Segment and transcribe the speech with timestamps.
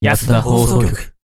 [0.00, 1.17] 安田放送局。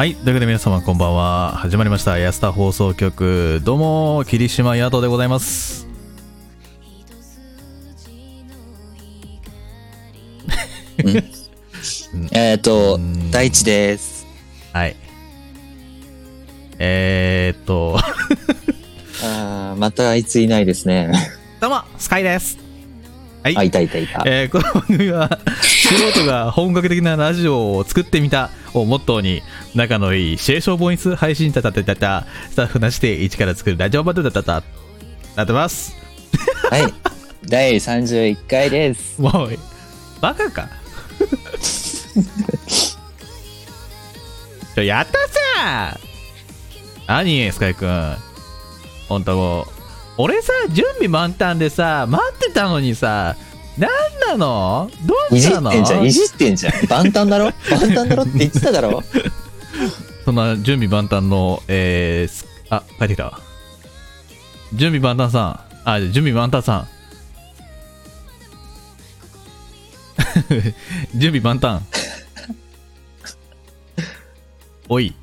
[0.00, 0.14] はい。
[0.14, 1.52] というわけで皆様こんばんは。
[1.58, 2.16] 始まりました。
[2.16, 3.60] 安田放送局。
[3.62, 5.86] どうも、霧島ヤトでございます。
[12.32, 14.26] えっ、とうん、大地です。
[14.72, 14.96] はい。
[16.78, 17.98] えーっと、
[19.22, 21.12] あーまたあいついないですね。
[21.60, 22.58] どうも、スカイです。
[23.42, 23.56] はい。
[23.58, 24.22] あ、いたいたいた。
[24.24, 29.42] えーこの番組は素人が本格的なラジオを作ってみたをモットーに
[29.74, 34.64] 仲のいいシェーションボイス配信たたたたたスタッフなしで一から作るラジオバトルだったた
[35.36, 35.94] なってます。
[36.70, 36.92] はい。
[37.46, 39.20] 第31回です。
[39.22, 39.50] もう
[40.20, 40.68] バカか。
[44.74, 45.12] ちょやった
[45.58, 45.98] さ！
[47.06, 48.16] 何スカイくん
[49.08, 49.66] ほんともう
[50.18, 53.34] 俺さ準備満タンでさ待ってたのにさ
[53.78, 54.90] 何なの？
[55.06, 55.70] どういじしたの？
[55.70, 56.72] ってんじゃん、いじってんじゃん。
[56.88, 57.52] 万端だろ？
[57.70, 58.22] 万端だろ？
[58.24, 59.02] って言ってただろ？
[60.30, 63.40] そんな準備万端の、えーす、あ、帰ってきたわ。
[64.72, 65.60] 準備万端さん。
[65.84, 66.88] あ、準備万端さん。
[71.18, 71.82] 準備万端。
[74.88, 75.16] おい。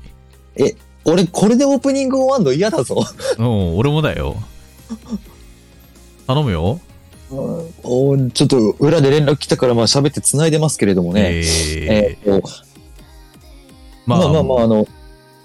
[0.56, 0.74] え、
[1.06, 2.52] 俺これでオープニング終わんの？
[2.52, 3.02] 嫌だぞ。
[3.40, 4.36] うん、俺もだよ。
[6.26, 6.80] 頼むよ。
[7.30, 11.36] おーちょっと裏で連絡来たからまあ喋って繋いでますけれどもね。
[11.36, 12.68] ええーーと
[14.08, 14.88] まあまあまあ、あの、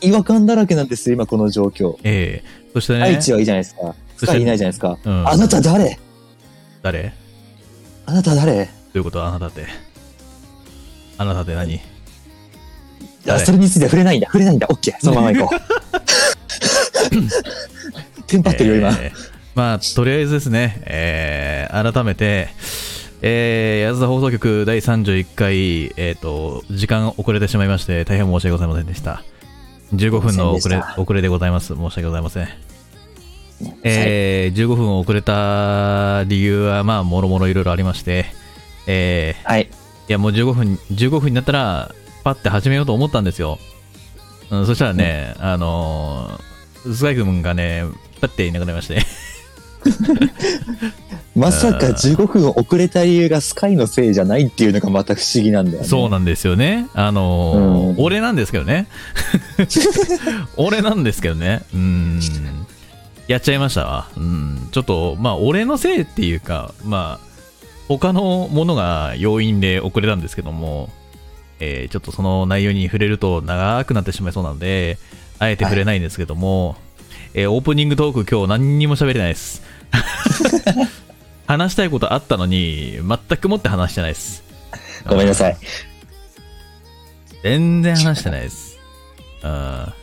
[0.04, 1.98] 違和感だらけなんですよ、今この状況。
[2.04, 3.04] えーそしてね。
[3.04, 3.94] 愛知はいいじゃないですか。
[4.18, 4.98] そしていないじゃないですか。
[5.04, 6.00] うんあなた誰？
[6.82, 7.04] 誰？
[7.04, 7.10] ど
[8.08, 8.54] あなた誰？
[8.54, 9.24] ういうこと？
[9.24, 9.68] あなたって。
[11.18, 11.76] あなたって何？
[11.76, 11.80] あ
[13.26, 13.46] 誰？
[13.46, 14.68] それについては触れないんだ、触れないんだ。
[14.70, 15.60] オッケー、そのまま行こう。
[18.28, 18.90] テンパってるよ、今。
[19.00, 22.48] えーまあ、とりあえずですね、えー改めて、
[23.22, 29.24] えー、安田放送局第31回、えっ、と、時間遅れてしまいまして、大変申し訳ございませんでした。
[29.94, 31.76] 15分の遅れ遅れでございます。
[31.76, 32.48] 申し訳ございません。
[33.84, 38.26] えー15分遅れた理由は、まあ、もろもろいろいろありまして、
[38.88, 39.70] えーはい。
[40.10, 41.92] いや、もう15分、15分になったら、
[42.24, 43.58] パッて始めようと思ったんですよ。
[44.50, 47.86] うん、そしたらね、あのー、スカイ君がね、
[48.20, 49.02] パッていなくなりまして。
[51.36, 55.88] まさか15分遅れた理由がスカイのせいじゃないっていうのがまた不思議なんだよね。
[55.88, 56.88] そうなんですよね。
[56.94, 57.58] あのー
[57.90, 58.88] うん俺なんですけどね。
[60.58, 61.64] 俺なんですけどね。
[61.74, 62.20] うん。
[63.28, 64.08] やっちゃいましたわ。
[64.16, 64.68] うん。
[64.72, 67.28] ちょっと、まあ、俺のせいっていうか、まあ、
[67.88, 70.90] 他のものが要因で遅れたんですけども、
[71.60, 74.98] えーちょっとその内容に触れると長くなってしまいそうなので、
[75.40, 76.76] あえて触れないんですけども、
[77.34, 79.62] えーオープニングトーク今日何にも喋れないです。
[81.48, 84.44] 話したいことあったのに、全くもって話してないです。
[85.08, 85.58] ごめんなさい。
[87.44, 88.80] 全然話してないです。
[89.44, 89.94] あ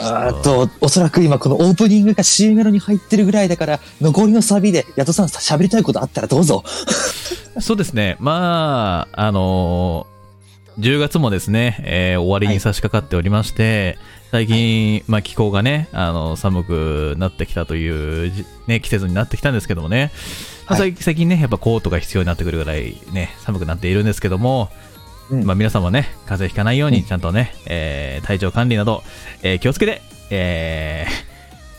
[0.00, 6.62] あーと、おそらく今このオープニングが C メロに入ってるぐらいだから、残りのサビで、ヤトさん喋りたいことあったらどうぞ。
[6.64, 8.16] ー そうですね。
[8.20, 10.18] まあ、あのー
[10.78, 13.98] 10月もですね、えー終わりに差し掛かっておりまして、
[14.30, 20.12] 最近、まあ気候がね、あの寒くなってきたというじ、ね、季節になってきたんですけどもね、
[20.66, 24.70] まあはい最最近ね、やっぱコートが必要になってくるぐらいね、寒くなっているんですけども、
[25.30, 29.02] うんまあ皆さんもね、風邪ひかないように、うんちゃんとね、えー体調管理など、
[29.42, 31.28] えー気をつけて、えー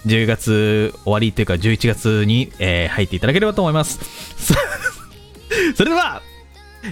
[0.10, 4.00] 10月終わりというか11月に、えー入っていただければと思います。
[4.38, 4.56] そ
[5.78, 6.24] それでは、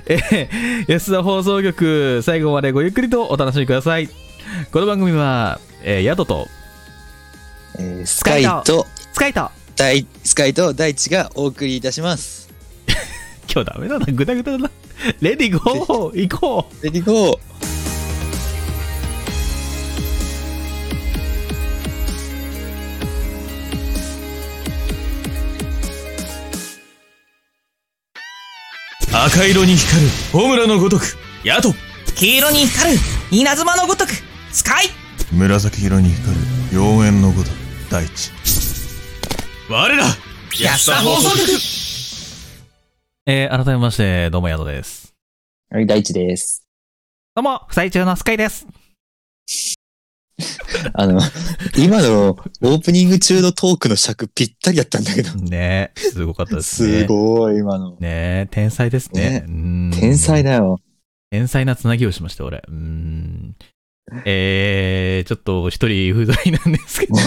[0.06, 4.27] えー安田放送局、最後までごゆっくりとお楽しみください。
[4.72, 6.48] この番組は、えー、ヤドと、
[7.78, 12.50] えースカイと、スカイと、大、スカイと大地がお送りいたします。
[13.52, 14.72] 今日ダメだな、ぐだぐだだな。
[15.22, 17.40] レディゴー行こうレディゴー。
[29.26, 31.74] 赤色に光るホムラのごとくヤト
[32.16, 33.00] 黄色に光る
[33.32, 34.12] 稲妻のごとく
[34.52, 34.86] スカイ
[35.32, 36.42] 紫色に光る
[36.72, 37.54] 妖艶のごとく
[37.92, 38.32] 大地
[39.70, 40.06] 我ら
[40.60, 41.48] 安田放送局
[43.26, 45.14] えー、改めまして、どうもヤドです。
[45.70, 46.64] はい、大地です。
[47.36, 48.66] どうも、不在中のスカイです。
[50.94, 51.20] あの、
[51.78, 55.34] 今のオープニング中のトークの尺ぴったりだったんだけど。
[55.36, 57.00] ねえ、すごかったですね。
[57.00, 57.98] すごい、今の。
[58.00, 59.42] ねえ、天才ですね。
[59.42, 60.80] ねうん天才だよ。
[61.30, 62.64] 天才なつなぎをしました、俺。
[62.66, 63.56] うーん。
[64.26, 67.16] えー、ちょっと一人不在なんですけど。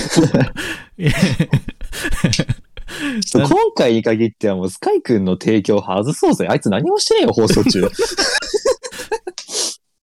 [3.32, 6.46] 今回に限ってはもうスカイ君の提供外そうぜ。
[6.48, 7.88] あいつ何もしてねえよ、放送中。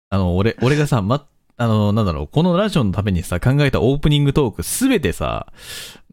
[0.09, 1.25] あの、俺、俺がさ、ま、
[1.57, 5.47] あの、なんだろう、このラジオのためにさ、考えたオープニングトークすべてさ、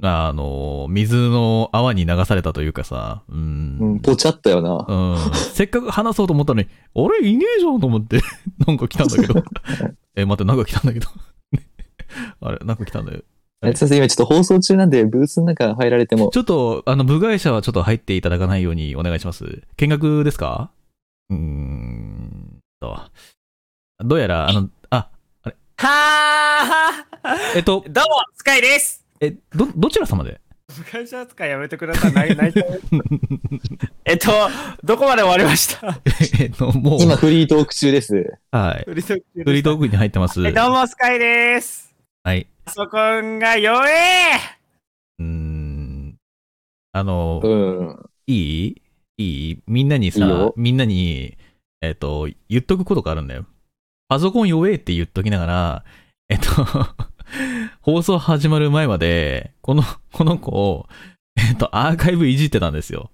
[0.02, 3.78] あの、水の泡に流されたというかさ、うーん。
[3.80, 4.86] うん、ぽちゃったよな。
[4.86, 5.16] うん。
[5.34, 7.28] せっかく話そうと思ったのに、あれ？
[7.28, 8.20] いねえじゃんと思って、
[8.66, 9.42] なんか来たんだけど。
[10.20, 11.08] え、待って、なんか来たんだけど。
[12.40, 13.22] あれ、なんか来たんだよ。
[13.62, 16.30] え先生、今ちょっと放送中なんで、ブースの中入られても。
[16.32, 19.62] ちょっと、あの、部外者はちょっと入っていただかないようにお願いします。
[19.76, 20.70] 見学ですか？
[21.28, 22.98] うーんと。
[24.02, 25.10] どうやら、あの、あ、
[25.76, 27.04] は
[27.54, 30.40] えっとー、どうも、スカイですえ、ど、どちら様で？
[30.70, 32.12] 部外者扱いやめてください。
[32.12, 32.62] 泣い泣い
[34.04, 34.30] えっと、
[34.82, 36.00] どこまで終わりました？
[36.40, 38.38] えっと、もう、今フリートーク中です。
[38.50, 38.84] はい。
[38.84, 40.46] フリートーク中ですフリートークに入ってます。
[40.46, 42.46] えどうも、スカイですはい。
[42.64, 43.92] パソコンが弱え
[45.18, 46.16] うーん。
[46.92, 48.10] あの、うん。
[48.26, 48.34] い
[48.66, 48.82] い？
[49.18, 49.62] いい？
[49.66, 51.36] みんなにさいいよみんなに、
[51.82, 53.44] えっ、と、言っとくことがあるんだよ。
[54.08, 55.84] パソコン弱えって言っときながら、
[56.28, 56.46] えっと、
[57.80, 60.86] 放送始まる前まで、この、この子、
[61.36, 63.10] えっと、アーカイブいじってたんですよ。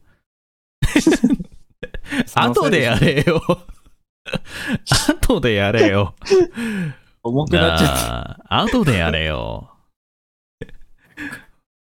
[2.35, 3.43] 後でやれよ。
[5.23, 6.15] 後でやれよ。
[7.23, 7.91] 重くなっちゃっ
[8.49, 8.63] た。
[8.63, 9.76] 後でやれよ。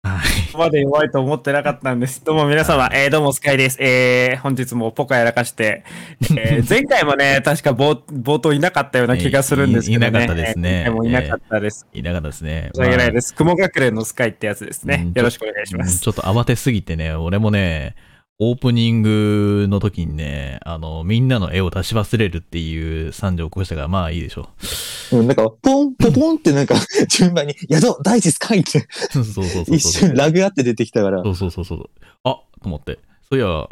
[0.05, 0.45] はい。
[0.51, 2.23] ここまで弱いと思ってなかったんです。
[2.23, 3.77] どうも皆様、えー、どうもスカイです。
[3.81, 5.83] えー、本日もポカやらかして、
[6.37, 10.05] えー、 前回もね、確か冒冒頭いなかったような気がするんですけどね。
[10.05, 11.87] いいなかったですねえーもいなかったです。
[11.91, 12.69] いなかったですね。
[12.75, 13.33] 申し訳ないです。
[13.33, 15.13] 雲隠れのスカイってやつですねうん。
[15.13, 15.93] よろしくお願いします。
[15.93, 17.95] うんちょっと慌てすぎてね、俺もね、
[18.37, 24.49] オープニングの時にね、あの、みんなの絵を出し忘れるっていう惨状を起こしたから、まあいいでしょ
[25.13, 26.75] うん、なんか、ポン、ポポンってなんか、
[27.07, 28.87] 順番に、やど、大地スカイって、う。
[29.09, 29.75] そうそうそうそう。
[29.75, 31.29] 一瞬ラグあって出てきたからそ。
[31.29, 31.89] うそうそうそう。
[32.25, 32.99] あと思って。
[33.29, 33.69] そういや、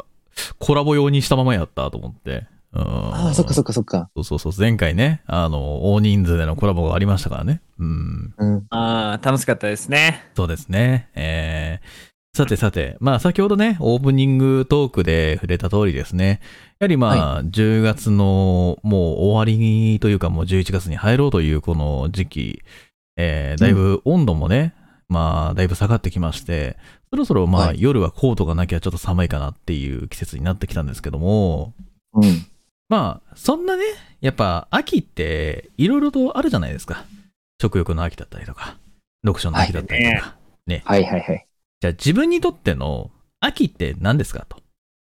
[0.58, 2.46] コラボ用にしたままやったと思って。
[2.72, 4.08] うん、ああ、そっかそっかそっか。
[4.14, 4.52] そうそうそう。
[4.56, 7.60] 前回ね、あの、大人数でのコラボがありましたからね。
[7.78, 8.34] うん。
[8.38, 8.66] うん。
[8.70, 10.24] ああ、楽しかったですね。
[10.34, 11.08] そうですね。
[11.14, 16.40] えー、さてさて、まあ先ほどね、オープニングトークで触れた通りですね。
[16.80, 22.62] やはりまあ、10月のもう終わりというかもう11月に入ろうというこの時期、
[23.16, 24.74] えー、だいぶ温度もね、
[25.08, 26.76] まあ、だいぶ下がってきまして、
[27.10, 31.72] そろそろまあ、はい夜はコートがなきゃちょっと寒いかなっていう季節になってきたんですけども、
[32.14, 32.46] うん。
[32.88, 33.84] まあ、そんなね、
[34.20, 37.04] やっぱ秋っていろいろとあるじゃないですか。
[37.62, 38.76] 食欲の秋だったりとか、
[39.24, 40.34] 読書の秋だったりとか。
[40.84, 41.46] はいはいはい。
[41.84, 43.10] じゃあ自分にとっての
[43.40, 44.56] 秋って何ですかと。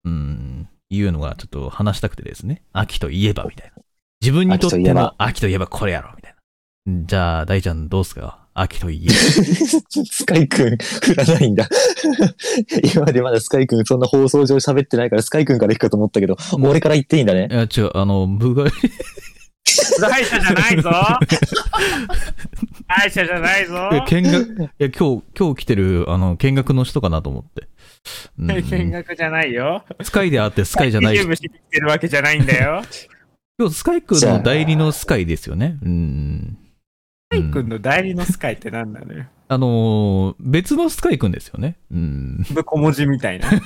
[0.06, 2.62] うん、いうのがちょっと話したくてですね。
[2.72, 3.82] 秋といえばみたいな。
[4.22, 6.34] 自分にとっての秋といえばこれやろみたい
[6.86, 7.04] な。
[7.04, 9.12] じゃあ大ちゃんどうすか秋といえば。
[10.08, 11.68] スカイくん、振らないんだ。
[12.94, 17.54] 今までまだスカイくんそんな放送上喋ってないから、スカイくんから行くかと思ったけど、俺から言っていいんだねい。
[17.54, 18.70] や、違う、あの、部外、
[20.00, 20.90] 大者じゃないぞ
[22.88, 27.68] 大者じゃないぞいや見学、いや、今日、今日来てる、あの、見学の人かなと思って。
[28.38, 29.84] うん 見学じゃないよ。
[30.02, 32.82] スカイであってスカイじゃないゲームしてきてるわけじゃないんだよ。
[33.58, 35.78] 今日スカイ君の代理のスカイですよね。
[35.82, 36.58] うん。
[37.32, 39.26] スカイ君の代理のスカイって何なのよ。
[39.48, 41.76] あのー別のスカイ君ですよね。
[41.90, 42.46] うん。
[42.64, 43.50] 小文字みたいな。
[43.52, 43.60] い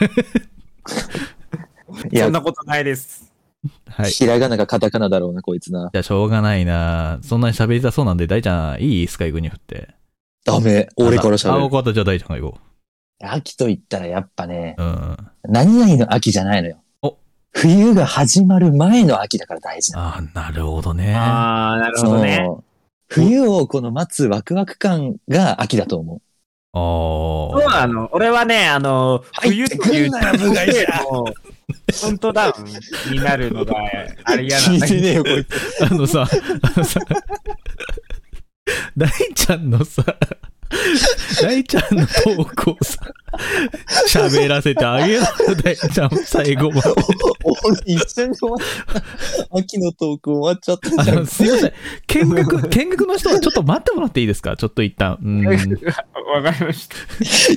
[2.11, 3.34] やそん、なことないです。
[3.89, 4.11] はい。
[4.11, 5.91] ひらがなかカタカナだろうな、こいつな。
[5.93, 7.19] じゃあしょうがないな。
[7.23, 9.95] そんなに喋りたそうなんで、大ちゃん、いいスカイ君に振って。
[10.45, 10.89] ダメ。
[10.97, 11.61] 俺からあ、喋る。
[11.61, 11.93] 分かった。
[11.93, 12.59] じゃあ大ちゃんが行こ
[13.23, 14.83] 秋と言ったらやっぱね、う。
[14.83, 15.17] うん。
[15.45, 17.17] 何々の秋じゃないのよお。
[17.53, 20.07] 冬が始まる前の秋だから大事なの。
[20.07, 21.15] ああ、なるほどね。
[21.15, 22.43] ああ、なるほどね。
[22.45, 22.65] そう
[23.09, 26.21] 冬をこの待つワクワク感が秋だと思う。
[26.73, 28.09] あそうなの。
[28.13, 30.67] 俺はね、あの、冬という入ってくんなよ部外
[32.01, 33.75] カウントダウンになるのが、
[34.25, 34.87] あれ嫌なんだ。
[34.87, 35.83] 聞いてねえよ、こいつ。
[35.83, 35.87] あ。
[35.87, 36.29] あのさ、
[36.63, 37.01] あのさ、
[38.97, 40.05] 大ちゃんのさ、
[41.43, 42.99] 大ちゃんのトークをさ、
[44.09, 45.27] 喋らせてあげろよ、
[45.63, 46.91] 大ちゃん、最後まで。
[47.45, 48.59] 俺一緒に終わっ
[49.51, 49.59] た。
[49.59, 51.27] 秋のトーク終わっちゃったあじゃんの、。
[51.27, 51.73] すいません。
[52.07, 54.57] 見学、見学の人はちょっと待ってもらっていいですか？
[54.57, 55.19] ちょっと一旦。
[55.23, 55.47] うん。
[55.47, 56.97] わかりました。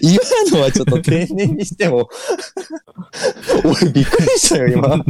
[0.02, 0.20] 今
[0.58, 2.10] のはちょっと丁寧にしても、
[3.64, 5.04] 俺びっくりしたよ、今。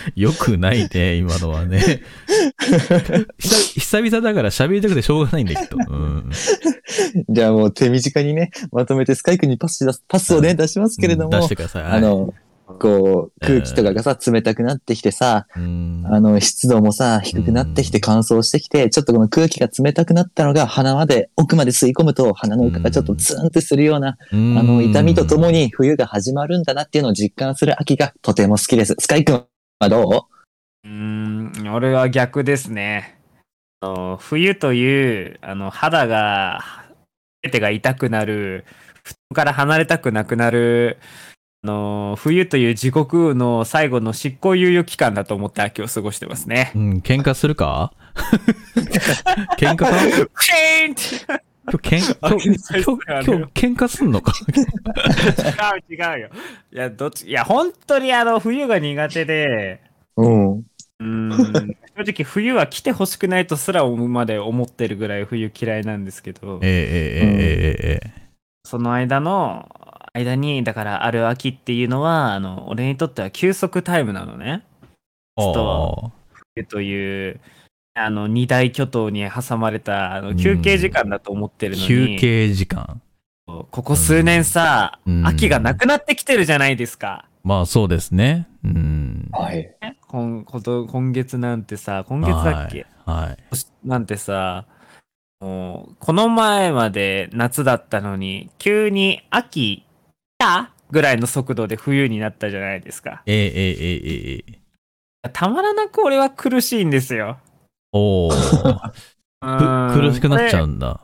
[0.16, 2.02] よくないね、今のはね。
[3.38, 5.76] 久久々だから喋りたくてしょうがないんだけど。
[5.88, 6.30] うん。
[7.28, 11.82] じゃあもう手短にね、まとめてスカイ君にパスし出す、パスをね、出しますけれども、出してください。
[11.82, 12.34] はいあ、の、
[12.78, 28.94] こう、空気とかがさ、冷たくなってきてさ、うんあの、湿度もさ、低くなってきて乾燥してきて、ちょっとこの空気が冷たくなったのが鼻まで、奥まで吸い込むと鼻の奥がちょっとツーンってするような、ああの、痛みとともに冬が始まるんだなっていうのを実感する秋がとても好きです。
[28.98, 29.44] スカイ君
[29.80, 30.26] はど
[30.84, 30.88] う？
[30.88, 33.16] ーん、俺は逆ですね。
[33.80, 36.64] あの冬という、あの、肌が、
[37.42, 38.64] 手手が痛くなる、
[39.04, 40.98] 布団から離れたくなくなる、
[41.62, 46.72] あの、冬という地獄の最後の執行猶予期間だと思って秋を過ごしてますね。
[46.74, 47.92] うん、喧嘩するか？
[49.58, 49.86] 喧嘩か？
[51.70, 54.32] 今日喧 あ今日今日今日喧嘩すんのか？
[55.88, 56.30] 違う違うよ。
[56.72, 59.80] いや、どっち、いや、本当にあの、冬が苦手で、
[60.16, 60.52] ううん。
[60.58, 66.58] うーん、正直冬は来てほしくないとすらまで思ってるぐらい冬嫌いなんですけど。
[66.62, 68.28] え、えええええええ
[68.64, 69.68] その間の、
[70.12, 74.64] 間に、だからある秋っていうのは、あの、俺にとっては休息タイムなのね。
[75.38, 76.12] えと
[76.56, 77.40] 冬という、
[77.98, 81.88] あの、二大巨頭に挟まれた、あの、休憩時間だと思ってるのに。
[81.88, 83.00] 休憩時間
[83.46, 87.26] ここ数年さ、うん、秋がなくなってきてるじゃないですか。
[87.44, 88.46] まあそうですね。
[88.62, 89.28] うん。
[89.32, 89.74] はい。
[90.06, 93.36] 今今月なんてさ、今月だっけ、はい、はい。
[93.84, 94.66] なんてさ、
[95.40, 99.86] もう、この前まで夏だったのに、急に秋、
[100.36, 100.72] た？
[100.90, 103.22] ぐらいの速度で冬になったじゃないですか。
[103.26, 104.44] えええええ
[105.24, 105.28] え。
[105.32, 107.38] たまらなく俺は苦しいんですよ。
[107.92, 108.92] おー
[109.40, 111.00] うんく苦しくなっちゃうこんだ。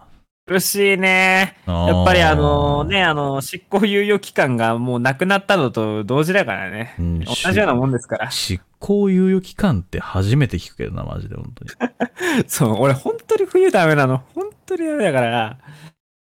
[0.49, 1.57] れ苦しいね。
[1.67, 6.95] やっぱりあのね、あの、執行猶予期間がもうなくなったのと同時だからね。
[6.99, 8.31] うん、同じようなもんですから。
[8.31, 11.71] 執行猶予期間って初めて聞くけどな、マジで、本当に。
[12.47, 14.23] そう、俺本当に冬ダメなの。
[14.35, 15.59] 本当にダメだから。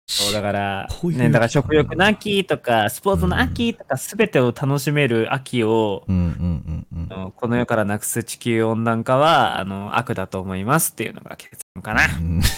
[0.06, 12.04] そうだから、ね、だから食欲の秋とか、スポーツの秋とか、すべてを楽しめる秋を、この世からなくす地球温暖化は、あの、悪だと思いますっていうのが結論かな。
[12.04, 12.40] うん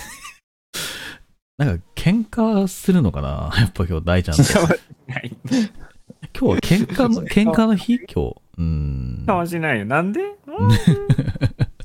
[1.57, 3.51] なんか、喧嘩するのかな？
[3.57, 4.43] やっぱ今日、大ちゃんと。
[4.43, 8.01] 今日は喧嘩の、喧嘩の日？
[8.13, 8.35] 今日。
[8.59, 9.25] うん。
[9.25, 9.85] かもしれないよ。
[9.85, 10.21] なんで？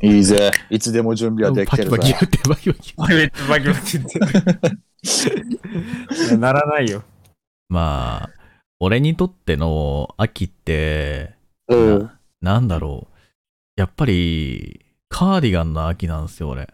[0.01, 0.51] いいぜ。
[0.69, 2.19] いつでも準備はできパてるぜキパキ言。
[2.19, 2.93] って、パキパキ。
[2.95, 3.07] バ
[3.59, 4.19] キバキ言って
[6.31, 6.37] る。
[6.37, 7.03] ならないよ。
[7.69, 8.29] まあ、
[8.79, 11.35] 俺にとっての秋って、
[11.67, 11.99] うん。
[11.99, 13.15] ななんだろう。
[13.75, 16.73] やっぱり、カーディガンの秋なんですよ、俺。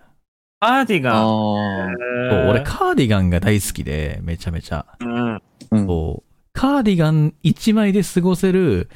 [0.59, 1.13] カーディガン。
[1.15, 4.85] あそう俺、カーディガンが大好きで、めちゃめちゃ。
[4.99, 5.35] うん。
[5.35, 5.41] あ。
[5.71, 5.87] うん。
[5.87, 8.89] そうカーディガン1枚で過ごせる、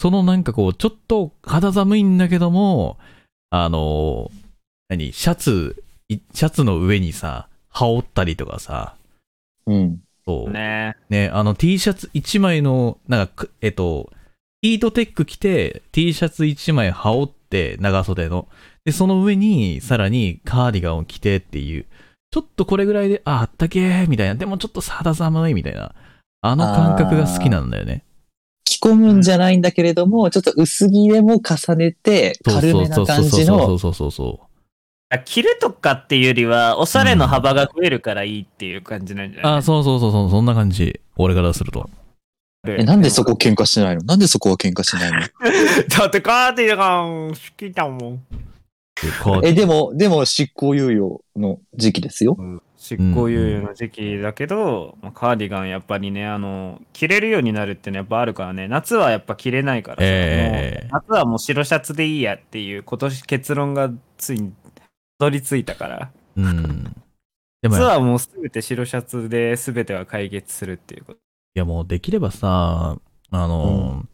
[0.00, 2.98] そのなんかこう、ちょっと肌寒いんだけども、
[3.50, 4.30] あの、
[4.88, 8.96] 何、シャツ、いシャツの上にさ、羽織ったりとかさ、
[9.66, 10.00] うん。
[10.24, 10.50] そう。
[10.50, 14.10] ねねあの T シャツ1枚の、なんかく、えっと、
[14.62, 18.48] ヒートテック着て、T シャツ1枚羽織って、長袖の。
[18.84, 21.86] で、その上に、さらにカーディガンを着てっていう、
[22.30, 24.34] ちょっとこれぐらいで、あ、あったけー、みたいな。
[24.34, 25.94] でもちょっと肌寒い、みたいな。
[26.42, 28.04] あの感覚が好きなんだよね。
[28.66, 35.18] 着込むんじゃないんだけれども、ちょっと薄着でも重ねて、そう軽めな感じそのう、そうそうそうそう。
[35.24, 41.00] 着るとかっていうよりは、おしゃれの幅が増えるからいいっていう感じなんじゃない、あ、そうそうそうそう、そんな感じ。
[41.16, 41.88] 俺からすると。
[42.66, 44.02] え、なんでそこ喧嘩しないの？
[44.02, 45.20] なんでそこは喧嘩しないの？
[45.88, 48.22] だってカーディガン好きだもん。
[49.44, 52.36] え、でも、でも執行猶予の時期ですよ。
[52.86, 64.84] 執行猶予の時期だけど、まあカーディガンやっぱりね、あの、着れるようになるってのはやっぱあるからね、夏はやっぱ着れないからさ、ええもう夏はもう白シャツでいいやっていう今年結論がついにた
[65.18, 66.84] どり着いたから、うん。
[67.62, 71.18] でも夏や、はもうすべて白シャツで全ては解決するっていうこと。
[71.18, 72.98] いやもうできればさ、
[73.30, 74.04] あの、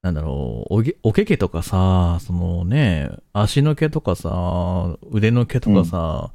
[0.00, 6.30] なんだろう、おげおけけとかさ、そのね、足の毛とかさ、腕の毛とかさ、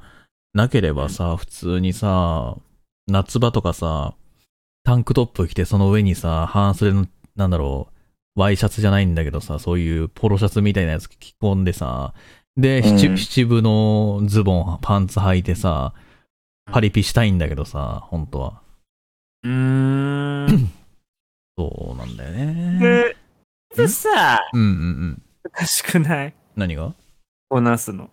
[0.54, 2.56] なければさ、普通にさ、
[3.08, 4.14] 夏場とかさ、
[4.84, 7.06] タンクトップ着てその上にさ、半袖の、
[7.36, 7.88] なんだろ
[8.36, 12.14] う、ワイシャツじゃないんだけどさ、そういうポロシャツみたいなやつ着込んでさ、
[12.56, 15.92] で、七うん七分のズボン、パンツ履いてさ、
[16.70, 18.62] パリピしたいんだけどさ、本当は。
[19.42, 19.50] うー
[20.52, 20.72] ん。
[21.58, 22.78] そうなんだよね。
[22.78, 23.16] で、
[23.76, 24.70] でさ、うんうんう
[25.06, 25.22] ん。
[25.52, 26.34] 難しくない？
[26.54, 26.94] 何が？
[27.48, 28.08] こなすの。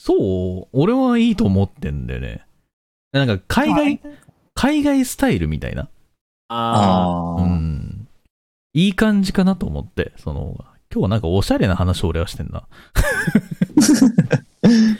[0.00, 0.14] そ
[0.62, 2.46] う俺はいいと思ってんだよね。
[3.12, 4.00] なんか海外、
[4.54, 5.04] 海外？
[5.04, 5.88] スタイルみたいな。
[6.48, 7.42] あああ。
[7.42, 8.06] うん。
[8.74, 10.54] いい感じかなと思って、その、
[10.92, 12.62] 今日はなんかおしゃれな話を俺はしてんな。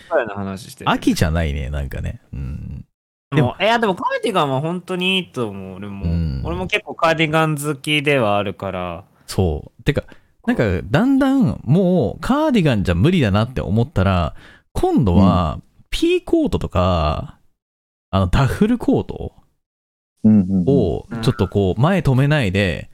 [0.09, 0.91] 彼の話してる。
[0.91, 2.21] 秋じゃないね、なんかね。
[2.33, 2.85] うん。
[3.31, 5.77] でも、いや、でもカーディガンは本当にいいと思う。
[5.77, 6.07] 俺も。
[6.07, 9.05] うん俺も結構カーディガン好きではあるから。
[9.27, 9.83] そう。
[9.85, 10.03] てか、
[10.45, 14.35] なんか、だんだん、もう、カーディガンじゃ無理だなって思ったら、
[14.73, 15.61] 今度は、
[15.91, 17.39] ピーコートとか、
[18.11, 19.33] あの、ダッフルコート。
[20.25, 22.91] をうん、ちょっとこう、前止めないで、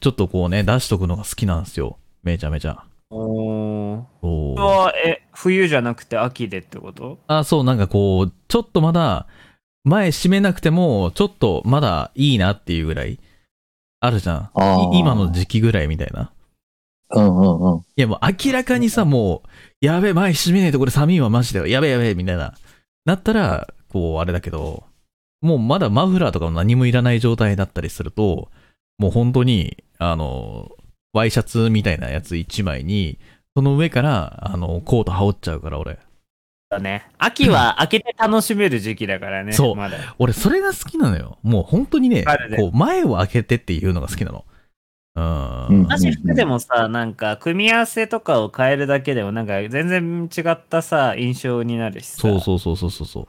[0.00, 1.96] ちょっとこうね、出しとくのが好きなんですよ。
[2.22, 2.84] めちゃめちゃ。
[3.10, 4.02] おー。
[4.20, 7.18] そうこれは、え、冬じゃなくて秋でってこと？
[7.28, 9.26] あ、そう、なんかこう、ちょっとまだ、
[9.84, 13.18] 前閉めなくても、ちょっとまだいいなっていうぐらい、
[14.00, 14.50] あるじゃん。
[14.92, 16.32] 今の時期ぐらいみたいな。
[17.12, 17.78] うんうんうん。
[17.80, 19.48] いやもう明らかにさ、もう、
[19.80, 21.70] やべえ、前閉めねえとこれ寒いわ、マジで。
[21.70, 22.54] やべえやべえ、みたいな。
[23.04, 24.84] なったら、こう、あれだけど、
[25.40, 28.50] もうまだマフラーとかも何もいらない状態だったりすると、
[28.98, 30.70] もう本当に、あの、
[31.12, 33.18] ワイシャツみたいなやつ1枚に、
[33.56, 35.98] その上から、あの、コート羽織っちゃうから、俺。
[36.68, 37.08] だね。
[37.18, 39.52] 秋は 開けて楽しめる時期だからね。
[39.52, 40.14] そうまだ。
[40.18, 41.38] 俺、それが好きなのよ。
[41.42, 44.44] もう本当にねねこう、前を開けてっていうのが好きなの。
[45.70, 52.18] 同じ服でもさ、なんか、組み合わせとかを変えるだけでも、なんか、全然違ったさ、印象になるしさ。
[52.22, 53.28] そうそうそうそうそうそう。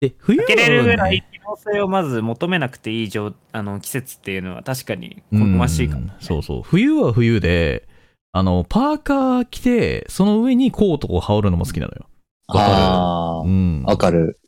[0.00, 6.14] で、冬は、ね、開けれるぐらい機能性をまず求めなくていい状あの季節っていうのは確かに好ましいかも、うんね。
[6.20, 6.62] そうそう。
[6.62, 7.88] 冬は冬で、
[8.32, 12.06] あの、パーカー着て、その上にコートを羽織るのも好きなのよ。
[12.48, 12.74] わかる？
[12.74, 13.90] あうんあ、。
[13.90, 14.38] わかる。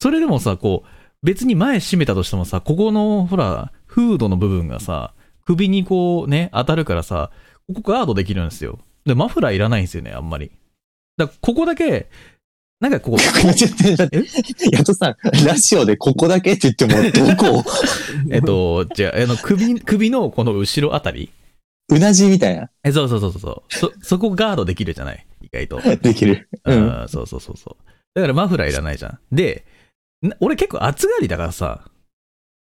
[0.00, 0.88] それでもさ、こう、
[1.22, 5.12] 別に前閉めたとしてもさ、ここの、ほら、フードの部分がさ、
[5.44, 7.30] 首にこうね、当たるからさ、
[7.74, 8.78] ここガードできるんですよ。
[9.04, 10.50] で、マフラーいらないんですよね、あんまり。
[11.16, 12.08] だからここだけ、
[12.80, 14.22] なんかこう、ちょっと待って
[14.72, 17.64] ヤトさん、ラジオでここだけって言っても、どこ
[18.30, 21.30] えっと、じゃあ、あの、首、首のこの後ろあたり？
[21.88, 22.70] うなじみたいな。
[22.84, 23.74] え、そうそうそうそう。
[23.74, 25.26] そ、そこガードできるじゃない？
[25.42, 25.80] 意外と。
[25.98, 26.48] できる。
[26.64, 27.02] うん。
[27.02, 27.84] うん、そうそうそうそう。
[28.14, 29.18] だからマフラーいらないじゃん。
[29.30, 29.64] で、
[30.22, 31.84] な俺結構暑がりだからさ、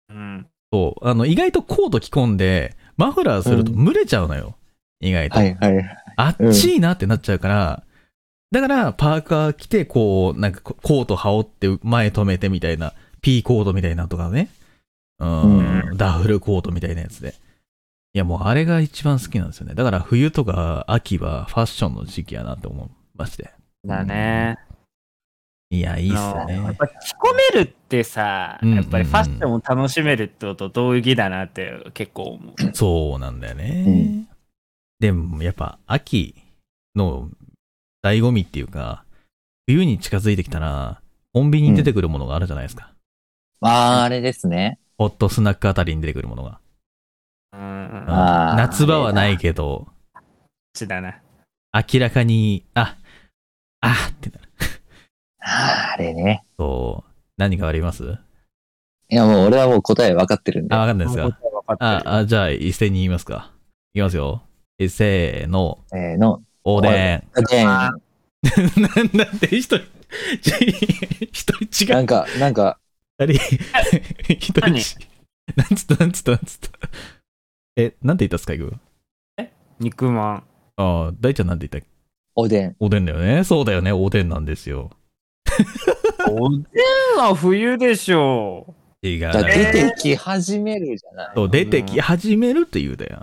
[0.10, 0.48] うん。
[0.72, 4.56] そう、あの、意外とコート着込んで、マフラーすると蒸れちゃうのよ。
[5.00, 5.40] 意外と。
[5.40, 5.98] はいはい。
[6.16, 7.84] あっちいなってなっちゃうから、
[8.52, 14.50] だから、パーカー着て、こう、なんかココート羽織って前止めてみたいな、ピーコートみたいなとかね。
[15.20, 17.34] うん、うダッフルコートみたいなやつで。
[18.14, 19.76] いや、もうあれが一番好きなんですよね。
[19.76, 22.90] だから冬とか秋はファッションの時期やなって思う。
[23.16, 23.52] マジで。
[23.86, 24.58] だね。
[25.70, 26.76] いや、いいっすよねやっ。
[26.76, 32.56] ぱ着込めるってさ、うんやっぱりファッションを楽しめるってことと同義だなって結構思う。
[32.74, 33.84] そうなんだよね。
[33.88, 34.38] うん
[35.00, 36.34] でも、やっぱ秋
[36.96, 37.30] の
[38.04, 39.06] 醍醐味っていうか、
[39.68, 41.02] 冬に近づいてきたら、
[41.34, 42.94] コンビニに出てくるものがあるじゃないですか。
[43.62, 44.80] あー、あれですね。
[44.98, 46.60] ホットスナックあたりに出てくるものが。
[47.54, 48.06] うん。
[48.08, 49.88] 夏場はないけど、
[50.74, 51.22] ちだな。
[51.74, 52.98] 明らかに、あ、
[53.82, 54.47] あってなる。
[55.40, 56.44] あれね。
[56.58, 57.12] そう。
[57.38, 58.18] 何があります？
[59.10, 60.76] いやもう俺はもう答え分かってるんで。
[60.76, 61.38] あ、わかんないですか？
[61.80, 63.52] あ、あ、じゃあ一斉に言いますか。
[63.94, 64.44] いきますよ。
[64.80, 66.44] えせーの、せーの。
[66.64, 67.24] おでん。
[67.50, 69.80] でんあなんだって一人、
[70.40, 71.94] 一人違う。
[71.94, 72.80] なんか、なんか、
[73.20, 73.56] 二人、
[74.36, 74.98] 一人何ち、
[75.56, 76.70] なんつったなんつったなんつった。
[77.76, 78.74] え、なんて言ったっすか、イグ
[79.80, 80.44] 肉まん。
[80.78, 81.88] ああ、大ちゃんなんて言った
[82.36, 82.76] おでん。
[82.80, 83.44] おでんだよね。
[83.44, 83.92] そうだよね。
[83.92, 84.92] おでんなんですよ。
[86.30, 86.64] おでん
[87.18, 89.20] は冬でしょ違う。
[89.20, 91.32] じゃあ出てき始めるじゃない。
[91.36, 93.20] そう出てき始めるって言うだよ。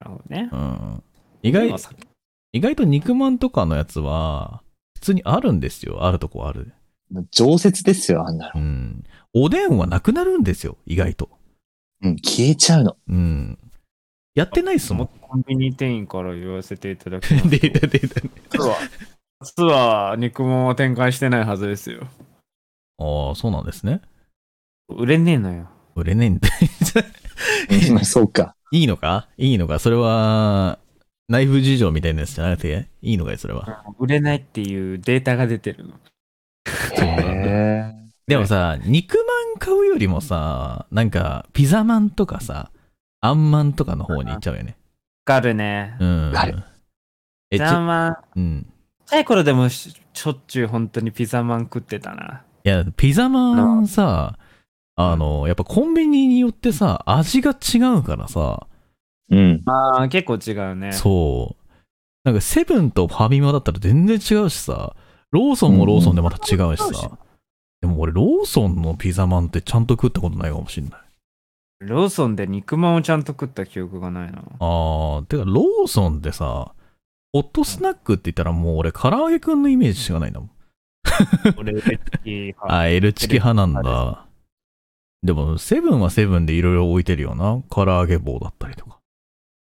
[0.00, 0.48] なるほどね。
[0.52, 1.02] うん。
[1.42, 1.74] 意外、
[2.52, 4.62] 意外と肉まんとかのやつは、
[4.94, 6.04] 普通にあるんですよ。
[6.04, 6.72] あるとこある。
[7.30, 8.60] 常設ですよ、あんなの。
[8.60, 9.04] うん。
[9.34, 10.76] おでんはなくなるんですよ。
[10.86, 11.30] 意外と。
[12.02, 12.96] うん、消えちゃうの。
[13.08, 13.58] うん。
[14.34, 15.08] やってないっすもん。
[15.20, 17.48] コンビニ店員から言わせていただきますと。
[17.50, 18.08] で、で、で、で。
[18.52, 18.58] 実
[19.40, 22.06] は、実は肉まんは展開してないはずですよ。
[22.98, 24.00] ああ、そうなんですね。
[24.88, 25.68] 売れねえのよ。
[25.94, 26.48] 売れねえんだ。
[27.92, 28.54] まあ、そうか。
[28.70, 29.28] いいのか？
[29.38, 29.78] いいのか？
[29.78, 30.78] それは、
[31.28, 33.38] 内部事情みたいなやつじゃなくて、いいのかい？
[33.38, 33.84] それは。
[33.98, 35.94] 売れないっていうデータが出てるの。
[36.96, 37.94] そうなんだへ
[38.26, 42.70] でもさ、肉まん買うよりもさ、なんか、ピザまんとかさ、
[43.20, 44.76] あんまんとかの方に行っちゃうよね。
[45.26, 45.96] わかるね。
[46.00, 46.32] うん。
[46.32, 46.62] わかる
[47.50, 48.66] え、ピちザマン、うん。
[49.10, 52.42] ちい頃でもししょっちゅう本当にピザマン食ってたな。
[52.64, 54.38] いや、ピザまんさ、
[54.96, 58.66] あの、やっぱコンビニによってさ、味が違うからさ、
[59.30, 59.62] うん。
[59.64, 60.92] まあ結構違うね。
[60.92, 61.68] そう。
[62.24, 64.94] なんかセブンとファミマだったら全然違うしさ、
[65.30, 67.18] ローソンもローソンでまた違うしうんさ。
[67.80, 71.00] でも俺、ローソンのピザマンってちゃんと食ったことないかもしんない。
[71.80, 74.42] ローソンで肉まんをちゃんと食った記憶がないな。
[74.58, 76.72] あー、てか、ローソンってさ、
[77.32, 80.50] ホットスナックって言ったらもう俺、唐揚げくんのイメージしかないんだもん。
[81.58, 84.26] 俺、エッチ派あ、L チキ派なんだ。
[85.22, 87.62] でも、セブンはセブンでいろいろ置いてるよな。
[87.70, 88.98] 唐揚げ棒だったりとか。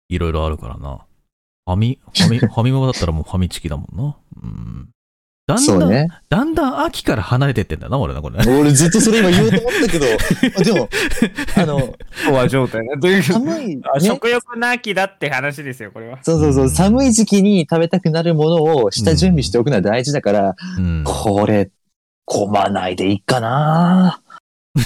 [0.09, 1.07] いろいろあるからな。
[1.67, 4.17] ファミ、ファミ、ファミマだったらもうファミチキだもんな。
[4.43, 4.91] うん。
[5.49, 6.09] だんだん、ね。
[6.29, 8.45] だんだん秋から離れてってんだよな、俺な、これね。
[8.61, 10.05] 俺ずっとそれ今言おうと思ったけど、
[10.61, 10.91] あでも、
[11.57, 11.95] あの、
[12.29, 12.89] コア状態ね。
[13.01, 16.19] どういう寒い、ね、あ食欲の秋だって話ですよ、これは。
[16.23, 21.03] そうそうそう、寒い時期に食べたくなるものを下準備しておくのは大事だから、うん。
[21.05, 21.71] これ、
[22.27, 24.21] 混まないでいいかな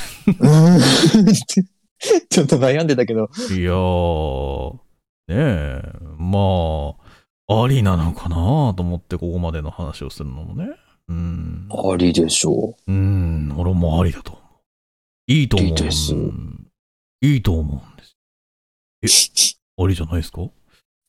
[2.31, 4.75] ちょっと悩んでたけど、いやー、
[5.27, 5.83] ねえ、
[6.19, 7.02] まあ、
[7.61, 8.37] ありなのかな
[8.75, 10.71] と思ってここまでの話をするのもね。
[11.09, 11.69] うん。
[11.71, 14.43] ありでしょうん、俺もありだと思う。
[15.33, 15.69] いいと思う。
[15.69, 16.67] いいですうん
[17.21, 17.97] いいと思うん
[19.03, 19.61] です。
[19.79, 20.43] ありじゃないですか？
[20.43, 20.51] う。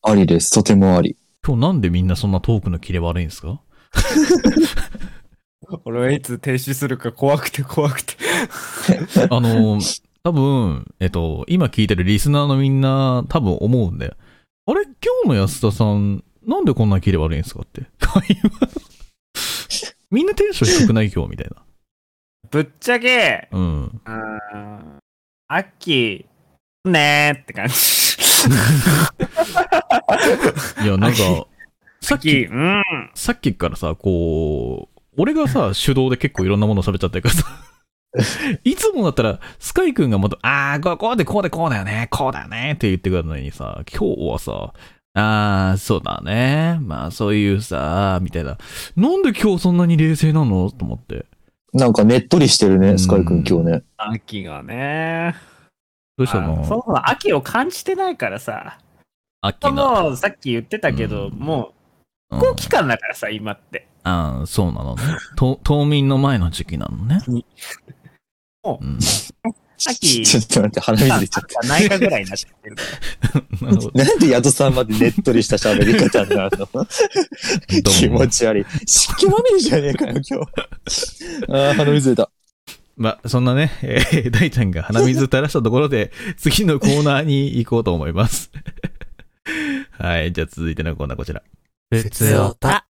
[0.03, 0.51] ありです。
[0.51, 1.15] とてもあり。
[1.45, 3.62] 今日なんでみんなそんなトークのキレ悪いんですか？
[5.86, 8.15] 俺はいつ停止するか怖くて怖くて。
[9.29, 9.79] あの、
[10.23, 14.15] 多分、えっと、今聞いてるリスナーのみんな多分思うんで、
[14.65, 14.84] あれ？
[14.84, 17.84] 今日の安田さん、なんでこんなキレ悪いんですかって。
[17.99, 18.69] 会話
[20.12, 21.63] みんなテンション低くない今日みたいな。
[22.51, 23.84] ぶっちゃけ、うん。
[23.86, 24.99] うーん、
[25.47, 26.25] 秋、
[26.86, 27.73] ねーって感じ。
[30.84, 31.17] いや、なんか、
[32.01, 32.84] さっ秋、き、うん。
[33.15, 37.45] さっきからさ、こう、俺がさ、 手動で結構いろんなもの喋っちゃってるからさ、
[38.63, 44.73] いつもだったら、スカイくんがもっと、あー、こうこうでこうでこうだよね、こうだよねって言ってくるのにさ、今日はさ、
[45.15, 48.58] あー、そうだね、まあそういうさ、みたいな。
[48.95, 50.71] なんで今日そんなに冷静なの？
[50.71, 51.26] と思って。
[51.73, 53.84] なんかねっとりしてるうんね、スカイ君今日ね。
[53.97, 55.36] 秋がね。
[56.17, 58.80] どうしたあのそうそう、秋を感じてないからさ。
[59.41, 60.04] 秋の。
[60.04, 61.73] もうさっき言ってたけど、うんも
[62.32, 63.88] ううん飛行期間だからさ、今って。
[64.04, 65.04] あーそうなのね。
[65.36, 67.19] と冬眠の前の時期なのね。
[68.63, 68.97] もううん、
[69.77, 72.83] 秋、ちょっと待って、鼻水出ちゃっないかぐらいになってるか
[73.62, 73.71] ら。
[73.73, 73.91] なる。
[73.93, 76.49] なんで宿さんまでねっとりした喋り方なの？
[76.49, 76.86] どうも
[77.83, 78.65] 気持ち悪い。
[78.86, 80.36] 湿気まみれじゃねえかよ、今日。
[81.49, 82.29] あー鼻水出た。
[82.95, 88.51] まあ、そんなね、えー大ちゃんが鼻水垂らしたところで、次のコーナーに行こうと思います。
[89.97, 91.41] はい、じゃあ続いてのコーナーこちら。
[91.91, 92.86] ふつおた。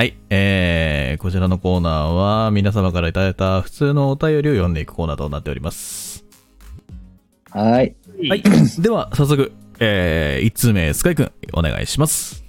[0.00, 6.24] はい、えー、こちらのコーナーは皆様からいただいた普通のお便りを読んでいくコーナーとなっております。
[7.50, 7.94] はい。
[8.26, 8.42] はい、
[8.80, 12.42] では早速、えー、1通目、スカイくん、お願いします。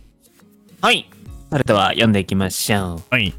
[0.79, 1.09] はい。
[1.49, 3.01] それでは読んでいきましょう。
[3.09, 3.33] はい。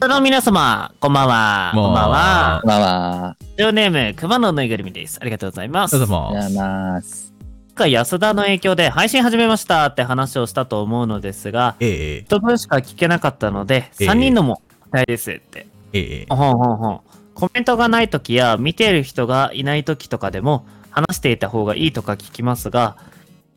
[0.00, 1.72] その皆様、こんばんは。
[1.74, 2.86] こんばんはこんばんは。
[2.86, 5.18] まあまあ、ラジオネーム、熊のぬいぐるみです。
[5.20, 5.96] ありがとうございます。
[5.96, 7.35] ありがとうございます。
[7.76, 15.66] 回安田の影響で配信始めましたって話をしたと思うのですが、え一文しか聞けなかったので、ええ3人のも期待ですって。
[15.92, 17.00] ー、えー、ほんほんほん。
[17.34, 22.96] コメントがない時や見ている人がいない時とかでも話していた方がいいとか聞きますが、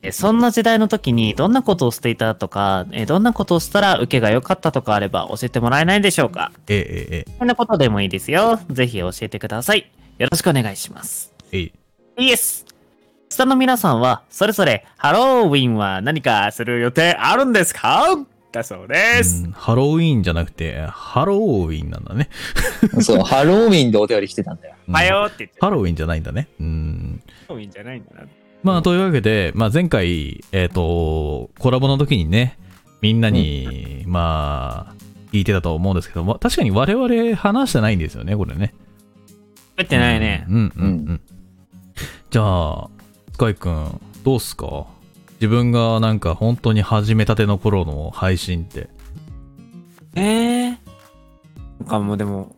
[0.01, 8.59] えそんな時代の時にどんなことをしていたとか、えどんなことをしたら受けが良かったとかあれば教えてもらえないでしょうかえー、えー、こんなことでもいいですよ。
[8.69, 9.89] ぜひ教えてください。
[10.17, 11.33] よろしくお願いします。
[11.53, 11.71] えー、
[12.17, 12.68] イエス
[13.31, 18.03] 下の皆さんは、それぞれハロウィンは何かする予定あるんですか？
[18.51, 19.43] だそうです。
[19.43, 22.27] うんハロウィーンじゃなくて、ハローウィンなんだね。
[23.01, 24.73] そう、ハロウィンでお便り来てたんだよ。
[24.87, 25.57] うんはよって言って。
[25.61, 26.47] ハロウィンじゃないんだね。
[26.59, 27.21] うん。
[27.47, 28.27] ハロウィンじゃないんだな。
[28.63, 32.57] まあ、というわけで、まあ、前回、えっ、と、コラボの時にね、
[33.01, 34.93] みんなに、まあ、
[35.31, 38.73] 聞いてたと思うんですけど、まあ、確かに我々話してないんですよね、これね。
[39.77, 40.45] 覚えてないね。
[40.49, 41.21] うんうんうん。
[42.31, 42.89] じゃあ、
[43.39, 44.85] スカイくん、どうっすか？
[45.35, 48.89] 自分がなんか本当に始めたての頃の配信って。
[50.15, 50.75] えー。
[51.79, 52.53] なんかもうでも、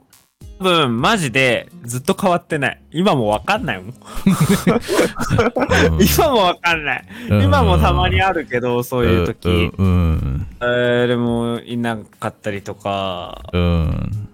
[0.58, 2.82] 多分マジでずっと変わってない。
[2.89, 3.88] 今もわかんないもん。
[3.89, 3.94] うん
[6.02, 7.06] 今もわかんない。
[7.30, 9.72] 今もたまにあるけど、そういう時。
[9.78, 14.28] うんうんえー、でもいなかったりとか、うん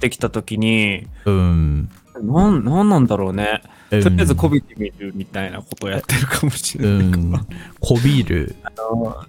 [0.00, 1.88] できた時に、うん
[2.20, 3.62] なん、なんなんだろうね。
[3.98, 7.06] うんとりあえずこびてみるみたいなことをやってるかもしれうない。
[7.06, 7.46] ん
[7.80, 9.24] こびるあの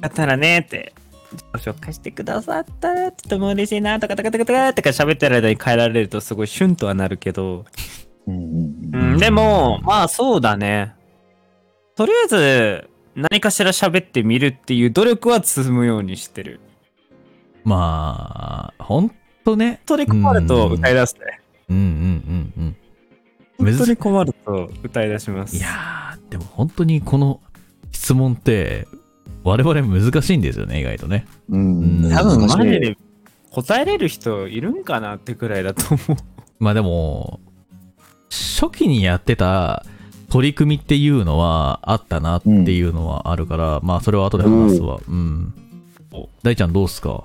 [0.00, 0.92] やったらねって、
[1.54, 7.64] 紹介してくださったらとても嬉しいなとかとかとかとかとか喋ってる間に変えられるとすごいシュンとはなるけど、
[8.26, 10.94] うんでも、まあそうだね。
[11.96, 16.60] とりあえず何かしら喋ってみるっていう努力は積むようにしてる。
[17.64, 19.10] まあ本
[19.44, 19.80] とね。
[19.86, 21.40] 本当に困ると歌い出すね。
[21.68, 22.76] うんうんうんうん。
[23.58, 25.56] 本当に困ると歌い出します。
[25.56, 27.40] いやー、でも本当にこの
[27.92, 28.86] 質問って、
[29.44, 31.26] 我々難しいんですよね、意外とね。
[31.50, 32.04] うん。
[32.04, 32.96] うん多分マジで
[33.50, 36.16] 答えれる人いるんかなってくらいだと思う。
[36.58, 37.40] まあでも、
[38.30, 39.84] 初期にやってた
[40.30, 45.00] 取り組みっていうのはあったなっていうのはあるから、まあそれは後で話すわ。
[45.06, 45.52] うん。
[46.42, 47.24] 大ちゃんどうっすか？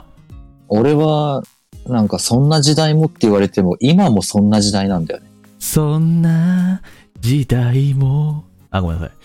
[0.68, 1.44] 俺は、
[1.88, 5.27] なんかそんな時代もって言われても、今もそんな時代なんだよね。
[5.60, 6.82] そんな
[7.20, 8.46] 時代も。
[8.70, 9.18] あ、ごめんなさい。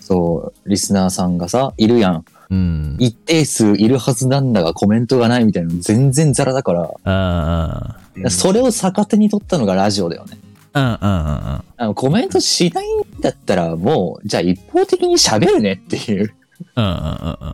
[0.00, 2.24] そう、リスナーさんがさ、いるやん。
[2.50, 2.96] うん。
[2.98, 10.38] 一定数いるはずなんだがコメントがないみたいなの全然ザラだから、ああ、それを逆手に取ったのがラジオだよね。
[10.74, 11.04] うんうんうんうん。
[11.06, 16.34] あのコメントしないんだったらもう、じゃあ一方的に喋るねっていう。
[16.76, 17.52] うんうんうんうん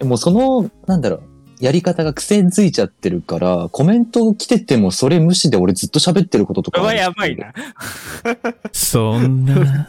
[0.00, 0.08] うん。
[0.08, 1.22] もうその、なんだろう、
[1.62, 6.92] やり方が癖づいちゃってるから、コメント来ててもそれ無視で俺ずっと喋ってることとか。
[6.92, 7.52] やばいな。
[8.72, 9.88] そんな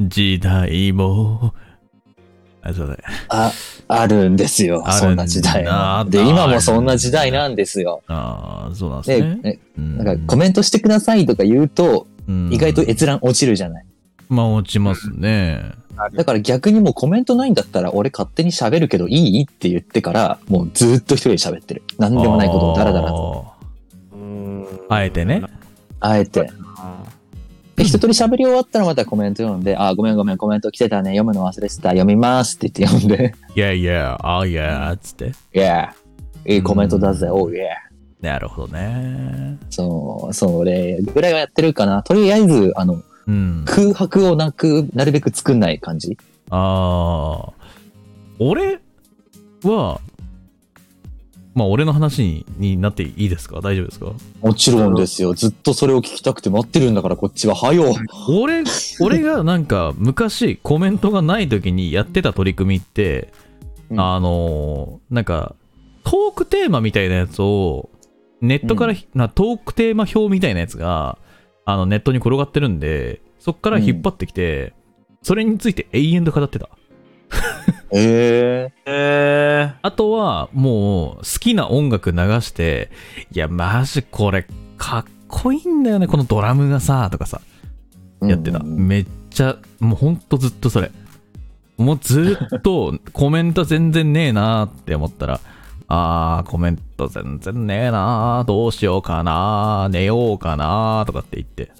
[0.00, 1.52] 時代も。
[2.62, 3.02] あ、そうだね。
[3.28, 3.52] あ、
[3.88, 4.82] あるんですよ。
[4.90, 5.62] そんな時代。
[6.08, 8.02] で、今もそんな時代なんですよ。
[8.06, 9.34] ああ、そうなんですで、ね。
[9.42, 13.84] ねうんなんかコメントしてくださいとか言うと、うん意外と閲覧落ちるじゃない。
[14.30, 15.72] まあ落ちますね。
[16.08, 19.42] だから逆にもうコメントないんだったら俺勝手に喋るけどいい？
[19.42, 21.82] って言ってから、もうずっと一人で喋ってる。
[21.98, 23.46] なんでもないことをダラダラと。
[24.88, 25.42] あえてね。
[26.00, 26.50] あえて。
[27.76, 35.32] で、一通り喋り終わったらまたコメント読んで、 あ、ごめんごめん、コメント来てたね、読むの忘れてた、読みますって言って読んで、いやいや、ああいや、つって。
[35.54, 35.94] いや、
[36.46, 37.68] いいコメントだぜ、おう、いや。
[38.20, 39.56] なるほどね。
[39.70, 42.02] そう、それぐらいはやってるかな。
[42.02, 43.64] とりあえず、あの、うん。
[43.66, 46.18] 空白をなく、なるべく作んない感じ？
[46.50, 47.52] ああ。
[48.38, 48.80] 俺
[49.62, 50.00] は、
[51.54, 53.60] まあ俺の話にになっていいですか？
[53.60, 54.12] 大丈夫ですか？
[54.40, 55.34] もちろんですよ。
[55.34, 57.54] ずっとそれを聞きたくて待ってるんだから、こっちは。
[57.54, 57.94] はよ。
[58.28, 58.64] 俺、
[59.00, 63.32] 俺がなんか昔コメントがない時にやってた取り組みって、
[63.90, 65.54] うんあのーなんか
[66.04, 67.90] トークテーマみたいなやつを
[68.40, 71.18] ネットからひ、なトークテーマ表みたいなやつが
[71.64, 74.74] あのネットに転がってるんでそっから引っ張ってきて、
[75.22, 76.68] それについて永遠と語ってた
[77.92, 82.90] ええあとはもう好きな音楽流して
[83.32, 84.46] いやマジこれ
[84.76, 88.28] かっこいいんだよねこのドラムがさとかさー。
[88.28, 88.58] やってた。
[88.58, 90.90] うんめっちゃ、もうほんとずっとそれ。
[91.78, 95.40] もうずっとコメント全然ねえなーって思ったら、
[95.92, 101.72] あー、コメント全然ねえなー、どうしようかなー、寝ようかなーとかって言って。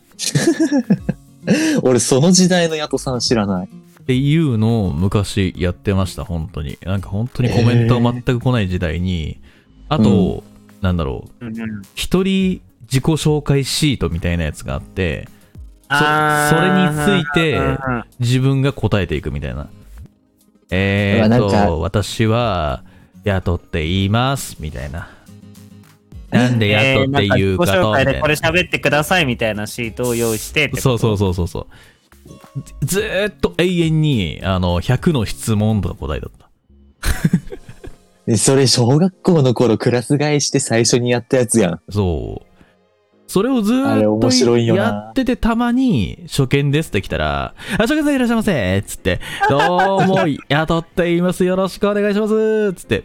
[1.85, 3.69] 俺、その時代のヤトさん知らない。
[3.69, 6.77] っていうのを昔やってました、本当に。
[6.85, 9.41] なんか本当にコメントが全く来ない時代に、
[9.89, 10.43] あと、
[10.81, 11.83] なんだろう、ー。
[11.95, 15.29] 一人自己紹介シートみたいなやつがあって、
[15.87, 19.69] あーそれについてうんうん自分が答えていくみたいな。
[20.73, 22.85] えーと、私は
[23.25, 25.09] 雇って言います、みたいな。
[26.31, 31.67] なんで雇って言うかと、えーなん自己紹介みたいでこれ喋ってくださいみたいなシートを用意してそうそうそうそうそう。
[32.85, 36.49] ずっと永遠に、あの、100の質問とか答えだった。
[38.27, 41.81] で それ、小学校の頃クラス替えして最初にやったやつやん。
[41.91, 42.50] そう。
[43.31, 49.61] それをずーっとやってて、たまに初見ですって来たら、あ、初見さんいらっしゃいませつって、どう
[50.05, 51.45] も、雇 っています。
[51.45, 53.05] よろしくお願いしますつって、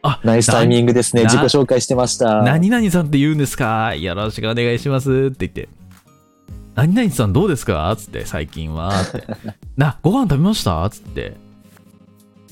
[0.00, 1.24] あ、ナイスタイミングですね。
[1.24, 2.40] な自己紹介してました。
[2.44, 3.94] 何々さんって言うんですか？
[3.94, 5.68] よろしくお願いしますって言って。
[6.74, 7.94] 何々さんどうですか？
[7.98, 8.88] つって、最近は。
[9.02, 9.22] って。
[9.76, 10.88] な、ご飯食べました？
[10.88, 11.34] つって。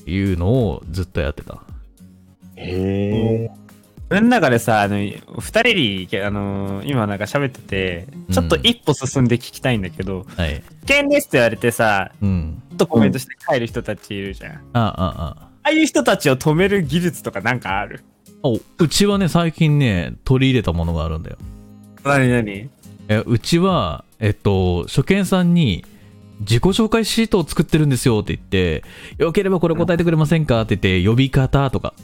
[0.05, 1.63] いうのをずっとやってた。
[2.57, 3.64] へえ。
[4.09, 10.61] 俺の中でさ、あの、二人に、あの、今なんか喋ってて、ちょっと一歩進んで聞きたいんだけど、はい。
[10.85, 12.61] 危険ですって言われてさ、うん。
[12.69, 14.53] ちょっとコメントして帰る人たちいるじゃん。
[14.53, 15.49] ああ、あ、あ。
[15.63, 18.03] あいう人たちを止める技術とかなんかある？
[18.43, 21.37] お、うちはね、最近ね、取り入れたものがあるんだよ。
[22.03, 22.69] 何何？
[23.07, 25.83] え、うちは、えっと、初見さんに、
[26.41, 28.83] 自己紹介シートを作ってるんですよって言って、
[29.17, 31.95] よければこれ答えてくれませんかって言って、呼び方とか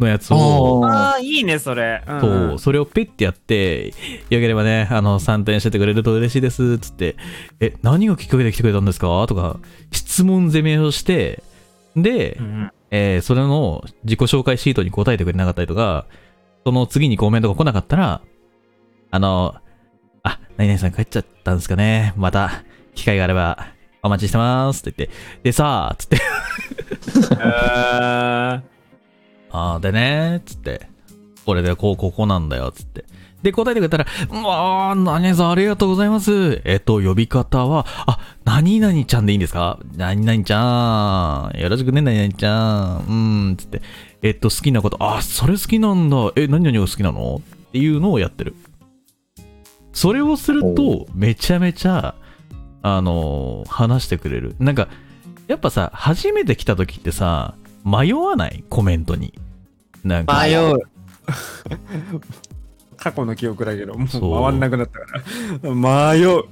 [0.00, 2.02] のやつを、あああ、いいね、それ。
[2.06, 3.92] うんそう、それをペッてやって、よ
[4.30, 7.16] ければね、あの、3点しててくれると嬉しいです、つって、
[7.60, 9.24] え、何がきっかけで来てくれたんですか？
[9.28, 9.58] とか、
[9.92, 11.42] 質問攻めをして、
[11.96, 16.06] でう、んえーそれの自己紹介シートに答えてくれなかったりとか、
[16.64, 18.20] その次にコメントが来なかったら、
[19.10, 19.54] あの、
[20.22, 22.14] あ、何々さん帰っちゃったんですかね。
[22.16, 23.66] また、機会があれば、
[24.02, 26.18] お待ちしてますって言って、でさあ、つって、
[29.56, 30.88] あでねー、つって、
[31.46, 33.04] これでこう、ここなんだよ、つって。
[33.42, 36.62] で、答えてくれたら、うわー、何々さんありがとうございます。
[36.64, 39.78] えっと、呼び方は、あ、何々ちゃんでいいんですか？
[39.96, 41.60] 何々ちゃん。
[41.60, 42.96] よろしくね、何々ちゃん。
[42.96, 43.82] うーん、つって。
[44.22, 46.32] えっと、好きなこと、あ、それ好きなんだ。
[46.36, 47.36] え、何々が好きなの？
[47.36, 47.40] っ
[47.72, 48.54] ていうのをやってる。
[49.92, 52.14] それをするおと、めちゃめちゃ、
[52.80, 54.56] あのー話してくれる。
[54.58, 54.88] なんか、
[55.48, 58.64] やっぱさ、初めて来た時ってさ、迷わない？
[58.70, 59.34] コメントに。
[60.04, 60.78] なんか、迷う。
[62.96, 65.06] 過去の記憶だけど、もう回んなくなったか
[65.62, 65.74] ら。
[66.12, 66.44] 迷う。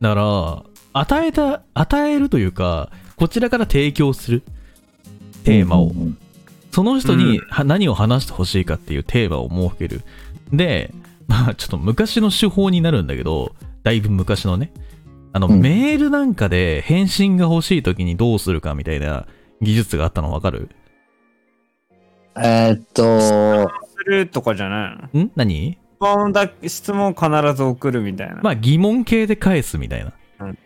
[0.00, 4.42] だから、与えた、与えるというか、こちらから提供する
[5.44, 5.92] テーマを
[6.70, 10.02] その人にうんは何を話してほしいかっていうテーマを設ける。
[10.52, 10.92] で、
[11.28, 14.72] まあちょっと昔の手法になるんだけど、だいぶ昔のね、
[15.32, 19.26] あの、うんメールなんかで返信が欲しい時にどうするかみたいな
[19.62, 20.68] 技術があったのわかる？
[22.38, 23.68] えーっと、
[23.98, 25.24] するとかじゃないの？
[25.24, 25.30] ん？
[25.36, 25.78] 何？
[25.98, 28.40] 質問だ質問必ず送るみたいな。
[28.42, 30.12] まあ疑問形で返すみたいな。
[30.40, 30.58] うん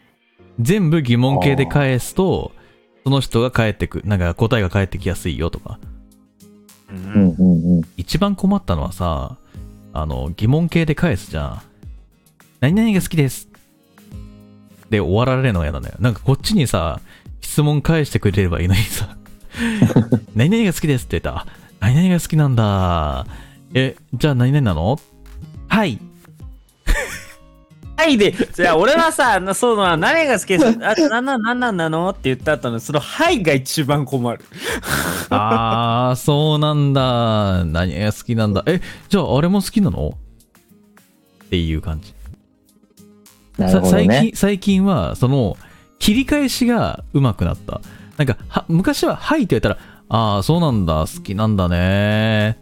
[0.58, 2.52] 全部疑問形で返すと、
[3.04, 5.78] その人が返ってく、なんか答えが返ってきやすいよとか。
[6.90, 7.82] ううんんうんうん。
[7.96, 9.38] 一番困ったのはさ、
[9.94, 11.62] あの、疑問形で返すじゃん。
[12.60, 13.48] 何々が好きです。
[14.90, 15.94] で、終わられるのが嫌なんだよ。
[15.98, 17.00] なんかこっちにさ、
[17.40, 19.16] 質問返してくれればいいのにさ、
[20.36, 21.46] 何々が好きですって言った
[21.80, 23.26] 何々が好きなんだ。
[23.74, 24.98] え、じゃあ何々なの？
[25.68, 25.98] はい。
[27.96, 32.10] はいで、じゃあ俺はさ、なそうだな、何が好きです あ、なんなん、なんなんなの？
[32.10, 34.44] って言った後の、その、はいが一番困る。
[35.30, 37.64] あー、そうなんだ。
[37.64, 38.62] 何が好きなんだ？
[38.66, 40.08] え、じゃああれも好きなの？
[41.44, 42.14] っていう感じ。
[43.58, 44.20] なるさ最ほどね。
[44.30, 45.56] 近最近はその
[45.98, 47.80] 切り返しが上手くなった
[48.16, 49.76] なんかは昔は「はい」って言ったら
[50.10, 51.06] 「ああそうなんだ。
[51.06, 52.58] 好きなんだね」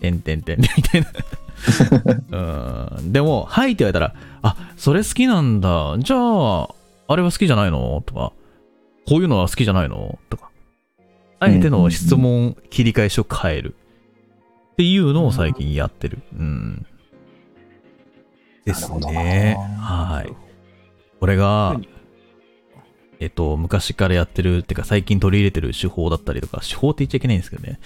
[0.00, 0.60] てんてんてん。
[0.60, 1.00] みたい
[2.30, 3.12] なうん。
[3.12, 5.96] でも「はい」って言われたら「あそれ好きなんだ。
[5.98, 6.68] じゃあ
[7.08, 8.32] あれは好きじゃないの?」とか
[9.08, 10.50] 「こういうのは好きじゃないの?」とか。
[11.40, 13.76] あえての質問切り返しを変える。
[14.72, 16.18] っていうのを最近やってる。
[16.38, 16.86] うん。
[18.64, 19.56] ですね。
[19.56, 20.32] なはい。
[21.20, 21.88] これが何
[23.20, 27.80] えっと、昔からやってる、ってか最近取り入れてる手法だったりとか、手法って言っちゃいけないんですけどね。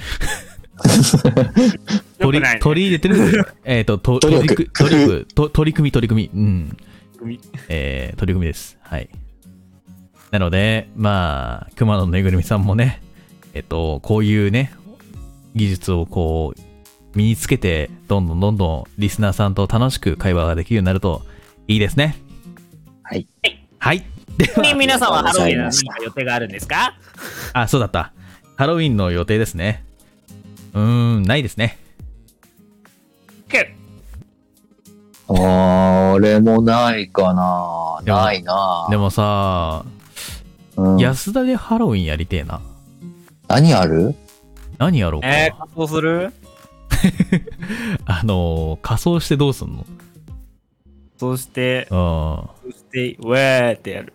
[2.19, 6.77] 取りね取り入れてる、えっと、取り組取り組 と取り組み、取り組み、うん。
[7.19, 8.79] 組えー、取り組みです。
[8.83, 9.09] はい。
[10.31, 13.03] なので、まあ、熊野ぬいぐるみさんもね、
[13.55, 14.73] えっと、こういうね、
[15.55, 16.61] 技術をこう、
[17.15, 21.23] 身につけて、どんどんどんどんリスナーさんと楽しく会話ができるようになると
[21.69, 22.17] いいですね。
[23.03, 23.27] はい。
[23.79, 24.05] はい。
[24.39, 26.95] で皆さんはハロウィンの何か予定があるんですか？
[27.53, 28.13] あ、そうだった。
[28.57, 29.85] ハロウィンの予定ですね。
[30.75, 30.81] うー
[31.21, 31.79] ん、ないですね。
[35.29, 38.01] 俺もないかな。
[38.05, 38.87] ないな。
[38.91, 39.85] でもさ、
[40.77, 42.61] うん、安田でハロウィンやりてえな。
[43.49, 44.15] 何ある？
[44.79, 45.29] 何やろうか。
[45.29, 46.33] えー、仮装する？
[48.05, 49.87] あのー、仮装してどうすんの？
[51.17, 51.97] そして、うん。
[51.97, 54.13] そして、ウェーってやる。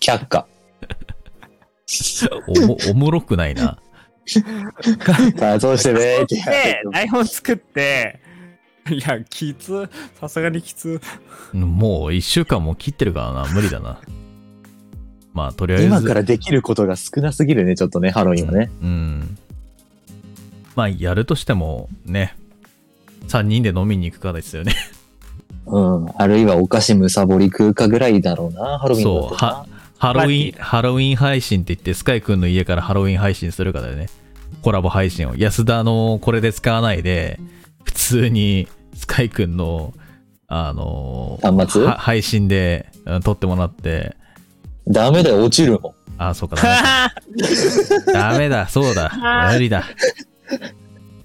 [0.00, 0.46] 却下。
[2.48, 3.78] おも、おもろくないな。
[5.38, 6.00] 仮装してね？
[6.20, 8.20] ーって台本作って、
[8.90, 9.88] いや、きつ、
[10.20, 11.00] さすがにきつ。
[11.52, 13.46] もう一週間も切ってるからな。
[13.52, 14.00] 無理だな。
[15.32, 15.86] まあ、とりあえず。
[15.86, 18.70] 今からできることが少なすぎるね、ちょっとね、ハロウィンはね。
[18.82, 19.38] うん。
[20.74, 22.36] まあ、やるとしても、ね。
[23.28, 24.74] 3人で飲みに行くかですよね。
[25.66, 26.06] うん。
[26.16, 29.66] あるいはお菓子むさぼり食うかぐらいだろうな、ハロウィンだそう、は、
[29.98, 34.08] ハロウィン、ハロウィン配信って言って、スカイくんの家からハロウィン配信するかだよね。
[34.62, 35.36] コラボ配信を。
[35.36, 37.38] 安田のこれで使わないで、
[37.84, 39.92] 普通にスカイくんの、
[40.46, 41.82] あの端末？
[41.82, 44.16] は配信で、うん撮ってもらって、
[44.86, 45.94] ダメだよ、落ちるもん。
[46.18, 48.12] あ、そうか、ダメだ。
[48.32, 49.50] ダメだ、そうだ。
[49.52, 49.84] 無理だ。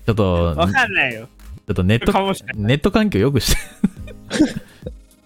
[0.05, 1.27] ちょっと、わちかんないよ。
[1.69, 2.11] ょっとネット。
[2.55, 3.61] ネット環境良くして。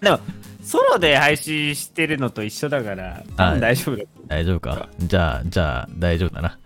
[0.00, 0.20] でも、
[0.68, 4.04] ソロで配信してるのと一緒だから、多分大丈夫だ。
[4.26, 4.90] 大丈夫か。
[4.98, 6.58] じゃあ、じゃあ、大丈夫だな。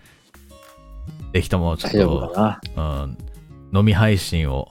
[1.32, 2.58] ぜひとも、ちょっと。
[2.74, 3.16] うん、
[3.78, 4.68] 飲み配信を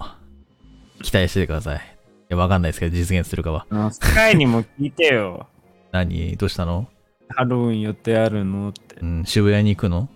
[1.01, 1.77] 期待しててください。
[1.77, 1.79] い
[2.27, 3.65] や、わかんないですけど、実現するかは。
[3.69, 5.47] あスカイにも聞いてよ。
[5.93, 6.35] 何？
[6.35, 6.89] どうしたの？
[7.29, 8.97] ハロウィン予定あるのって。
[8.99, 10.09] うん、渋谷に行くの？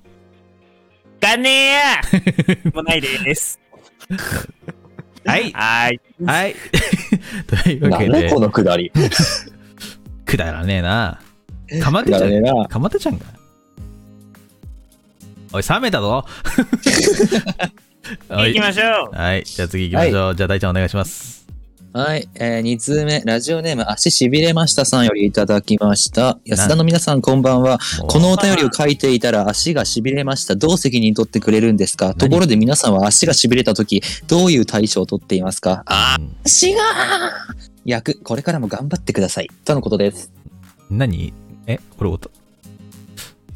[1.22, 2.01] かねえや
[2.74, 3.61] もうないです。
[5.26, 6.00] はいはーい。
[6.26, 6.56] はい
[7.64, 8.92] というわけでなんだこ、のくだり。
[10.26, 11.20] くだらねえな。
[11.82, 12.68] かまてちゃん。
[12.68, 13.26] かまてちゃんが。
[15.54, 16.26] おい、冷めたぞ
[18.30, 19.16] はい行きましょう。
[19.16, 19.44] はい。
[19.44, 20.36] じゃあ次行きましょう。
[20.36, 21.45] じゃあ大ちゃんお願いします。
[21.98, 22.28] はい。
[22.36, 26.38] えー、2通目、ラジオネーム、足しびれましたさんよりいただきました。
[26.43, 27.80] 安田の皆さん、こんばんは。
[28.10, 30.58] このお便りを書いていたら足がしびれました。
[30.58, 32.14] どう責任取ってくれるんですか？
[32.14, 35.84] ところで皆さんは足がしびれた時、どういう対処を取っていますか？
[35.86, 36.82] あ、うん足が
[37.86, 39.48] 役、これからも頑張ってください。
[39.64, 40.34] とのことです。
[40.89, 41.34] 何？
[41.66, 42.30] えこれおた、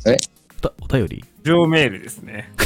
[0.08, 0.16] え？
[0.60, 1.26] おたお便り？
[1.44, 2.54] 上メールですね。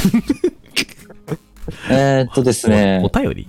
[1.90, 3.48] えーっとですねおお、便り？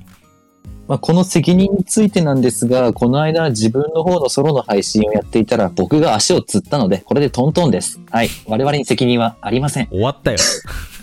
[0.88, 8.00] まあ、この責任についてなんですが、この間自分の方のソロの配信をやっていたら僕が足をつったので、これでトントンです。
[8.12, 8.30] はい。
[8.46, 9.88] 我々に責任はありません。
[9.88, 10.38] 終わったよ。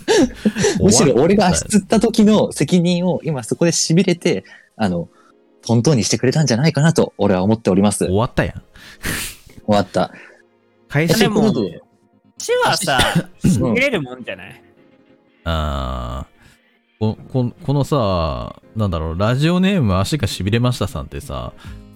[0.79, 4.45] むしろ俺が足つった時の責任を今そこで痺れて、
[4.77, 5.09] あの、
[5.65, 7.99] トントンにしてくれたんじゃないかなと俺は思っております。
[8.05, 8.61] 終終わったやん。
[9.71, 10.11] わった。
[10.87, 11.81] 会社でもということで
[12.39, 12.99] 足はさ、
[13.43, 14.61] しびれるもんじゃない？
[15.45, 16.32] あーここ
[17.31, 21.53] このさ、なんだろう、ラジオネーム足がしびれましたさんってさ、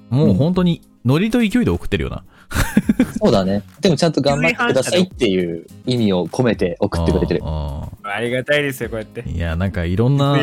[0.09, 2.23] もう本当にノリと勢いで送ってるよな。
[3.21, 3.63] そうだね。
[3.81, 7.41] でもちゃんと頑張ってくださいっていう意味を込めて送ってくれてる。
[7.43, 9.23] あありがたいですよ、こうやって。
[9.23, 10.39] ーいや、なんかいろんな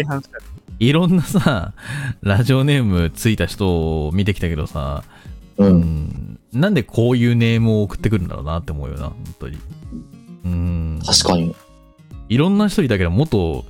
[0.78, 1.72] いろんなさ、
[2.22, 5.04] ラジオネームついた人を見てきたけどさ、
[5.58, 5.66] う。
[5.66, 9.58] うんん、なんでこういうネームを送ってくるんだろうなって思うよな、本当に。
[10.44, 11.00] うん。
[11.04, 11.54] 確かに。
[12.28, 13.64] いろんな人いたけど、もっと、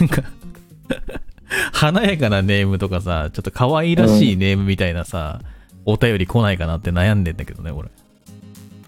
[0.00, 0.22] なんか、
[1.72, 5.40] 華やかなネームとかさ、ちょっと可愛らしいネームみたいなさ、
[5.84, 7.88] お便り来ないかなって悩んでんだけどね、俺。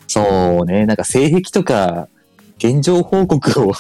[0.07, 0.87] そうね。
[0.87, 2.09] なんか性癖とか、
[2.59, 3.73] 現状報告を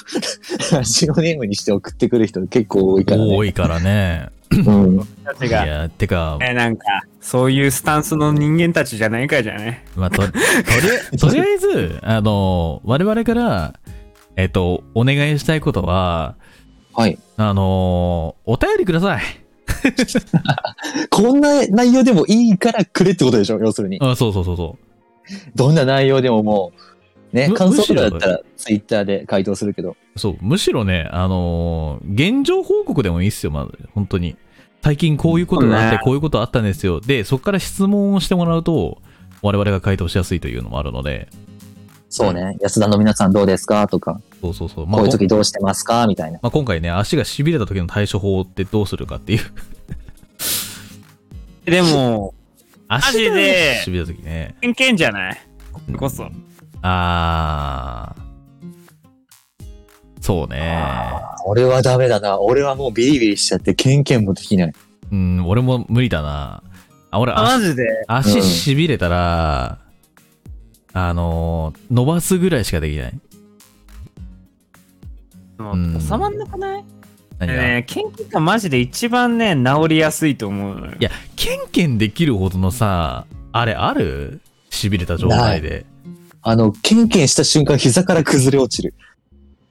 [0.73, 3.37] ラジオネームにして送ってくる人結構多いからね。
[3.37, 4.29] 多いからね。
[4.51, 4.97] うん。
[4.97, 6.87] いや、てか、えなんか、
[7.21, 9.85] そういうスタンスの人間たちじゃないかじゃね。
[9.97, 10.33] まあ、と、とり
[11.13, 13.75] あ とりあえず、あの、我々から、
[14.37, 16.35] えっと、お願いしたいことは、
[16.95, 17.19] はい。
[17.37, 19.23] あの、お便りください。
[21.11, 23.59] こんな内容でもいいからくれってことでしょ？
[23.59, 23.99] 要するに。
[24.01, 24.79] あそうそうそうそ
[25.55, 26.73] どんな内容でもも
[27.33, 29.97] う、ね、む感想とかだむしろったらツイッターで回答するけど。
[30.15, 30.19] う。
[30.19, 34.37] そう、むしろね、あの、現状報告でもいいっすよ、まず、本当に。
[34.83, 37.01] 最近こういうことがあって、ねこういうことあったんですよ。
[37.01, 38.99] で、そこから質問をしてもらうと、
[39.43, 41.29] 我々が回答しやすいというのもあるので、
[42.11, 42.57] そうね。
[42.61, 43.89] 安田の皆さんどうですか？
[43.89, 44.87] とか、そうそうそう。
[44.87, 46.07] まあ、こういうこ時どうしてますか？
[46.07, 46.39] みたいな。
[46.43, 49.41] まあ、今回ね、足が痺れた時の対処法ってどうするかっていう。
[51.65, 52.35] でも、
[52.89, 54.57] 足で痺れた時ね。
[54.61, 55.41] 偏見じゃない？
[55.87, 56.29] それこそ。
[56.83, 58.25] あー。
[60.21, 60.85] そうね。
[61.47, 62.39] 俺はダメだな。
[62.41, 64.73] 俺はもうビリビリしちゃって、ケンケンもできない。
[65.13, 66.63] うん、俺も無理だな。
[67.11, 68.05] あ、俺あ、マ足、ジで？
[68.07, 69.79] 足痺れたら、
[70.93, 73.21] あのー伸ばすぐらいしかできない。
[75.59, 76.85] もうんう収まんなくない？
[77.39, 80.93] 何が、ね研究がマジで一番ね、治りやすいと思うのよ。
[80.99, 84.41] いや、ケンケンできるほどのさ、あれある？
[84.71, 85.87] 痺れた状態で。
[86.43, 88.95] あの、ケンケンした瞬間膝から崩れ落ちる。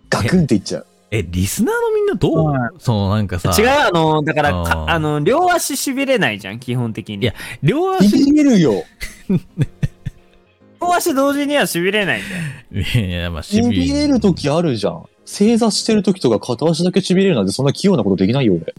[0.10, 0.86] ガクンっていっちゃう。
[1.12, 7.24] え、リスナーのみんなどう、うそのなんかさ、違う、あの、だからか、あーあの、両足しびれないじゃん、基本的に。
[7.24, 8.84] いや両ビ足、ビれるよ。
[10.82, 13.02] 両足同時にはしびれないじゃん。
[13.06, 15.06] いや、まあ、ビ痺ビれる時あるじゃん。
[15.26, 18.74] 正座してる時とか片足だけしびれるなんてそんな器用なことできないよ、俺。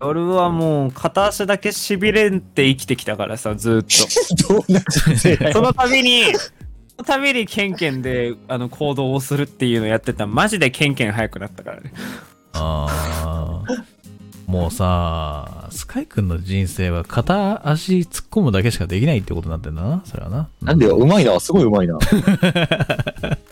[0.00, 3.84] 俺はもう、片足だけしびれて生きてきたからさ、ずーっ
[4.46, 5.52] と。
[5.52, 6.40] その度に、そ
[6.98, 11.92] の度にケンケンで、あの、行動をするっていうのをやってたら、マジでケンケン早くなったからね。
[12.52, 13.96] あー
[14.46, 20.48] もうさ、スカイ君の人生は片足突っ込むだけしかできないってことになってんだな、それはな。
[20.62, 21.40] なんでよ、うまいな。
[21.40, 21.98] すごいうまいな。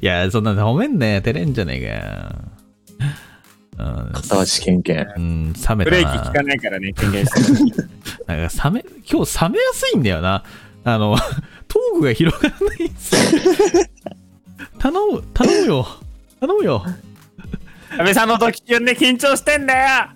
[0.00, 3.08] いや、そんな褒めんね照れんじゃねえかよ。
[3.78, 5.06] うん片足ケンケン。
[5.16, 5.84] うん、冷めたな。
[5.84, 7.88] ブレーキ効かないからね、ケンケンしてる。
[8.26, 10.44] なんか冷め、今日冷めやすいんだよな。
[10.84, 11.16] あの、
[11.68, 13.84] トークが広がらないんですよ。
[14.78, 15.86] 頼む、頼むよ。
[16.40, 16.84] 頼むよ。
[17.90, 20.10] 安倍さんの時呼んで緊張してんだよ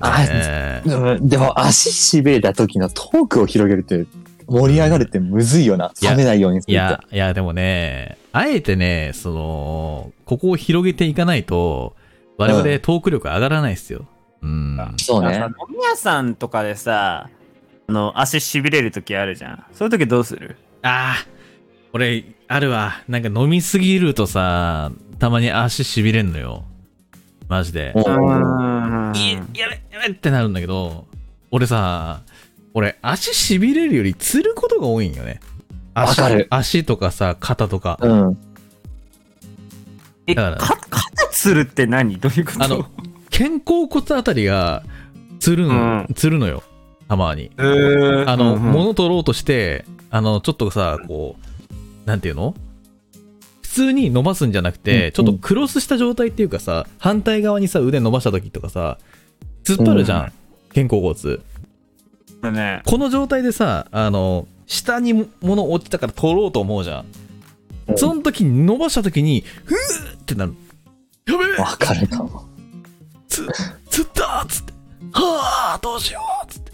[0.00, 4.06] あ、えーうんでも足しびれた時のトークを広げるって
[4.48, 5.92] 盛り上がるってむずいよな。
[6.02, 11.96] 冷めないようにするいや、いや、でもね、あえてね、その、ここを広げていかないと、
[12.38, 14.06] 我々トーク力上がらないですよ。
[14.42, 14.94] うん。
[14.96, 15.36] そうね。
[15.36, 17.28] 飲み屋さんとかでさ、
[17.88, 19.64] あの、足しびれる時あるじゃん。
[19.72, 20.56] そういう時どうする？
[20.82, 21.26] ああ、
[21.92, 23.02] 俺、あるわ。
[23.08, 26.64] なんか飲みすぎるとさ、たまに足しびれんのよ。
[27.48, 27.92] マジで。
[27.96, 31.06] いやべ、やべってなるんだけど、
[31.50, 32.20] 俺さ、
[32.74, 35.40] 俺、足しびれるよりつることが多いんよね。
[35.94, 37.98] 足わかる足とかさ、肩とか。
[38.00, 38.38] うん。
[40.26, 42.18] え、だからか肩つるって何？
[42.18, 42.64] どういうこと？
[42.64, 42.86] あの、
[43.30, 44.84] 肩甲骨あたりが、
[45.40, 46.62] つるん、うつるのよ。
[47.08, 47.50] たまに。
[47.58, 51.36] えーあの、うんうん物取ろうとして、あの、ちょっとさ、こ
[52.04, 52.54] う、なんていうの？
[53.62, 58.98] 普通に伸ばすんじゃなくて、うんちょっとクロスした状態っていうかさ、反対側にさ、腕伸ばした時とかさ、
[59.64, 60.32] 突っ張るじゃん、うん
[60.74, 61.38] 肩甲骨。
[62.42, 62.82] だね。
[62.86, 67.00] この状態でさ、あの、下に物落ちたから取ろうと思うじゃん。
[67.00, 69.76] うんその時に伸ばした時に、ふー
[70.14, 70.52] ってなる。
[71.26, 72.44] やべえわかるかも。
[73.28, 73.46] つ、
[73.88, 74.72] 釣ったーっつって。
[75.12, 76.72] はあどうしようっつって。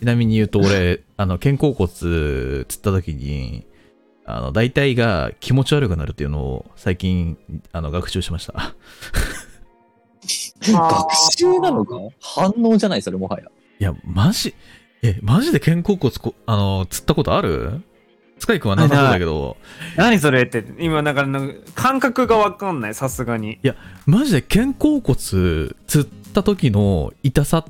[0.00, 3.66] ちなみに言うと俺、 あの、肩甲骨釣った時に、
[4.24, 7.36] あの、大体が気持ち悪くなるっていうのを最近、
[7.72, 8.54] あの、学習しました。
[10.72, 11.96] 学習なのか？
[12.20, 13.02] 反応じゃない？
[13.02, 13.44] それもはや。
[13.78, 14.54] いや、マジ、
[15.02, 17.82] え、マジで肩甲骨こ、あの、釣ったことある？
[18.38, 19.56] スカイ君はなさそうだけど、
[19.96, 21.26] 何それって、今なんか
[21.74, 23.60] 感覚がわかんない、さすがに。
[24.06, 27.64] マジで肩甲骨釣った時の痛さっ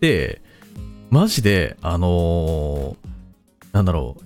[0.00, 0.40] て、
[1.10, 3.06] マジで、あのー
[3.72, 4.22] なんだろう、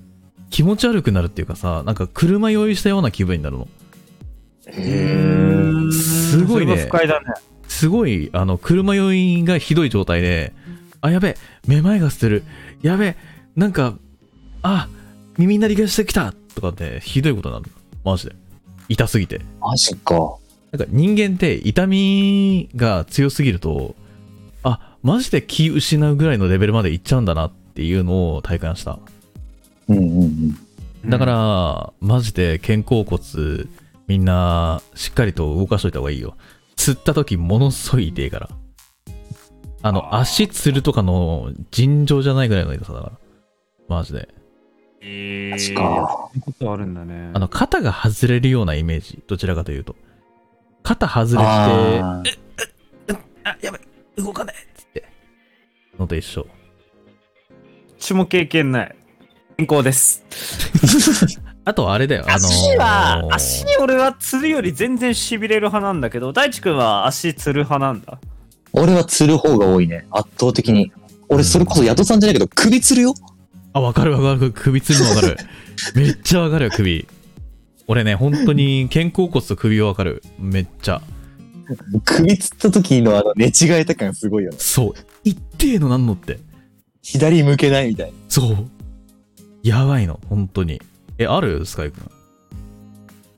[0.51, 3.69] 気持ち悪くなるっていうかさ、なんか車酔いしたような気分になるの。
[4.67, 6.91] へすごいねね。
[7.69, 10.53] すごい、あの、車酔いがひどい状態で、
[11.01, 11.37] あ、やべえ、
[11.67, 12.45] めまいがしてる。
[12.83, 13.17] やべえ、
[13.57, 13.95] なんか、
[14.63, 14.89] あ、
[15.39, 17.67] 耳鳴りがしてきたとかって、ひどいことになる
[18.05, 18.13] の。
[18.13, 18.37] マジで。
[18.89, 19.41] 痛すぎて。
[19.61, 20.37] マジか。
[20.73, 23.95] なんか人間って痛みが強すぎると、
[24.63, 28.99] あ、マジで気失うぐらいのレベルまでいっちゃうんだなっていうのを体感した。
[29.89, 31.11] うんうんうん。
[31.11, 33.21] だから、マジで肩甲骨、
[34.07, 36.37] みんな、しっかりと動かしといた方がいいよ。
[36.77, 38.51] 釣った時、ものすごい痛いから。
[39.83, 43.13] あの、足つるとかの尋常じゃないぐらいの痛さだから。
[43.89, 44.29] マジで。
[45.01, 46.31] えー、マジそうか。
[46.35, 47.31] いうことあるんだね。
[47.35, 49.23] あの、肩が外れるようなイメージ。
[49.27, 49.97] どちらかというと。
[50.83, 52.23] 肩外れて、あ
[53.45, 53.81] あ、やばい、
[54.17, 55.09] 動かないっつって。
[55.99, 56.43] のと一緒。
[56.43, 56.49] どっ
[57.99, 58.97] ちも経験ない。
[59.57, 60.25] 健康です。
[61.65, 68.19] あとあれだよ、あのー足は、足俺は釣るより全然痺れる派なんだけど、大地君は足釣る派なんだ。
[68.73, 70.07] 俺は釣る方が多いね。
[70.11, 70.93] 圧倒的に。
[71.29, 73.15] 俺、それこそヤトさんじゃないけど、首釣るよ。
[73.73, 74.53] あ、わかるわかる。
[74.53, 75.37] 首つるのわかる。
[75.95, 77.07] めっちゃわかるよ、首。
[77.87, 80.23] 俺ね、本当に肩甲骨と首はわかる。
[80.39, 81.03] めっちゃ。
[82.05, 84.57] 首釣った時のあの寝違えた感すごいよね。
[84.59, 84.95] そう。
[85.25, 86.41] 一定のなんのって。
[87.03, 88.13] 左向けないみたいな。
[88.29, 88.67] そう。
[89.63, 90.81] やばいの、本当に。
[91.19, 91.65] え、ある？
[91.67, 92.11] スカイ君。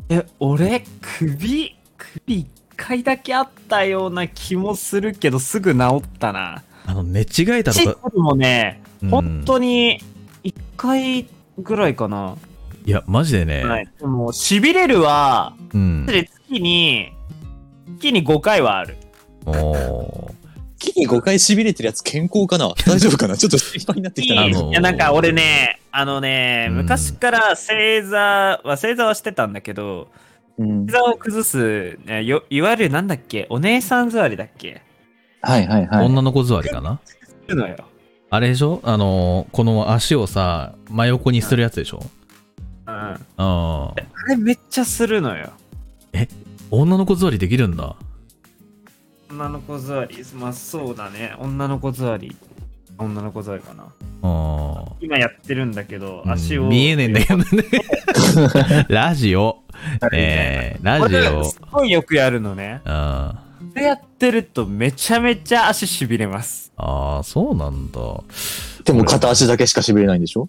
[0.08, 0.84] え、俺、
[1.18, 2.46] 首、首一
[2.76, 6.62] 回だけあったような気もするけど、すぐ治ったな。
[6.86, 8.10] あの、寝違えた足とか。
[8.14, 10.00] もね、うん本当に
[10.44, 11.26] 一回
[11.58, 12.36] ぐらいかな。
[12.84, 13.64] いや、マジでね。
[13.64, 13.88] はい。
[13.98, 16.06] でも、痺れるは、うん。
[16.06, 17.12] で月に、
[17.98, 18.96] 月に5回はある。
[19.46, 20.32] おー
[20.78, 22.68] 木に5回痺れてるやつ健康かな？
[22.86, 23.36] 大丈夫かな？
[23.36, 24.42] ちょっと心配になってきたな。
[24.42, 28.18] あのいや、なんか俺ね、あのね、うん昔から正座
[28.64, 30.08] は、正座はしてたんだけど、
[30.62, 34.82] うん正座を崩す、ねよいわゆるなんだっけ、お姉さん座りだっけ？
[35.40, 36.06] はいはいはい。
[36.06, 37.00] 女の子座りかな？
[37.04, 37.76] するのよ。
[38.30, 38.80] あれでしょ？
[38.82, 42.02] あのーこの足をさ、真横にするやつでしょ？
[42.86, 42.92] うん。
[42.94, 43.94] あああ。
[44.28, 45.50] れめっちゃするのよ。
[46.70, 47.96] 女の子座りできるんだ？
[49.30, 51.34] 女の子座り、まあそうだね。
[51.38, 52.36] 女の子座り。
[53.02, 53.84] 女の子座りかな。
[53.84, 53.88] あ
[54.22, 54.92] あ。
[55.00, 56.68] 今やってるんだけど、うん足を。
[56.68, 57.44] 見えねえんだけどね。
[58.88, 59.62] ラジオ。
[60.12, 61.44] えー、ラジオ。
[61.44, 62.80] すごいよくやるのね。
[62.84, 63.42] あ
[63.74, 66.72] これやってるとめちゃめちゃ足しびれます。
[66.76, 68.00] あー、そうなんだ。
[68.84, 70.48] でも片足だけしか痺れないんでしょ？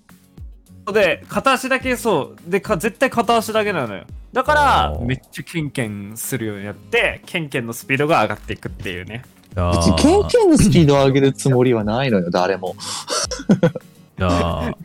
[0.91, 2.51] で、片足だけそう。
[2.51, 4.03] で、か絶対片足だけなのよ。
[4.33, 9.23] だから、めっちゃケンケンするようになって、ケンケンのスピードが上がっていくっていうね。
[9.55, 12.75] 別にケンケンのスピードを上げるつもりはないのよ、誰も。
[14.17, 14.77] じゃあ、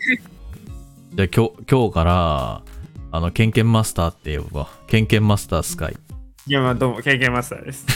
[1.14, 2.62] じゃあ今日、今日から、
[3.10, 4.68] あの、ケンケンマスターって呼ぶわ。
[4.86, 5.96] ケンケンマスタースカイ。
[6.46, 7.86] いや、まあどうも、ケンケンマスターです。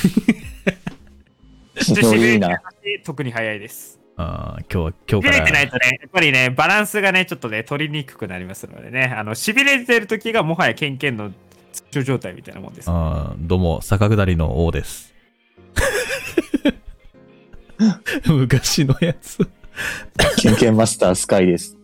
[2.17, 2.61] いいな。
[3.05, 3.99] 特に早いです。
[4.17, 5.53] あー今日、今日痺れてから。
[5.53, 11.33] ないとね、やっぱりね、バランスがね、ちょっとね、取りにくくなりますのでね、あの、痺れてる時がもはやケンケンの
[11.91, 12.91] 通常状態みたいなもんです。
[12.91, 15.13] あーどうも、坂下りの王です。
[18.27, 19.39] 昔のやつ。
[20.39, 21.77] ケンケンマスタースカイです。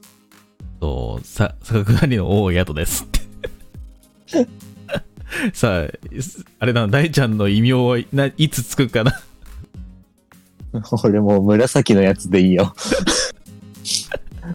[0.81, 4.47] そう、さ、坂下りの王ヤトですって。
[5.53, 5.89] さあ、
[6.61, 9.21] あれだな、大ちゃんの異名はいないつつくかな。
[11.03, 12.75] 俺もう紫のやつでいいよ。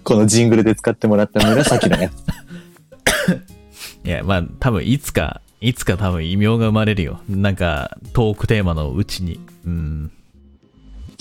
[0.04, 2.14] このジングルで使ってもらった紫のやつ。
[4.06, 7.22] いや、まあ、多分いつか、いつか多分異名が生まれるよ。
[7.30, 9.40] なんか、トークテーマのうちに。
[9.66, 10.12] うん。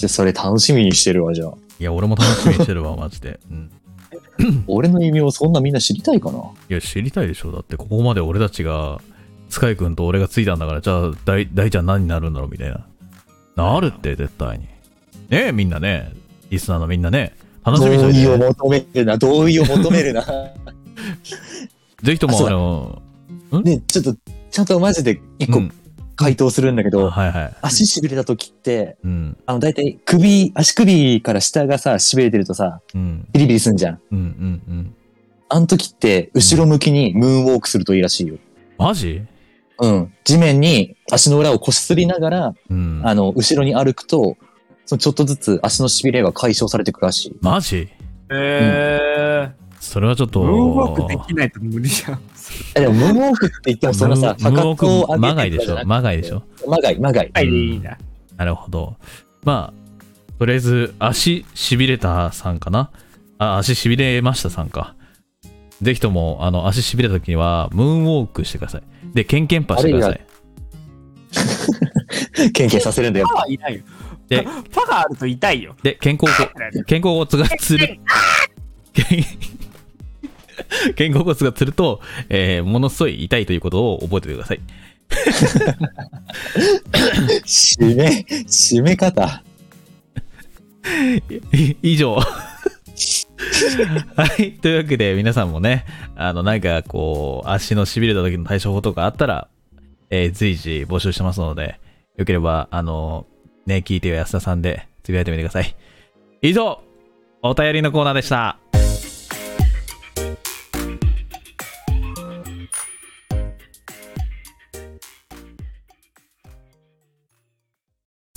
[0.03, 1.53] じゃあそれ楽しみにしてるわ、じゃあ。
[1.79, 3.39] いや、俺も楽しみにしてるわ、マジで。
[3.49, 3.71] うん。
[4.67, 6.39] 俺の異名そんなみんな知りたいかな？
[6.69, 7.53] いや、知りたいでしょ。
[7.53, 9.01] だって、ここまで俺たちが、
[9.49, 12.85] スカイ君と俺がついたんだから、じゃあ、大大ちゃん何になるんだろうみたいな。
[13.55, 14.65] なるって、絶対に。
[14.65, 14.71] ね
[15.31, 16.13] え、みんなね。
[16.51, 17.37] リスナーのみんなね。
[17.65, 18.47] 楽しみにして同意をね。
[18.49, 20.27] 求めるな、同意を求めるな。
[22.03, 22.51] ぜひとも、あ
[23.53, 24.17] の、ね、ちょっと、
[24.51, 25.73] ちゃんとマジで一個うん
[26.23, 27.57] 回答するんだけど、はいはい。
[27.63, 29.37] 足痺れた時って、うん。
[29.47, 33.27] あの、だいたい首、足首から下がさ、痺れてるとさ、うん。
[33.33, 34.01] ビリビリすんじゃん。
[34.11, 34.19] うん。
[34.19, 34.63] うん。
[34.69, 34.95] うん。
[35.49, 38.37] あの時って、後ろ向きにムーンウォークするといいらしいよ。
[38.79, 39.23] マジ？
[39.79, 40.13] うん。
[40.25, 43.03] 地面に足の裏をこすりながら、うん。
[43.05, 44.37] あの、後ろに歩くと、
[44.87, 47.37] そのちょっとずつ足の痺れが解消されていくらしい。
[47.41, 47.89] マジ？
[48.31, 50.43] えそれはちょっと。
[50.43, 52.21] ー、ムーンウォークできないと無理じゃん。
[52.75, 55.85] え、でも、ムーンウォークって言っても、そんなさ、ムーンウォークかかとを上げてまがいでしょ？
[55.87, 56.43] まがいでしょ？
[56.69, 57.31] まがい、まがい。
[57.33, 57.99] はい、いいんだ。
[58.37, 58.97] なるほど。
[59.45, 62.91] まあ、とりあえず、足しびれたさんかな？
[63.39, 64.95] あ、足しびれましたさんか。
[65.81, 68.83] ぜひとも、あの、足しびれた時には、ムーンウォークしてください。
[69.15, 70.21] で、ケンケンパしてください。
[72.53, 73.27] 研究させるんだよ。
[73.29, 73.83] パはいないよ。
[74.29, 75.75] でパがあると痛いよ。
[75.83, 76.49] で、肩甲骨、
[76.85, 77.99] 肩甲骨がつる。
[80.97, 84.61] 肩甲骨がつると、えーものすごい痛いということを覚えておいてください。
[87.45, 89.43] 締め、締め方。
[91.53, 92.17] い 以上。
[94.17, 94.53] はい。
[94.53, 95.85] というわけで、皆さんもね、
[96.17, 99.49] あの、なんかこう、足の痺れた時の対処法とかあったら、
[100.11, 101.81] えー随時募集してますので、
[102.17, 103.27] よければ、あの、
[103.67, 105.75] ね、聞いてよ安田さんで、つぶやいてみてください。
[106.43, 106.81] 以上、
[107.43, 108.59] お便りのコーナーでした。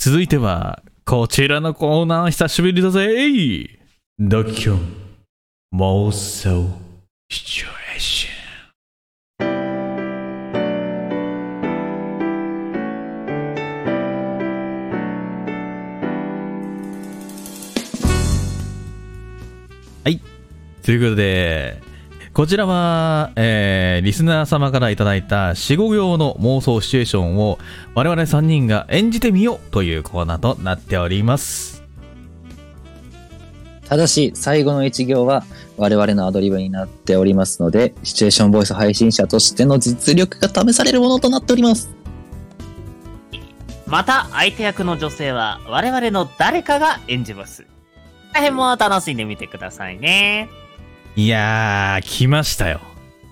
[0.06, 3.68] 続いては、こちらのコーナー久しぶりだぜ
[4.20, 4.78] ドキュン
[5.74, 6.64] 妄想
[7.28, 9.46] シチュエーション
[20.04, 20.20] はい。
[20.84, 21.82] ということで、
[22.36, 27.58] こちらは、えー、リスナー様からいただいた4、5行の妄想シチュエーションを
[27.94, 31.82] 我々3人が演じてみようというコーナーとなっております。
[33.88, 35.46] ただし、最後の一行は
[35.78, 41.88] 我々のアドリブになっておりますので、シチュエーションボイス配信者としての実力が試されるものとなっております。
[43.86, 47.64] また、相手役の女性は我々の誰かが演じます。
[48.34, 50.50] 大変も楽しんでみてくださいね。
[51.16, 52.80] いやー、来ましたよ。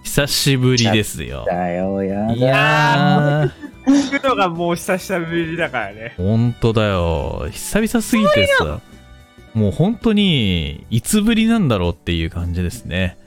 [0.04, 1.44] 久しぶりですよ。
[1.46, 2.46] だよ、やいだ。
[2.46, 6.14] やー、行くのがもう久しぶりだからね。
[6.16, 7.46] ほんとだよ。
[7.50, 8.80] 久々すぎてさ、
[9.52, 13.18] もう本当に、いつぶりなんだろうっていう感じですね。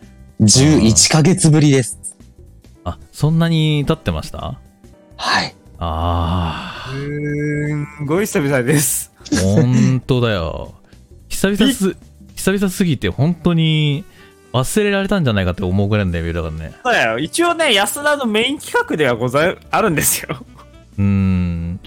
[0.42, 2.18] 11ヶ月ぶりです。
[2.84, 4.60] あ、そんなに経ってました？
[5.18, 5.54] はい。
[5.78, 9.12] あうーん、ごい久々です。
[9.26, 10.74] ー、ほんとだよ。
[11.30, 11.96] 久々す、
[12.36, 14.04] 久々すぎて本当に
[14.54, 16.74] 忘れられたんじゃないかって思うぐらいのレベルだからね。
[16.84, 17.20] そうだよ。
[17.20, 20.38] 一応ね、安田のメイン企画ではござい、あるんですよ。
[20.98, 21.80] うーん。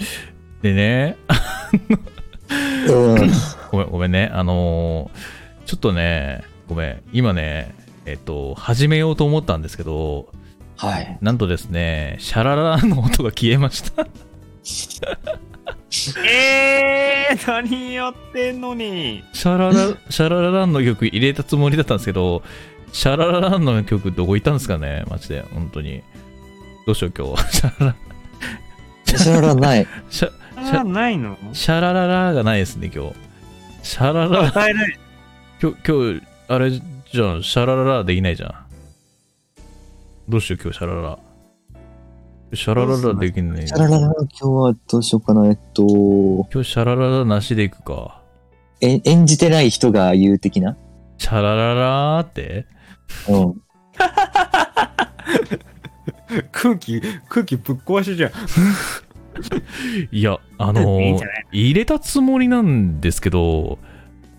[0.63, 1.17] でね、
[2.89, 3.31] うん。
[3.71, 4.31] ごめん、ごめんね。
[4.33, 7.03] あのーちょっとね、ごめん。
[7.13, 10.33] 今ね、えっと、始めようと思ったんですけど、
[10.77, 11.19] はい。
[11.21, 14.09] なんとですね、シャラララの音が消えました。
[16.24, 19.24] えー、何やってんのに。
[19.32, 22.43] シャララ、シャララランの曲入れたつもりだったんですけど、
[22.93, 26.03] シャララランの曲どこ行ったんですかねマジで、本当に。
[26.86, 27.45] どうしよう今日。
[27.57, 27.95] シャララ、
[29.05, 29.86] 知らない。
[30.11, 31.36] シャ、あ、ないの？
[31.53, 33.14] シャラララがないですね、今日。
[33.82, 34.99] シャララ、与えない。
[35.61, 38.55] 今日、今日、あれじゃん、シャラララできないじゃん。
[40.28, 41.18] どうしよう今日、シャラララ。
[42.53, 43.65] シャラララできない。
[43.65, 45.47] チャラララ、今日はどうしようかな。
[45.49, 45.83] えっと、
[46.53, 48.23] 今日、シャラララなしでいくか。
[48.81, 50.77] え演じてない人が言う的な？
[51.19, 52.67] シャラララーって？
[53.29, 53.63] うん。
[56.51, 58.31] 空気、空気ぶっ壊しじゃん。
[60.11, 61.17] いや、あのいい
[61.53, 63.79] 入れたつもりなんですけど、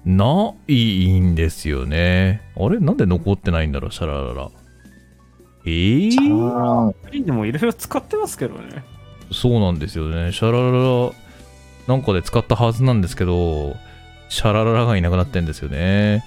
[0.05, 2.41] ないんですよね。
[2.57, 2.79] あれ？
[2.79, 4.49] なんで残ってないんだろう、シャラララ。
[5.65, 8.83] えー、あプリンでもいろいろ使ってますけどね。
[9.31, 10.31] そうなんですよね。
[10.31, 11.11] シャラララ、
[11.87, 13.75] なんかで使ったはずなんですけど、
[14.29, 16.23] シャラララがいなくなってんですよね。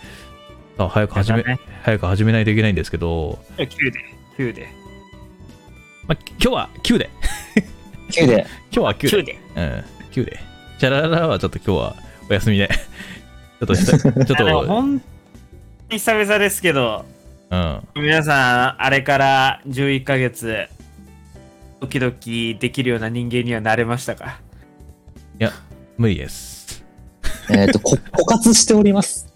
[0.78, 4.00] あ早く始め、だね早く始めないといけないんですけど、9で、
[4.38, 4.68] 9で。
[6.06, 7.10] まあ、今日は9で。
[8.10, 8.46] 9で。
[8.70, 9.22] 今日は9で。
[9.22, 9.38] 9で。
[9.56, 10.40] うん、9で。
[10.78, 11.96] チャラララはちょっと今日は
[12.28, 12.68] お休みで。
[12.68, 15.00] ちょっとした、ちょっあでもと、本
[15.88, 17.04] 当に久々ですけど、
[17.50, 17.88] うん。
[17.96, 20.66] 皆さん、あれから11ヶ月、
[21.80, 24.40] ドキドキできるような人間にはなれましたか？
[25.96, 26.84] 無理です。
[27.50, 29.32] えっ、と、こ 枯渇しております。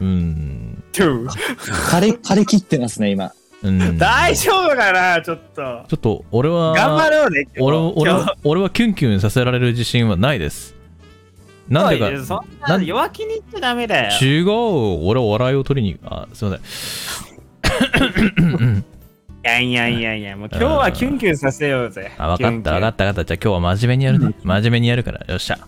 [0.00, 0.82] うん。
[0.92, 3.32] 枯れ、枯れ切ってますね、今。
[3.62, 5.62] うん、大丈夫かなちょっと。
[5.88, 7.46] ちょっと、俺は、頑張ろうね。
[7.58, 8.12] 俺は俺
[8.44, 10.74] 俺はキュンキュンさせられる自信はないです。
[11.72, 14.18] なんでか、そんな弱気に言っちゃダメだよ。
[14.20, 14.50] 違う、
[15.08, 16.62] 俺は笑いを取りに、あ、すいませ
[18.78, 18.84] ん。
[19.44, 22.12] いやいやいやいや、もう今日はキュンキュンさせようぜ。
[22.18, 23.24] あ、分かった、分かっった、分かった。
[23.24, 24.34] じゃあ今日は真面目にやるね。
[24.44, 25.58] 真面目にやるから、よっしゃ。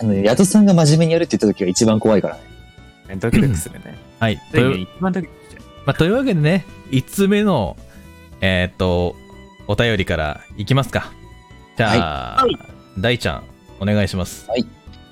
[0.00, 2.42] あの、ヤトさんが真面目にやるって言った時が一番怖いからね。
[3.08, 3.16] た。
[3.16, 3.98] ドキドキするね。
[4.20, 4.36] はい。
[4.36, 5.62] とついいうに一番ドキドキしちゃう。
[5.86, 7.76] まあ、というわけでね、5つ目の、
[8.40, 9.16] えーっと、
[9.66, 11.10] お便りからいきますか。
[11.76, 12.58] じゃあ、はい
[13.00, 13.44] 大ちゃん、
[13.80, 14.48] お願いします。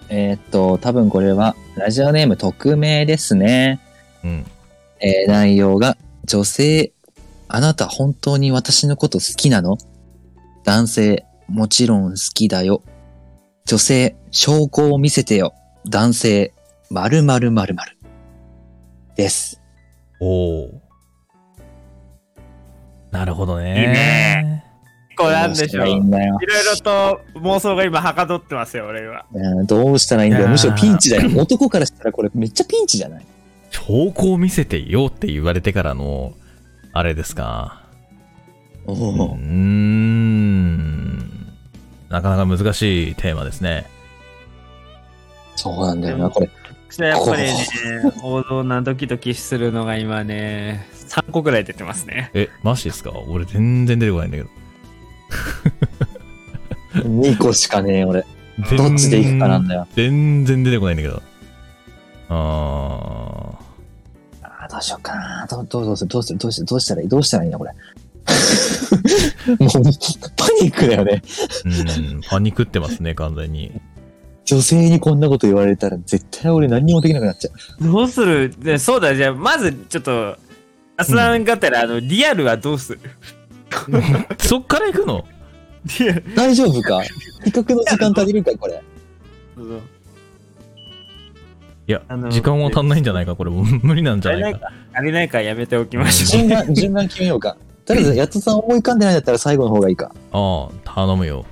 [0.09, 3.81] えーっと、多分これは、ラジオネーム匿名ですね。
[4.25, 4.47] うん。
[5.01, 6.93] えー内容が、女性、
[7.49, 9.79] あなた本当に私のこと好きなの？
[10.65, 12.83] 男性、もちろん好きだよ。
[13.67, 15.55] 女性、証拠を見せてよ。
[15.89, 16.53] 男性、
[16.91, 17.99] 〇〇〇〇
[19.17, 19.61] です。
[20.21, 20.83] おお。
[23.13, 23.81] なるほどね。
[23.81, 24.66] いいね
[25.17, 25.89] これなんでしょう。
[25.89, 25.91] い。
[25.91, 29.25] ろいろと妄想が今はかどってますよ、俺は。
[29.33, 30.49] うんどうしたらいいんだよ。
[30.49, 31.31] むしろピンチだよ。
[31.41, 33.27] 男からしたらこれめっちゃピンチじゃない？
[33.71, 36.35] 証拠を見せてよって言われてからの、
[36.93, 37.83] あれですか。
[38.87, 39.37] おう。
[39.37, 41.19] ん。
[42.09, 43.87] なかなか難しいテーマですね。
[45.57, 46.51] そうなんだよな、これ。
[46.99, 47.67] やっぱりね、
[48.23, 52.31] 王道なドキドキするのが今ね、3個ぐらい出てますね。
[52.33, 53.11] え、マジですか？
[53.27, 54.51] 俺全然出てこないんだけど。
[56.95, 58.25] 2個しかねえ、俺。
[58.77, 59.87] どっちで行くかなんだよ。
[59.95, 61.23] 全然出てこないんだけど。
[62.29, 63.53] あ
[64.43, 65.47] あーどうしようかな。
[65.49, 67.71] どう、どう、どうする、どうする、どうしどうしたらいい、どうしたらいいんだ、これ？
[69.59, 69.79] もう、パ
[70.61, 71.23] ニックだよね。
[71.65, 73.73] ーうん、パニクってますね、完全に。
[74.45, 77.51] 女性にこんなこと言われたら、絶対俺何にもできなくなっちゃ
[77.81, 77.85] う。
[77.85, 78.53] どうする？
[78.59, 80.37] でそうだ、じゃあ、まずちょっと、
[80.97, 83.01] アスランがったら、あの、リアルはどうする？
[84.39, 85.25] そっから行くの？
[86.35, 87.03] 大丈夫か？
[87.45, 88.83] 比較の時間足りるか、これ？
[91.89, 94.73] いやあの、時間は足んないんじゃないかこれもう無理なんじゃないか。
[94.93, 97.57] 足りないからやめておきましょ順番、順番決めようか。
[97.85, 100.11] とりあえず、やっとさん思い浮かんでないんだったら最後の方がいいか。
[100.33, 101.45] ああ、頼むよ。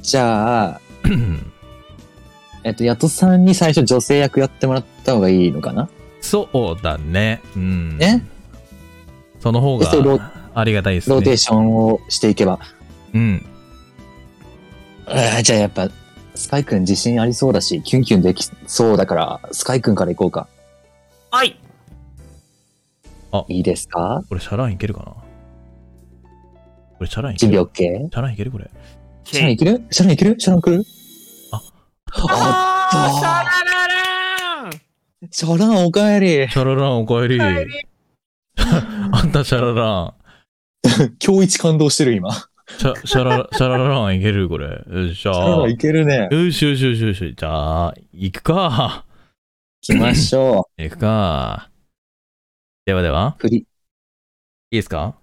[0.00, 0.80] じゃあ、
[2.64, 5.88] えっと、やっとさんに最初女性役やってもらった方がいいのかな？
[6.20, 7.40] そうだね。
[7.54, 7.96] うん。
[7.98, 8.26] ね
[9.40, 9.90] その方が
[10.54, 11.16] ありがたいですね。
[11.16, 12.58] ローテーションをしていけば。
[13.14, 13.46] うん。
[15.42, 15.88] じゃあやっぱ、
[16.34, 20.46] スカイくん自信ありそうだし、キュンキュンできそうだから、スカイくんから行こうか。
[21.32, 21.36] う。
[21.36, 21.58] はい。
[23.48, 24.22] いいですか？
[24.28, 25.06] これ、シャランいけるかな？
[25.06, 25.24] こ
[27.00, 28.10] れ、シャランいけ準る備 OK?
[28.10, 28.70] シャランいけるこれ。
[29.24, 29.82] シャランいける？
[29.90, 30.34] シャランいける？
[30.38, 30.84] シャラン来る？
[31.52, 31.62] あ。
[32.12, 34.72] ああー、シャあララン
[35.30, 36.48] シャランおかえり。
[36.50, 37.38] シャラランおかえり。
[38.56, 40.14] あんたシャララン。
[41.24, 42.32] 今日一感動してる今。
[42.32, 44.66] シャシャラシャラランいけるこれ。
[44.68, 46.28] よっしゃシャランいけるね。
[46.30, 47.34] よしよしよしよし。
[47.36, 49.04] じゃあ、行くか。
[49.88, 50.82] 行きましょう。
[50.82, 51.70] 行くか。
[52.86, 53.56] ではでは、振り。
[53.58, 53.60] い
[54.72, 55.14] いですか？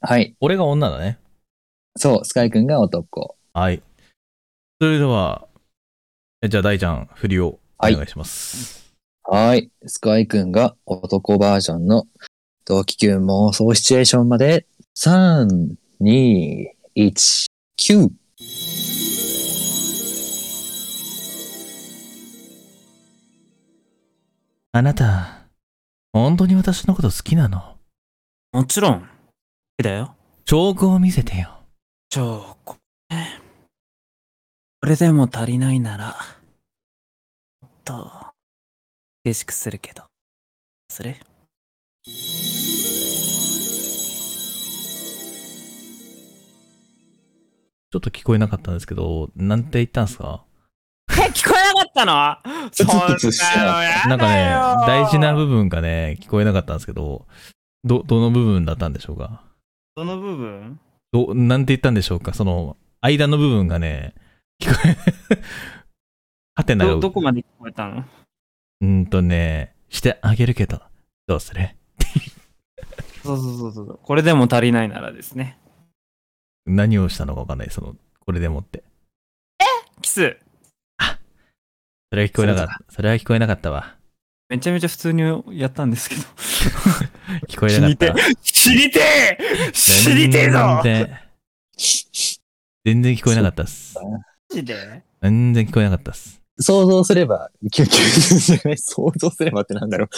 [0.00, 0.36] はい。
[0.40, 1.18] 俺が女だね。
[1.96, 3.36] そう、スカイくんが男。
[3.54, 3.82] はい。
[4.80, 5.48] それでは、
[6.42, 8.94] えじゃあ大ちゃん、振りをお願いします。
[9.24, 9.70] はい。
[9.86, 12.06] スカイくんが男バージョンの
[12.68, 16.64] 同期級妄想シチュエーションまで、3、2、
[16.96, 17.46] 1、
[17.78, 18.10] 9。
[24.72, 25.46] あなた、
[26.12, 27.76] 本当に私のこと好きなの？
[28.50, 29.00] もちろん。
[29.02, 29.06] 好
[29.78, 30.16] きだよ。
[30.44, 31.60] 証拠を見せてよ。
[32.10, 32.76] ちょ、こ
[33.10, 33.40] ね。
[34.80, 36.16] これでも足りないなら、
[37.62, 38.10] もっと、
[39.24, 40.02] 嬉しくするけど。
[40.90, 41.14] する
[47.92, 50.44] ちょっと聞こえなかったんですけど、なんて言ったんですか？
[51.10, 52.68] え、聞こえなかったの？
[52.70, 54.54] プツプツしてななんかね、
[54.86, 57.26] 大事な部分がね、聞こえなかったんですけど、
[57.84, 59.42] ど、どの部分だったんでしょうか？
[59.94, 60.80] どの部分？
[61.12, 62.34] ど、なんて言ったんでしょうか？
[62.34, 64.14] その、間の部分がね、
[64.60, 64.96] 聞こえ、
[66.56, 68.04] はてながど、どこまで聞こえたの？
[68.80, 70.82] うーんとね、してあげるけど、
[71.28, 71.70] どうする？
[73.22, 74.00] そうそうそうそう。
[74.02, 75.58] これでも足りないならですね。
[76.66, 78.82] 何をしたのかわかんない、その、これでもって。
[80.02, 80.36] キス？
[82.10, 82.80] それは聞こえなかった。
[82.88, 83.96] それは聞こえなかったわ。
[84.48, 85.22] めちゃめちゃ普通に
[85.58, 86.22] やったんですけど。
[87.48, 88.14] 聞こえなかった。
[88.42, 90.82] 知りてえ知りてえぞ
[92.84, 93.96] 全然聞こえなかったっす。
[93.98, 95.02] マジで？
[95.20, 96.40] 全然聞こえなかったっす。
[96.58, 98.78] 想像すれば、キュンキュンじゃない？
[98.78, 100.08] 想像すればってなんだろう。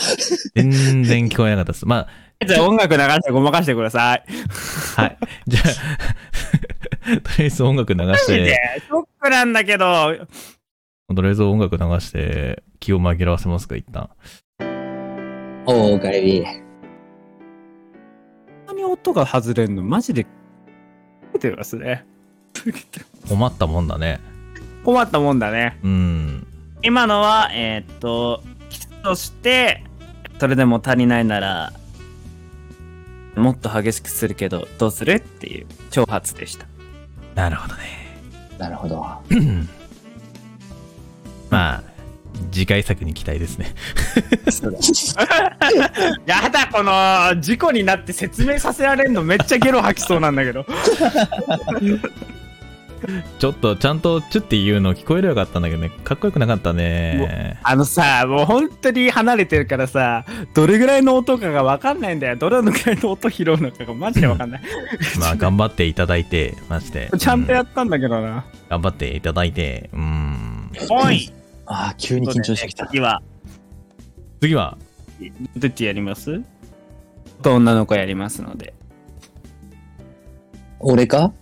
[0.55, 1.85] 全然聞こえなかったっす。
[1.87, 2.07] ま
[2.47, 4.25] じゃあ音楽流してごまかしてください。
[4.97, 5.19] あ、はい。
[5.49, 5.65] じゃあ、
[7.21, 9.87] とりあえず音楽流しマジでて、ショックなんだけど。
[11.15, 14.09] とりあえず音楽流して、気を紛らわせますか、一旦。
[14.61, 16.45] おー、おかえり。
[16.45, 16.49] こ
[18.75, 20.25] んなに音が外れんのマジで
[21.33, 22.05] 出てますね。
[23.29, 24.21] 困ったもんだね。
[24.89, 25.79] 困ったもんだね。
[25.85, 26.47] うん。
[26.83, 29.85] 今のは、えーっと、キスとして、
[30.41, 31.75] それでも足りないなら、
[33.37, 36.65] もっと激しくするけど、どうするっていう挑発でした。
[37.35, 37.83] なるほどね。
[38.57, 39.05] なるほど。
[41.51, 41.83] まあ、
[42.51, 43.75] 次回作に期待ですね。
[46.25, 50.65] やだ、この、事故になって説明させられんのめっちゃゲロ吐きそうなんだけど。
[53.39, 55.91] ちょっと、ちゃんと、チュって言うの聞こえればよかったんだけどね。
[56.05, 57.59] かっこよくなかったね。
[57.63, 60.25] あのさ、もう本当に離れてるからさ、
[60.55, 62.37] どれぐらいの音かがわかんないんだよ。
[62.37, 64.63] どれぐらいの音拾うのかがマジでわかんない。
[65.21, 67.11] まあ、頑張っていただいて、マジで。
[67.19, 68.45] ちゃんとやうったんだけどな。
[68.69, 70.71] 頑張っていただいて、うん。
[70.91, 71.33] おい
[71.67, 72.87] あー、急に緊張してきた。
[72.87, 73.23] 次は、
[74.41, 74.77] 次は、
[75.57, 76.41] どってやります？
[77.43, 78.75] と女の子やりますので。
[80.81, 81.33] 俺か？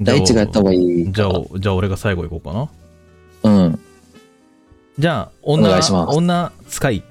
[0.00, 2.52] 大地がやった方がいいじゃあ、じゃあ俺が最後行こう
[3.42, 3.60] かな。
[3.64, 3.78] うん。
[4.98, 7.02] じゃあ、女、お願いします女、スカイ。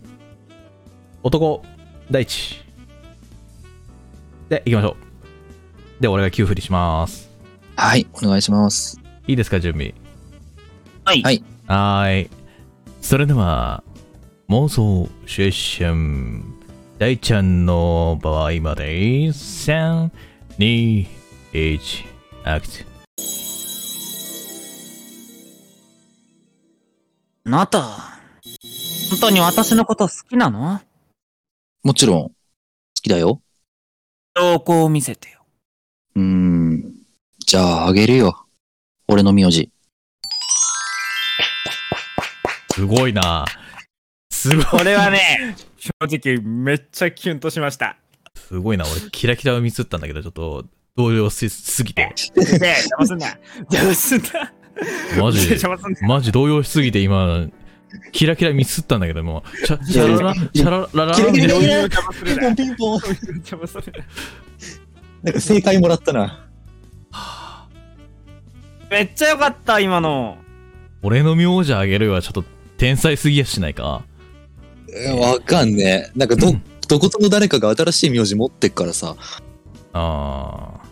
[1.24, 1.64] 男、
[2.10, 2.56] 大地。
[4.50, 4.98] で、行きましょ
[6.00, 6.02] う。
[6.02, 7.30] で、俺が9振りします。
[7.76, 9.00] はい、お願いします。
[9.28, 9.94] いいですか、準備？
[11.06, 11.22] はい。
[11.22, 12.30] はいはーい。
[13.02, 13.84] それでは、
[14.50, 16.56] 妄想シチュエーション。
[16.98, 20.10] 大ちゃんの場合まで、3、
[22.44, 22.74] 2、1、アクト。
[27.46, 27.82] あなた、
[29.10, 30.82] 本当に私のこと好きなの？
[31.84, 32.34] もちろん、好
[33.02, 33.42] きだよ。
[34.38, 35.46] 証拠を見せてよ。
[36.16, 36.94] うーん。
[37.40, 38.46] じゃあ、あげるよ。
[39.08, 39.72] 俺の名字。
[42.72, 43.46] すごいな
[44.32, 44.66] すごい。
[44.66, 47.98] これはね、 正直めっちゃキュンとしました。
[48.36, 48.86] すごいな。
[48.86, 50.66] 俺、キラキラを見つったんだけど、ちょっと、
[51.00, 52.14] 動揺しすぎて。
[52.36, 53.28] で、邪魔すんな。
[53.72, 54.54] 邪魔すんな。
[55.22, 55.58] マジ？
[56.02, 57.48] マジ動揺しすぎて、今、
[58.12, 62.56] キラキラミスったんだけども、シャシャララ、シャラララキラキララキラ邪魔するな。
[62.56, 63.00] ピンポン。
[63.00, 64.04] 邪魔するな。
[65.24, 66.46] なんか正解もらったな。
[68.90, 70.38] めっちゃ良かった、今の。
[71.02, 72.44] 俺の名字あげるはちょっと
[72.78, 74.04] 天才すぎやしないか。
[74.88, 76.18] うんわかんねえ。
[76.18, 76.54] なんかど、
[76.88, 79.16] どことの誰かが新しい名字持ってっからさ、
[79.94, 80.89] ああ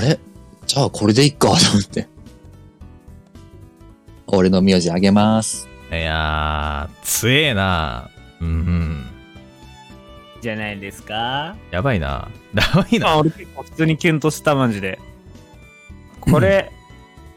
[0.00, 0.18] れ？
[0.66, 2.08] じゃあこれでいっか、と思って。
[4.26, 5.68] 俺の名字あげます。
[5.90, 6.00] ー。
[6.00, 8.10] いやー、強えな。
[8.40, 9.06] うんうん。
[10.40, 11.56] じゃないですか？
[11.70, 12.28] やばいな。
[12.54, 13.08] やばいな。
[13.10, 14.98] あ、俺結構普通にキュンとした、マジで。
[16.20, 16.72] これ、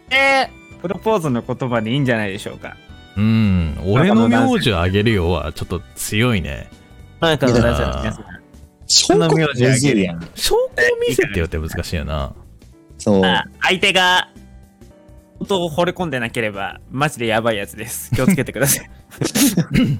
[0.09, 2.77] えー、プロポーズの言葉でいいんじゃないでしょうか。
[3.17, 3.77] うん。
[3.85, 6.69] 俺の名字あげるよはちょっと強いね。
[7.19, 8.25] なんかいや皆さんあー皆さん
[8.87, 10.21] 証の名字あげるやん。
[10.35, 12.33] 証拠を見せてよって難しいよな。
[12.97, 13.25] そう。
[13.25, 14.29] あ相手が、
[15.39, 18.09] 本当惚れ込んでなければ、マジでやばいやつです。
[18.15, 18.89] 気をつけてください。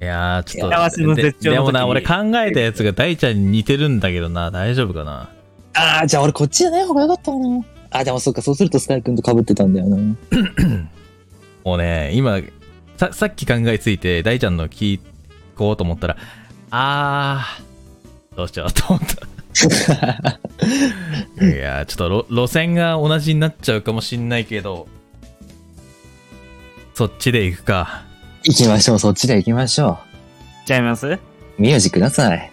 [0.00, 1.22] いやー、ちょっ幸せのと。
[1.22, 2.14] 絶頂の時にででもな、俺考
[2.44, 4.50] えたやつが大ちゃんに似てるんだけどな。
[4.50, 5.28] 大丈夫かな？
[5.74, 7.64] ああ、じゃあ俺こっちじゃない方がよかったかな。
[7.90, 9.96] あ、でもそっか、そうするとスカイ君と被ってたんだよな。
[11.64, 12.40] もうね、今、
[12.96, 14.98] ささっき考えついて、大ちゃんの聞
[15.52, 16.16] こうと思ったら、
[16.70, 19.26] あー、どうしようと思った。
[21.44, 24.88] いやー、ちょっと路路線が同じになっちゃうかもしんないけど、
[26.94, 28.04] そっちで行くか。
[28.44, 29.98] 行きましょう、そっちで行きましょ
[30.66, 31.06] ちゃいます？
[31.06, 31.20] う。
[31.58, 32.50] 名字ください。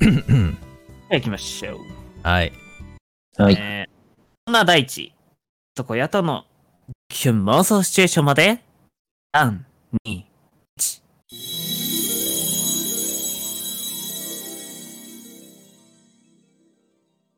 [0.00, 0.56] 行
[1.22, 1.78] きましょう。
[2.22, 2.52] はい。
[3.36, 3.56] はい。
[3.58, 3.90] えー、
[4.46, 5.14] そんな大地、
[5.76, 6.44] 男やとの
[7.08, 8.60] キュン妄想シチュエーションまで、
[9.34, 9.58] 3、
[10.06, 10.24] 2、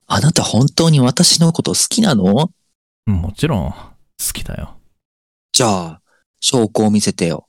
[0.08, 2.50] あなた本当に私のこと好きなの？
[3.06, 3.96] もちろん、好
[4.32, 4.76] きだよ。
[5.52, 6.00] じゃあ、
[6.40, 7.48] 証拠を見せてよ。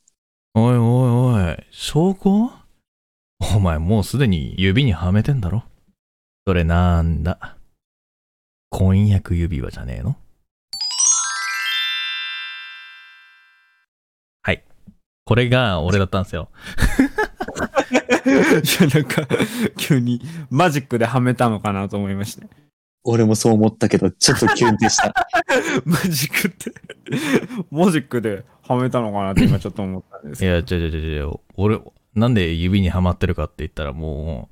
[0.56, 2.52] おいおいおい、証拠？
[3.56, 5.64] お前もうすでに指にはめてんだろ。
[6.48, 7.58] それなんだ？
[8.70, 10.16] 婚約指輪じゃねえの？
[15.28, 16.48] これが俺だったんですよ。
[17.90, 17.92] い
[18.82, 19.28] や、なんか、
[19.76, 22.48] 急にマジックではめたのかなと思いました。
[23.04, 25.14] 俺もそう思ったけど、ちょっとキュンってした。
[25.84, 26.72] マジックって、
[27.70, 31.82] マジックではめたのかなって今ちょっと思ったんですけいや、ちょちょちょちょ、俺、
[32.16, 34.48] なんで指にはまってるかって言ったらも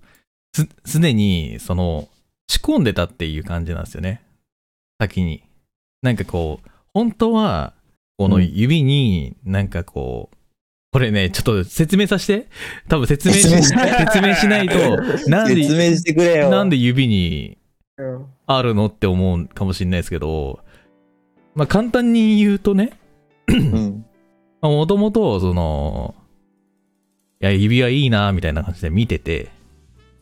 [0.54, 2.10] う、す、すでに、その、
[2.50, 4.22] 仕込んでたっていう感じなんですよね。
[5.00, 5.42] 先に。
[6.02, 7.74] なんかこう、本当は、
[8.18, 10.36] この指に、なんかこう、
[10.96, 12.48] これね、ちょっと説明させて。
[12.88, 14.96] 多分説明し、説明しないと、
[15.30, 16.50] なんで、説明してくれよ。
[16.50, 17.58] なんで指に
[17.98, 18.30] ど。
[18.48, 20.62] あるのって思うかもしれないですけど、
[21.54, 22.94] まあ簡単に言うとね、
[23.50, 24.06] うん。
[24.64, 26.16] もともと、その、
[27.42, 29.50] いや、指輪いいな、みたいな感じで見てて、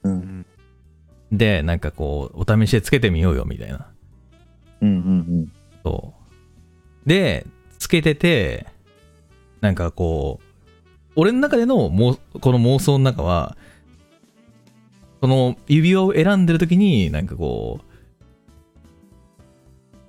[0.01, 0.43] うん。
[1.31, 3.91] で、なんかこう、お試しでつけてみようよ、みたいな。
[4.81, 4.89] うん。
[4.89, 5.51] うん。
[5.83, 6.15] そ
[7.05, 7.07] う。
[7.07, 7.45] で、
[7.77, 8.65] つけてて、
[9.61, 10.52] なんかこう、
[11.15, 13.57] 俺の中でのもうこの妄想の中は、
[15.21, 17.79] その指輪を選んでる時に、なんかこ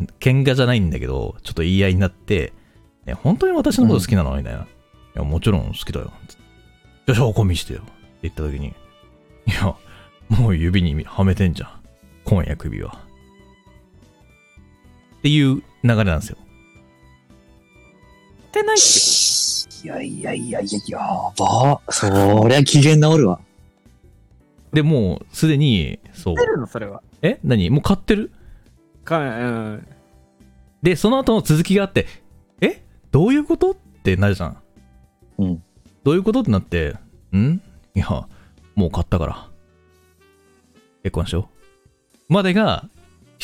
[0.00, 2.52] う、喧嘩じゃないんだけど、ちょっと言い合いになって、
[3.06, 4.62] ね、本当に私のこと好きなの、みたいな。
[4.62, 4.66] い
[5.14, 6.12] や、もちろん好きだよ。
[7.06, 7.80] じゃあ証拠見してよ。
[7.80, 7.92] って
[8.22, 8.72] 言った時に、い
[9.50, 9.76] や、
[10.28, 11.70] もう指にはめてんじゃん。
[12.24, 12.90] 婚約指輪。
[12.90, 12.94] っ
[15.22, 16.38] ていう流れなんですよ。
[18.48, 19.43] ってないって。
[19.84, 20.98] いやいやいやいや、や
[21.38, 21.78] ば。
[21.90, 23.38] そりゃ機嫌治るわ。
[24.72, 26.36] で、もうすでに、そう。
[26.36, 27.02] 出るのそれは。
[27.20, 27.38] え？
[27.44, 27.68] 何？
[27.68, 28.32] もう買ってる？
[29.04, 29.86] か、うん。
[30.82, 32.06] で、その後の続きがあって、
[32.62, 32.82] え？
[33.10, 33.72] どういうこと？
[33.72, 34.56] ってなるじゃん。
[35.36, 35.62] うん。
[36.02, 36.40] どういうこと？
[36.40, 36.96] ってなって、
[37.36, 37.60] ん？
[37.94, 38.26] いや、
[38.74, 39.48] もう買ったから。
[41.02, 41.50] 結婚しよ
[42.30, 42.32] う。
[42.32, 42.88] までが、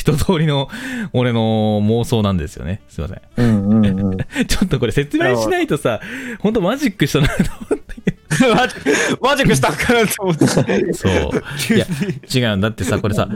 [0.01, 0.71] 一通りの
[1.13, 2.81] 俺の妄想なんですよね。
[2.89, 3.21] すいません。
[3.37, 4.17] うんうんうん。
[4.49, 6.01] ちょっとこれ説明しないとさ、
[6.39, 7.35] ほんとマジックしたなと
[7.71, 8.17] 思って。
[8.55, 8.75] マジ
[9.21, 10.47] マジックしたんかなと思って。
[10.95, 11.75] そう。
[11.75, 11.87] いや、
[12.35, 13.29] 違うんだってさ、これさ、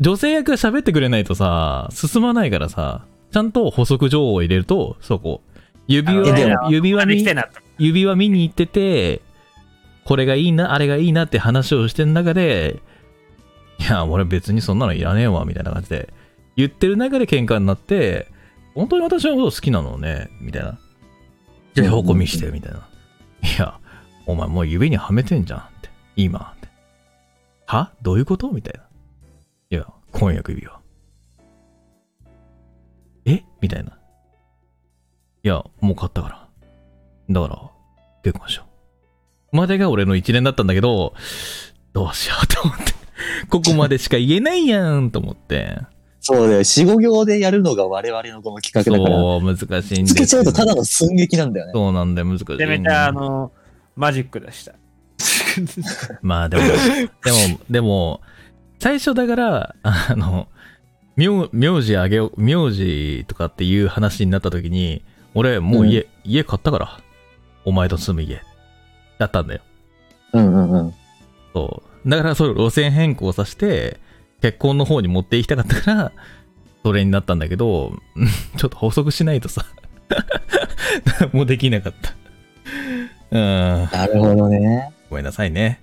[0.00, 5.42] 女性役が喋ってくれないとさ、進まないからさ、ちゃんと補足情報を入れると、そこ、
[5.88, 7.60] 指輪、指輪にできて、なと。
[7.78, 9.22] 指輪見に行ってて、
[10.04, 12.80] これがいいな、あれがいいなって話をしてる中で、
[13.78, 16.12] いや、俺別にそんなのいらねえわ、みたいな感じで、
[16.56, 18.28] 言ってる中で喧嘩になって、
[18.74, 20.78] 本当に私のこと好きなのね、みたいな。
[21.74, 22.78] じゃあ、横見して、みたいな。
[22.78, 22.82] い
[23.58, 23.78] や、
[24.26, 26.54] お前もう指にはめてんじゃんって、今。
[26.56, 26.68] って
[27.66, 27.92] は？
[28.02, 28.50] どういうこと？
[28.50, 28.80] みたいな。
[29.70, 30.80] いや、婚約指輪。
[33.24, 33.44] え？
[33.60, 33.98] みたいな。
[35.42, 36.48] いや、もう買ったから。
[37.28, 37.70] だから、
[38.22, 38.64] 結婚しよ
[39.52, 39.56] う。
[39.56, 41.14] までが俺の一連だったんだけど、
[41.92, 42.94] どうしようと思って。
[43.48, 45.78] ここまでしか言えないやんと思って。
[46.20, 46.64] そうだよ。
[46.64, 49.16] 四五行でやるのが我々のこの企画だから。
[49.16, 51.72] そう、難しいんですつけちゃうとただの寸劇なんだよね。
[51.74, 52.46] そうなんだよ、難しい。
[52.50, 53.52] めちゃめちゃ、あの、
[53.94, 54.74] マジックでした。
[56.22, 58.20] まあでも、でも、でも、
[58.80, 60.48] 最初だから、あの、
[61.16, 65.02] 名名字あげよう、名字とかっていう話になった時に、
[65.34, 67.00] 俺もう家、家買ったから。
[67.64, 68.42] お前と住む家。
[69.18, 69.60] だったんだよ。
[70.34, 70.94] うんうんうん。
[71.52, 71.85] そう。
[72.06, 73.98] だからそれ路線変更させて、
[74.42, 76.12] 結婚の方に持っていきたかったから、
[76.84, 78.26] それになったんだけど、う ん
[78.56, 79.64] ちょっと補足しないとさ、
[81.32, 82.14] もうできなかった。
[83.30, 83.88] うん。
[83.92, 84.92] なるほどね。
[85.10, 85.80] ごめんなさいね。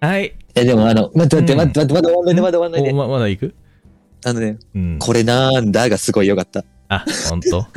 [0.00, 0.34] はい。
[0.54, 2.90] え、でもあの、待って待ってうん待って待って、まだ終わんないで、まだ終わんないで。
[2.92, 3.54] おままだ行く？
[4.24, 4.98] あのね、うん。
[5.00, 6.64] これなんだがすごい良かった。
[6.88, 7.66] あ、ほんと？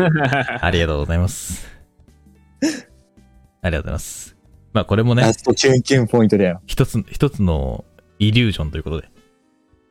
[0.62, 1.68] ありがとうございます。
[3.64, 4.31] ありがとうございます。
[4.74, 6.62] まあこれもねラ、ストキュンキュンポイントだよ。
[6.66, 7.84] 一つ、一つの
[8.20, 9.10] イリュージョンということで、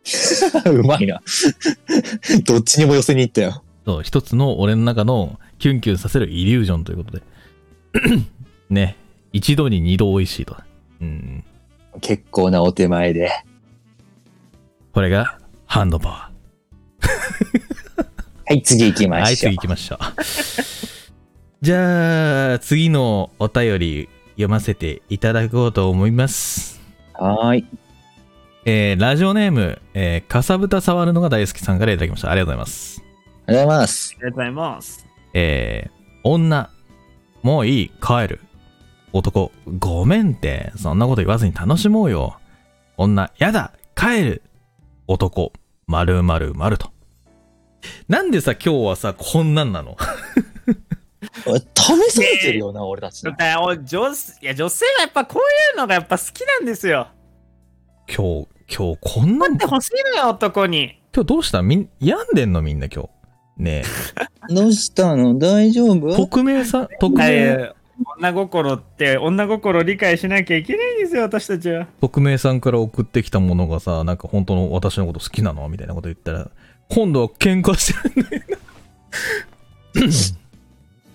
[0.71, 1.21] うまいな。
[2.45, 3.63] どっちにも寄せに行ったよ。
[3.85, 7.23] そう、一つの俺の中のキュンキュンさせるイリュージョンということで。
[8.71, 8.97] ね、
[9.33, 10.57] 一度に二度美味しいと。
[11.01, 11.45] うん。
[12.01, 13.31] 結構なお手前で。
[14.93, 16.31] これがハンドパワ
[18.47, 19.09] はい、次行きー。
[19.09, 19.61] はい、ましょう次行。
[19.63, 19.99] きましょう。
[21.63, 24.09] じゃあ、次のお便り
[24.41, 26.81] 読ませていただこうと思います。
[27.13, 27.67] はーい。
[28.65, 32.31] えー、ラジオネーム、えー、かさぶた触るのが大好きさんからいただきました。
[32.31, 33.05] ありがとうございます。
[33.47, 34.15] ありがとうございます。
[34.17, 35.07] ありがとうございます。
[35.35, 35.91] えー、
[36.25, 36.71] 女、
[37.43, 38.41] もういい、帰る。
[39.13, 42.39] 男、ごめんって、そんなこと言わずに楽しもうよ。
[42.97, 44.43] 女、やだ、帰る。
[45.07, 45.53] 男、
[45.87, 46.93] まるまるまると。
[48.09, 49.97] なんでさ、今日はさ、こんなんなの？
[51.75, 53.23] 試されてるよな、俺たち。
[53.23, 55.43] だ女子いや女性はやっぱこう
[55.73, 57.09] いうのがやっぱ好きなんですよ。
[58.09, 61.01] 今日、今日こんなん、待って今ほしいのよ、男に。
[61.13, 61.63] 日どうした？
[61.63, 63.11] みん、病んでんのみんな今日。
[63.59, 63.83] ね
[64.49, 65.39] どうしたの？
[65.39, 66.17] 大丈え、夫？
[66.17, 67.75] 匿名さん、匿名、はい
[68.17, 71.87] 女心って女心を理解しなきゃいけないんですよ、私たちは。
[72.01, 76.51] 匿名さんから送ってきたものがさ、なんか本当の私のこと好きなのみたいなこと言ったら、
[76.89, 78.59] 今度は喧嘩してるんだよ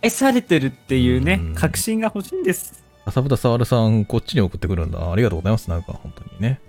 [0.05, 2.83] 愛されてるっていうねうん、確信が欲しいんです。
[3.05, 5.11] 浅豚沙織さん、こっちに送ってくるんだ。
[5.11, 5.69] ありがとうございます。
[5.69, 6.59] なんか、本当にね。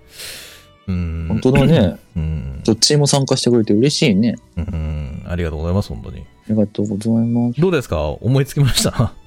[0.87, 1.25] うん。
[1.29, 1.97] 本当だね。
[2.15, 2.61] うん。
[2.63, 4.35] どっちも参加してくれて嬉しいね。
[4.55, 5.23] うん。
[5.27, 6.21] ありがとうございます、本当に。
[6.21, 7.59] ありがとうございます。
[7.61, 8.03] どうですか？
[8.07, 9.13] 思いつきました？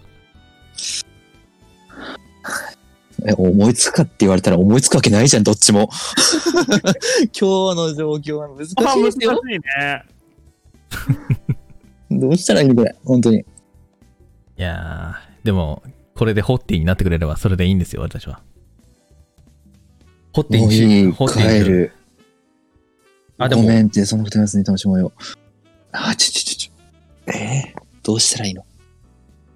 [3.27, 5.91] え、思いつくかって言われたら思いつくわけないじゃん、どっちも。
[7.39, 9.43] 今日の状況は難しいですよ。
[9.51, 9.61] いね。
[12.21, 13.45] どうしたらいいのこれ、本当に。
[14.61, 15.83] いやー、でも、
[16.15, 18.43] これでホッティになってくれれば、それでいいんですよ、私は。
[20.35, 21.93] ホッティにしいい、ホッティに帰る。
[23.39, 25.15] あ、でもご、めんって、その二つに楽しもうよ。
[25.93, 27.33] あ、ちょちょちょちょ。
[27.33, 28.67] えー、どうしたらいいの？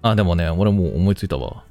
[0.01, 1.65] あ、でもね、俺もう思いついたわ。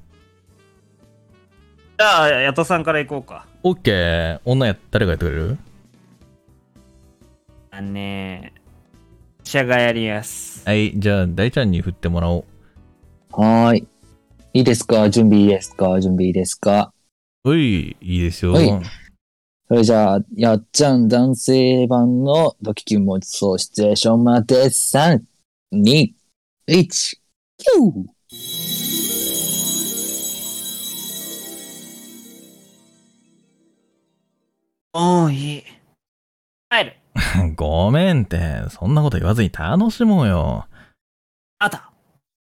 [1.98, 3.48] じゃあ、ヤトさんから行こうか。
[3.64, 4.40] オッケー。
[4.44, 5.58] 女や、誰がやってくれる？
[7.72, 8.52] あのね、
[9.44, 10.62] 医者がやりやす。
[10.64, 12.44] はい、じゃあ、大ちゃんに振ってもらおう。
[13.36, 13.88] はーい。
[14.52, 15.10] いいですか？
[15.10, 16.00] 準備いいですか？
[16.00, 16.92] 準備いいですか？
[17.44, 18.52] おい、いいですよ。
[18.52, 18.70] はい
[19.66, 25.22] それじゃあ、やっちゃん男性版のドキキュン持ちそうシチュエーションまで、3、
[25.72, 26.14] 2、
[26.66, 27.20] 1、
[27.56, 28.04] キュー
[34.92, 35.64] もういい。
[36.70, 36.96] 帰る。
[37.56, 40.66] ごめんって、そんなこと言わずに楽しもうよ。
[41.58, 41.78] あと。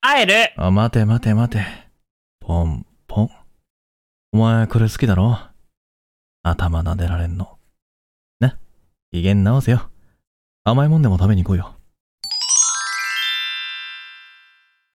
[0.03, 0.33] 帰る。
[0.57, 1.63] あ、待て待て待て。
[2.39, 3.29] ポン、ポン。
[4.33, 5.37] お前これ好きだろ？
[6.41, 7.59] 頭撫でられんの。
[8.39, 8.55] ね？
[9.13, 9.91] 機嫌直せよ。
[10.63, 11.75] 甘いもんでも食べに行こうよ。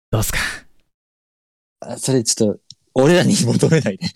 [0.10, 0.40] どうすか？
[1.82, 2.62] あそれちょっと、
[2.94, 4.08] 俺らに求めないで。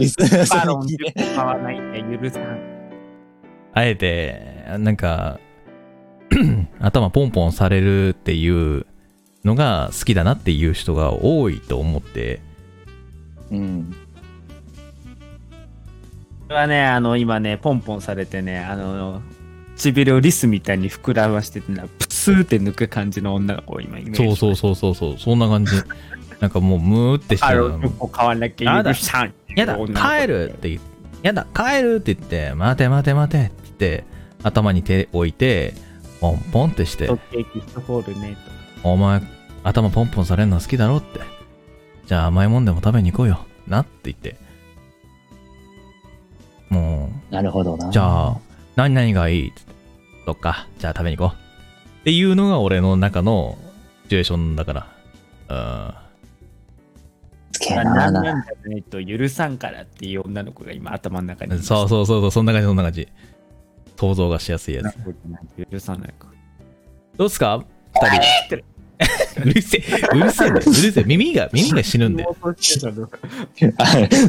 [0.00, 2.58] リスナーさバロンんに聞いて10個買わないって許さん。
[3.74, 5.38] あえて、なんか、
[6.80, 8.86] 頭ポンポンされるっていう
[9.46, 12.40] のが好きだなっていう人が多いと思って、
[13.50, 13.94] うん。
[16.48, 19.22] はね、あの、今ね、ポンポンされてね、あの、
[19.76, 24.16] 唇をリスみたいに膨らましててな、プスーって抜く感じの女の子を今イメージ。
[24.16, 25.72] そうそうそうそうそう、そんな感じ。
[26.40, 29.34] なんかもうムーってしてあるの、10個買わなきゃ許さん。
[29.54, 34.04] やだ、帰るって言って、やだ、帰るって言って、待て待て待てって言って、
[34.42, 35.74] 頭に手置いて、
[36.20, 38.36] ポンポンってしてホッ、トケーキ1ホールね
[38.82, 39.20] お前、
[39.66, 41.18] 頭ポンポンされるの好きだろって。
[42.06, 43.44] じゃあ甘いもんでも食べに行こうよ。
[43.66, 44.36] なって言って。
[46.70, 47.88] もなるほどな。
[47.88, 48.38] う、じゃあ、
[48.76, 49.74] 何々がいいっつって。
[50.24, 51.36] そっか、じゃあ食べに行こう。
[52.00, 53.58] っていうのが俺の中の
[54.04, 54.72] シチュエーションだか
[55.48, 55.96] ら。
[57.50, 57.54] と。
[57.54, 58.22] つけななんな。
[58.22, 61.62] じゃないと許さんからっていう女の子が今頭の中にうん。
[61.62, 63.08] そうそうそうそう、そんな感じ、そんな感じ。
[63.96, 64.96] 想像がしやすいやつ。
[65.72, 66.28] 許さないか。
[67.16, 67.64] どうっすか？
[67.94, 68.64] 二人。
[69.38, 69.82] うるせえ、
[70.14, 70.48] うるせえ。
[70.48, 71.04] うるせえ。
[71.04, 72.36] 耳が、耳が死ぬんだよ。
[72.42, 72.54] あ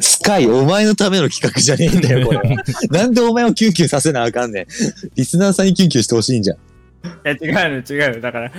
[0.02, 2.44] スカイ、お前のための企画じゃねえんだよ、これは。
[2.92, 4.66] なんでお前をキュンキュンさせなあかんねん。
[5.16, 6.58] リスナーさんにキュンキュンしてほしいんじゃん。
[6.58, 6.60] い
[7.24, 8.52] や違うの違うのだから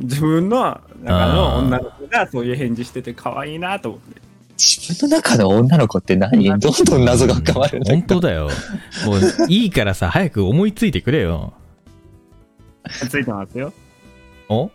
[0.00, 4.20] 自分の中の女の子がそういう返事してて可愛いなと思って
[4.58, 6.44] 自分の中の女の子って何？
[6.44, 8.50] どんどん謎が深まるんだ本当だよ。
[9.06, 11.54] もう、いいからさ、早く思いついてくれよ。
[13.08, 13.72] ついてますよ
[14.48, 14.68] お？
[14.68, 14.70] ス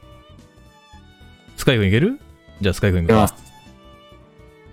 [1.67, 2.17] カイ君いける？
[2.61, 3.33] じゃあスカイ君いきます。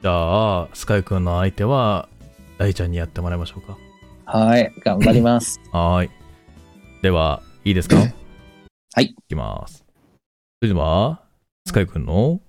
[0.00, 2.08] じゃあ、スカイ君の相手は、
[2.56, 3.76] 大ちゃんにやってもらいましょうか。
[4.26, 5.60] はい、頑張ります。
[5.74, 6.10] はーい。
[7.02, 7.96] では、いいですか？
[7.96, 8.06] は
[9.00, 9.84] いいきます。
[10.60, 11.20] それでは、
[11.66, 12.40] スカイ君の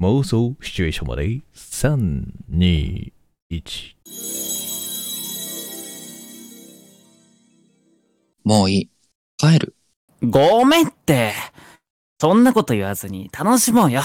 [0.00, 3.12] 妄想シチュエーションまで、3、2、
[3.50, 3.96] 1。
[8.44, 8.90] もういい。
[9.36, 9.74] 帰る。
[10.22, 11.34] ごめんって。
[12.20, 14.02] そんなこと言わずに楽しもうよ。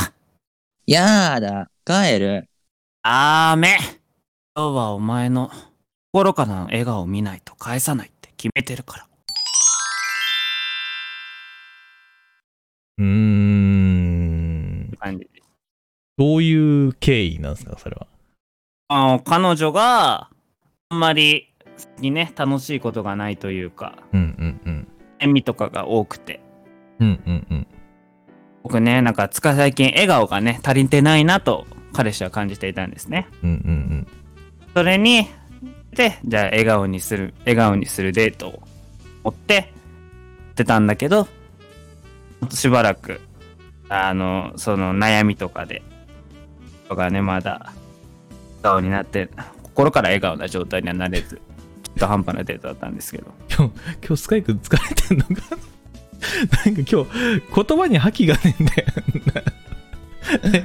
[0.87, 2.47] やだ、帰る。
[3.03, 3.77] ダメ。
[4.55, 5.51] 今日はお前の
[6.13, 9.07] 心からの笑顔を見ないと返さないって決めてるから。
[12.99, 14.93] うーん。
[14.97, 15.27] 感じ
[16.17, 16.53] どうい
[16.87, 18.07] う経緯なんですか、それは？
[18.87, 20.29] あの、彼女が
[20.87, 21.53] あんまり
[21.99, 24.87] にね、楽しいことがないというか、うんうんうん。
[25.19, 26.39] 笑みとかが多くて。
[27.01, 27.67] うんうんうん。
[28.65, 33.27] 僕ね、なんか、つか最近笑顔がね、足りてないなと、彼氏は感じていたんですね。
[33.43, 34.07] うんうん
[34.73, 35.27] それに、
[35.91, 38.63] で、じゃあ笑顔にする、笑顔にするデートを
[39.23, 39.71] 持って、
[40.55, 41.27] 出たんだけど、
[42.49, 43.21] しばらく、
[43.87, 45.83] あの、その悩みとかで、
[46.89, 47.71] とかね、まだ、
[48.63, 49.29] 笑顔になって、
[49.61, 51.39] 心から笑顔な状態にはなれず、
[51.93, 53.27] 中途半端なデートだったんですけど。
[53.47, 53.73] 今日、
[54.07, 55.55] 今日スカイ君疲れてんのか
[56.65, 57.09] なんか今日、
[57.67, 58.87] 言葉に覇気がねえんだよ。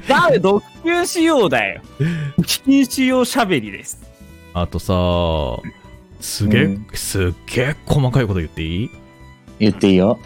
[0.08, 1.82] だめ、読球仕様だよ。
[2.38, 4.02] 聞き仕様喋りです。
[4.54, 5.62] あとさ、
[6.20, 8.90] すげえ、うんすっげえ細かいこと言っていい？
[9.58, 10.18] 言っていいよ。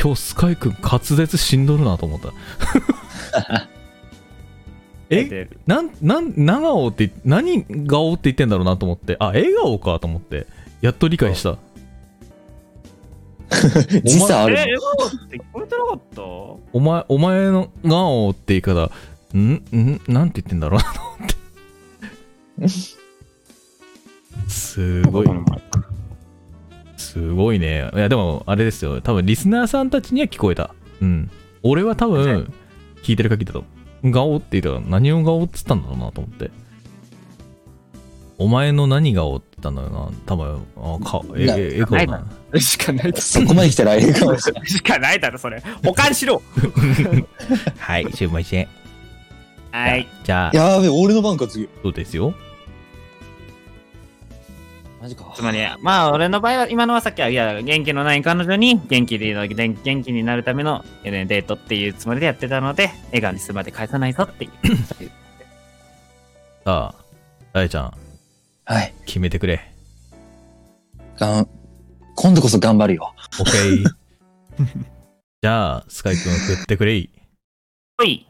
[0.00, 2.32] 今日スカイ君滑舌しんどるなと思った。
[5.10, 5.24] え？
[5.24, 10.46] でなん、なん、長尾って、何がおって言ってんだろうなと思って、あ、笑顔かと思って、
[10.80, 11.56] やっと理解した。
[14.04, 14.66] 時差あるえ、っ
[15.30, 16.22] て聞こえてなかった？
[16.22, 18.90] お前、お前の顔って言い方、
[19.36, 19.52] ん？
[19.52, 20.00] ん？
[20.06, 20.80] なんて言ってんだろう？
[20.80, 20.84] っ
[22.60, 22.68] て。
[24.48, 25.28] すごい。
[26.96, 27.90] すごいね。
[27.94, 29.00] いや、でも、あれですよ。
[29.00, 30.74] 多分、リスナーさんたちには聞こえた。
[31.00, 31.30] うん。
[31.62, 32.52] 俺は多分、
[33.02, 33.64] 聞いてる限りだと、
[34.12, 36.50] 顔って言ったら、何を顔って言ったんだろうなと思って。
[38.36, 40.10] お前の何顔って言ったんだよな。
[40.26, 42.26] 多分、あ、か、え、なえ、笑顔なな。
[42.56, 44.64] しかないだそこまで来たら笑顔じゃろ。
[44.64, 45.62] しかないだろ、それ。
[45.84, 46.42] 保管しろ。
[47.78, 48.68] はい、すいません。
[49.70, 50.08] はい。
[50.24, 51.68] じゃあ、やべえ、俺の番か次。
[51.82, 52.32] そうですよ。
[55.00, 55.30] マジか。
[55.36, 59.54] つまり、まあ、俺の場合は、今のはさっきは、いや、元気のない彼女に元気で元
[59.84, 64.50] 元気になるためのえーデートっていうつもりでやってたので、笑顔にするまで返さないぞっていう。
[66.64, 67.04] さあ、
[67.52, 67.92] 大ちゃん、
[68.64, 68.94] はい。
[69.06, 69.72] 決めてくれ。
[71.18, 71.48] がん、
[72.20, 73.14] 今度こそ頑張るよ。
[73.38, 73.84] オッケー。
[75.40, 77.10] じゃあ、スカイ君振ってくれい。
[77.96, 78.26] ほい。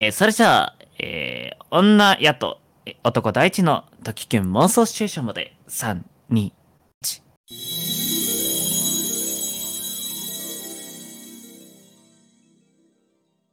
[0.00, 6.52] えーそれじゃあ、えー女やとえー男第一の時キュン妄想シチュエーションまで、3、2、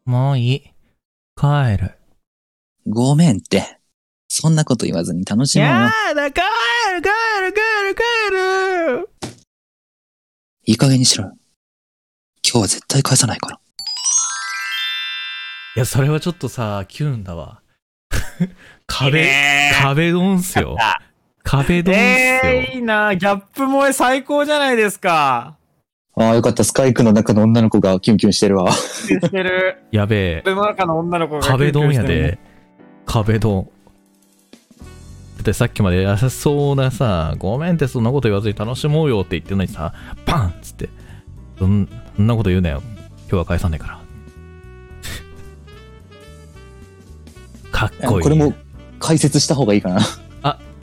[0.06, 0.62] もういい。
[1.36, 1.98] 帰る。
[2.88, 3.80] ごめんって。
[4.30, 5.74] そんなこと言わずに楽しもうよ。
[6.16, 6.40] だ、帰
[6.94, 7.10] る、帰
[7.42, 9.17] る、帰る、帰る。
[10.70, 11.32] いい加減にしろよ。
[12.44, 13.60] 今日は絶対返さないから。
[15.78, 17.62] いや、それはちょっとさ、キュンだわ。
[18.42, 18.50] い
[18.86, 19.32] 壁、
[19.82, 20.76] 壁ドンっすよ。
[21.44, 22.06] 壁ドンっすよ。
[22.06, 25.56] えー、いいなギャップ萌え最高じゃないですか。
[26.18, 26.66] ああ、よかった。
[26.66, 28.70] スカイクの中の女の子がキュンキュンしてるわ。
[28.74, 29.84] してる。
[29.92, 30.44] やべえ。
[30.46, 32.40] 俺の中の女の子が壁ドンやキュンキュンしてるで。
[33.06, 33.70] 壁ドン。
[35.48, 39.94] だってさっきまで優しそうなさ、ごめんってそんなこと言わずに楽しもうよって言ってるのにさ、
[40.26, 40.90] パンっつって、
[41.58, 41.88] そん
[42.18, 42.84] そんなこと言うなよ。
[43.22, 44.02] 今日は返さねえから。
[47.72, 48.24] かっこいい。
[48.24, 48.54] これも
[49.00, 50.02] 解説した方がいいかな。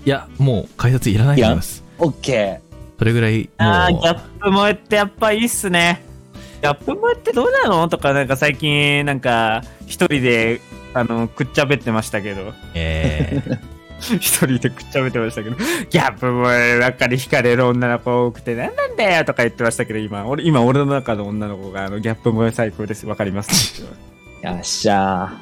[0.06, 1.82] いや、もう解説いらないと思います。
[1.98, 2.60] オッケ
[2.98, 6.02] それぐらい、もあーギャッう、プ萌えってやっぱいいっすね。
[6.62, 7.88] ギャップ萌えってどうなの？
[7.88, 10.60] とか、なんか最近、なんか、一人で、
[10.94, 12.52] あの、くっちゃべってましたけど。
[12.74, 13.73] えー、
[14.18, 23.06] 一人でくっちゃべってましたけど、ギャップ萌えばっかり惹かれる女の子多くて、なんなんだよとか言ってましたけど、今、俺、今俺の中の女の子が、あの、ギャップ萌え最高です。
[23.06, 23.82] わかります。
[24.42, 24.52] ー。
[24.52, 25.32] よっしゃ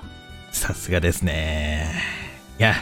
[0.53, 1.91] さすがですね。
[2.59, 2.75] いや、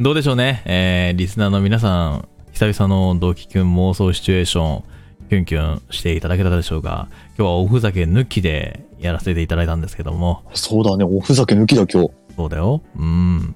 [0.00, 0.62] どうでしょうね。
[0.64, 4.84] えー、リスナーの皆さん、久々の同期キュン妄想シチュエーション、
[5.28, 7.08] キュンキュンしていただけたでしょうか。
[7.38, 10.56] 今日はおふざけ抜きでやらせていただいたんですけども、ー。
[10.56, 11.04] そうだね。
[11.04, 12.10] おふざけ抜きだ今日。
[12.36, 12.82] そうだよ。
[12.96, 13.54] うん。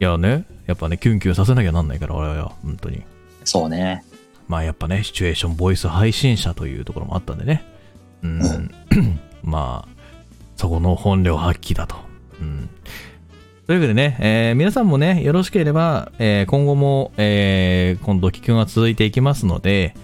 [0.00, 3.02] いやね、やっぱね、キュンキュンさせなきゃなんないから、俺は、本当に。
[3.44, 4.04] そうね。
[4.46, 7.64] まあやっぱね、シチュエーションボイス配信者というところもあったんでね。
[8.22, 8.70] うん。
[9.42, 9.88] まあ、
[10.56, 11.96] そこの本領発揮だと。
[12.40, 12.68] うん。
[13.66, 19.94] というわけでね、えー皆さんもね、よろしければ、えー今後も、えー、今度、気球が続いていきますので、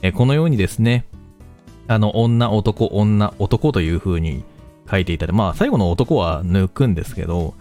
[0.00, 1.04] えーこのようにですね、
[1.86, 4.42] あの、女、男、女、男という風に
[4.90, 7.54] 書いていただいて、まあ、最後の男は抜くんですけど、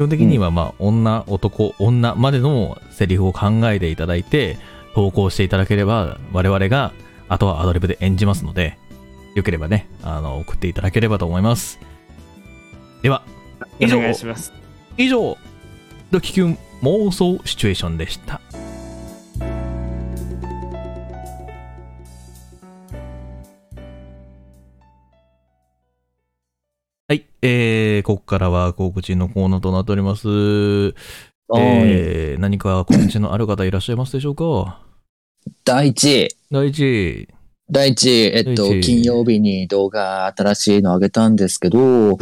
[0.00, 4.56] 基本的には、まあ、女、男、女までのセリフを考えていただいて、
[4.94, 6.92] 投稿していただければ、我々が、
[7.28, 8.78] あとはアドリブで演じますので、
[9.34, 11.78] よければね、あの、送っていただければと思います。
[13.02, 13.24] では、
[13.78, 14.54] 以上お願いします。
[14.96, 15.36] 以上、
[16.10, 18.40] ドキキュン妄想シチュエーションでした。
[27.10, 30.28] はい、えー、ここからは告知のコーナーとなっております。
[31.56, 34.80] えー、何か告知のある方いらっしゃいますでしょうか？
[35.64, 36.28] 第一位。
[36.52, 37.28] 第一、
[37.68, 42.16] 第一、えっと、金曜日に動画新しいの上げたんですけど。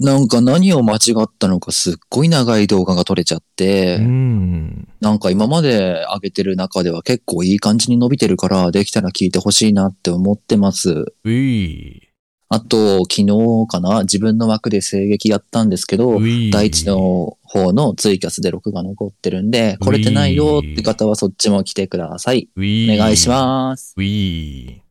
[0.00, 4.88] なんか何を間違ったのかすっごい長い動画が撮れちゃって、うん。
[5.00, 11.04] なんか今まで上げてる中では結構いい感じに伸びてるから、できたら聞いてほしいなって思ってます。
[11.22, 12.09] うい。
[12.52, 13.26] あと、昨日
[13.68, 16.50] かな自分の枠で声劇やったんですけど、うい。
[16.50, 22.48] 第一の方のツイキャスで録画残ってるんで、来れてないよって方はそっちも来てください。
[22.56, 23.94] お願いします。
[23.96, 24.82] うい。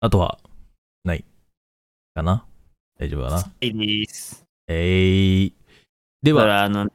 [0.00, 0.40] あとは、
[1.04, 1.24] ない。
[2.16, 2.44] かな？
[2.98, 3.52] 大丈夫かな？
[3.60, 4.44] いいです。
[4.66, 5.52] えー。
[6.20, 6.90] では、あのね。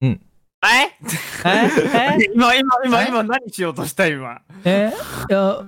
[0.00, 0.10] うん。
[0.10, 0.96] え？
[1.44, 2.30] え？
[2.32, 4.42] 今、今、今、え今、何しようとした今？
[4.64, 4.92] え？
[5.28, 5.66] いや、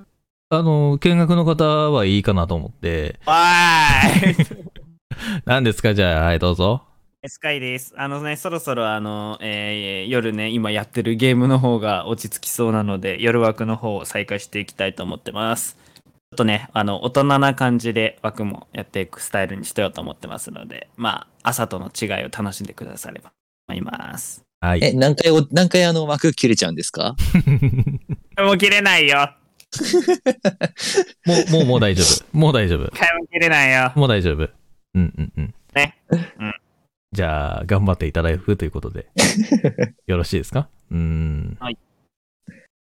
[0.48, 3.18] あの、見学の方はいいかなと思って。
[3.26, 4.62] おーい
[5.44, 5.92] 何ですか？
[5.92, 6.84] じゃあ、はい、どうぞ。
[7.26, 7.92] スカイです。
[7.96, 15.76] あのね、そろそろあの、えー夜ね、今やってるゲームの方が落ち着きそうなので、夜枠の方を再開していきたいと思ってます。
[16.04, 23.34] ちょっとね、あの、大人な感じで枠もやっていくスタイルにしてようと思ってますので、まあ、朝との違いを楽しんでくださればと
[23.70, 24.44] 思います。
[24.60, 24.80] はい。
[24.84, 27.16] え、何回お、何回あの枠切れちゃうんですか？
[28.38, 29.28] もう切れないよ。
[31.26, 32.36] もう、もう、もう大丈夫。
[32.38, 32.90] もう大丈夫。
[33.32, 33.92] 切れないよ。
[33.96, 34.48] もう大丈夫。
[34.94, 35.54] うんうんうん。
[35.74, 35.96] ね。
[36.10, 36.54] うん。
[37.12, 39.06] じゃあ、頑張っていただくということで。
[40.06, 40.68] よろしいですか？
[40.90, 41.56] うーん。
[41.60, 41.78] はい。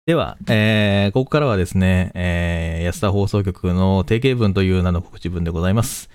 [0.06, 6.10] では、えー、ここからはですね、えー、安田放送局の定型文という名の告知文でございます。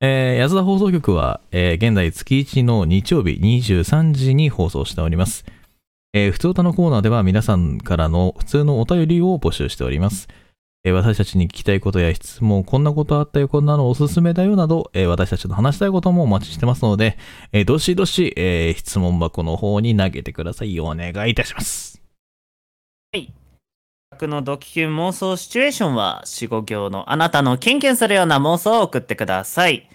[0.00, 5.44] えー、安田放送局は、えー、現在月1の日曜日23時に放送しております。
[6.16, 10.28] えー、普通歌のコーナーでは皆さんからの普通のお便りを募集しております。
[10.82, 17.18] えー私たちに聞きたいことや質問、こんなことあったよ、こんなのおすすめだよなど、えー私たちの話したいこともお待ちしてますので、
[17.52, 20.80] えーどしどし、え質問箱の方に投げてください。
[20.80, 22.00] お願いいたします。
[23.12, 23.30] はい。
[24.10, 29.86] 僕のドキキュン妄想シチュエーションは、4、5行のあなたのキュンキュンするような妄想を送ってください。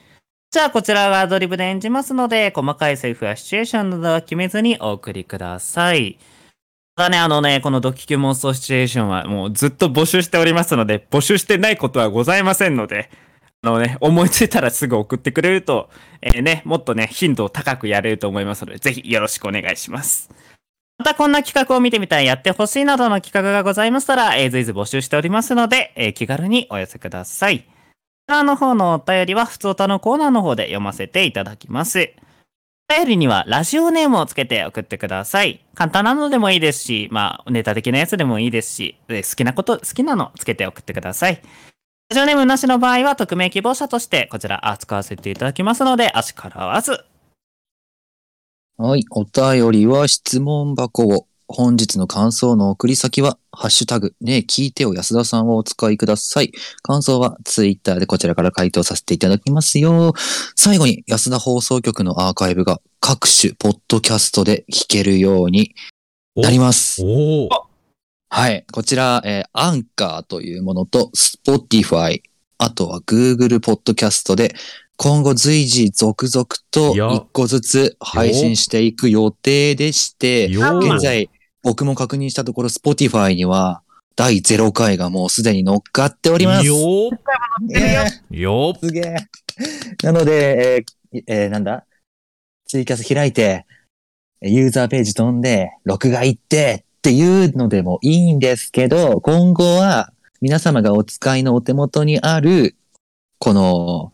[0.53, 6.19] じゃあ、こちらはアドリブで演じますので、細かいセリフやシチュエーションなどは決めずにお送りください。
[6.97, 13.09] ただね、あのね、このドキキュン妄想シチュエーションはもうずっと募集しておりますので、募集してないことはございませんので、
[13.61, 15.89] あのね、思いついたらすぐ送ってくれると、
[16.21, 20.29] えーね、もっとね、頻度を高くやれると思いますので、ぜひよろしくお願いします。
[20.97, 27.70] またこんな企画を見てみたい、やってほしいなどの企画がございましたら、えー随時募集しておりますので、えー気軽にお寄せください。
[28.31, 32.13] こちらの方のお便りは、普通歌のコーナーの方で読ませていただきます。
[32.89, 35.65] お便りにはラジオネームをつけて送ってください。
[35.75, 41.41] 簡単なのでもいいですし、まあ、ネタ的なやつでもいいですし、好きなこと、好きなのつけて送ってください。
[42.07, 47.03] ラジオネームなしの場合は、匿名希望者として、こちら扱わせていただきますので、あしからわず。
[48.77, 49.03] はい。
[49.11, 51.27] お便りは質問箱を。
[51.51, 56.51] 本日の感想の送り先は、ハッシュタグ、ねえ聞いてよ安田さんをお使いください。
[56.81, 60.13] 感想はツイッターでこちらから回答させていただきますよ。
[60.55, 65.75] 最後に安田放送局のアーカイブが各種ポッドキャストで聞けるように
[66.35, 67.03] なります。
[67.03, 67.49] おお
[68.29, 68.65] はい。
[68.71, 72.23] こちら、えーアンカーというものと、 Spotify、
[72.57, 74.55] あとは Google ポッドキャストで、
[74.95, 81.29] 今後随時続々と一個ずつ配信していく予定でして、現在
[81.63, 83.81] 僕も確認したところ、 Spotify には
[84.15, 86.65] 第0回がもうすでに乗っかっております。
[86.65, 87.09] よー
[87.67, 89.15] ねよーすげえ。
[90.03, 91.85] なので、えーえーなんだ？
[92.67, 93.65] ツイキャス開いて、
[94.41, 102.75] ユーザーページ飛んで、録画行ってっていうのでもいいんですけど、今後は皆様がお使いのお手元にある、
[103.39, 104.13] この、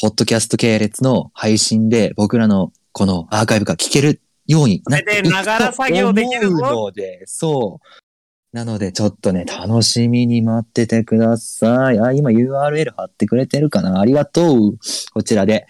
[0.00, 7.86] ポッドキャスト系列の配信で僕らのこのアーカイブが聞けるようになっていくとそれでながら作業できるぞ 思うので、そう。
[8.56, 12.00] なので、ちょっとね、楽しみに待っててください。
[12.00, 14.00] あ、今 URL 貼ってくれてるかな？
[14.00, 14.78] ありがとう。
[15.12, 15.66] こちらで、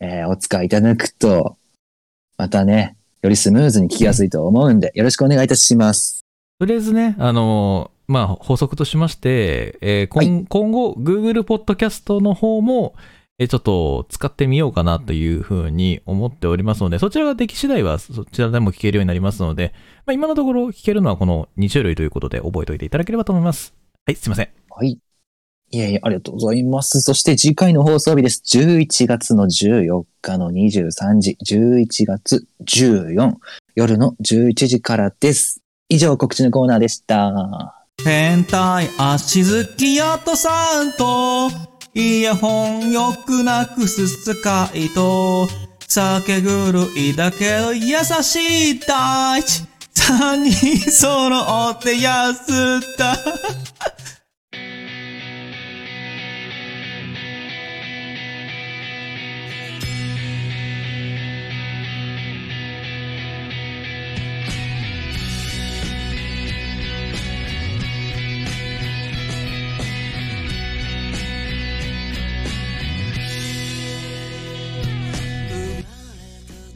[0.00, 1.56] えーお使いいただくと、
[2.36, 6.20] またね、よりスムーズに聞きやすいと思うんで、よろしくお願いいたします。
[6.60, 19.72] とりあえずね、あのーまあ、補足としまして、えー今今後、Google ポッドキャストの方も、えーちょっと使ってみようかなというふうに思っておりますので、そちらができ次第はそちらでも聞けるようになりますので、
[20.06, 23.74] まあ、今のところ聞けるのはこの2種類ということで覚えておいていただければと思います。
[24.06, 24.48] はい、すいません。
[24.70, 24.98] はい。
[25.70, 27.00] いえいえ、ありがとうございます。
[27.02, 28.42] そして次回の放送日です。
[28.56, 33.34] 11月の14日の23時、11月14、
[33.74, 35.60] 夜の11時からです。
[35.90, 37.84] 以上、告知のコーナーでした。
[38.02, 45.48] 変態足好きやとさんと、イヤホンよくなくす使いと、
[45.88, 49.64] 酒狂いだけど優しい大地。
[49.94, 53.16] 三人揃ってやすった。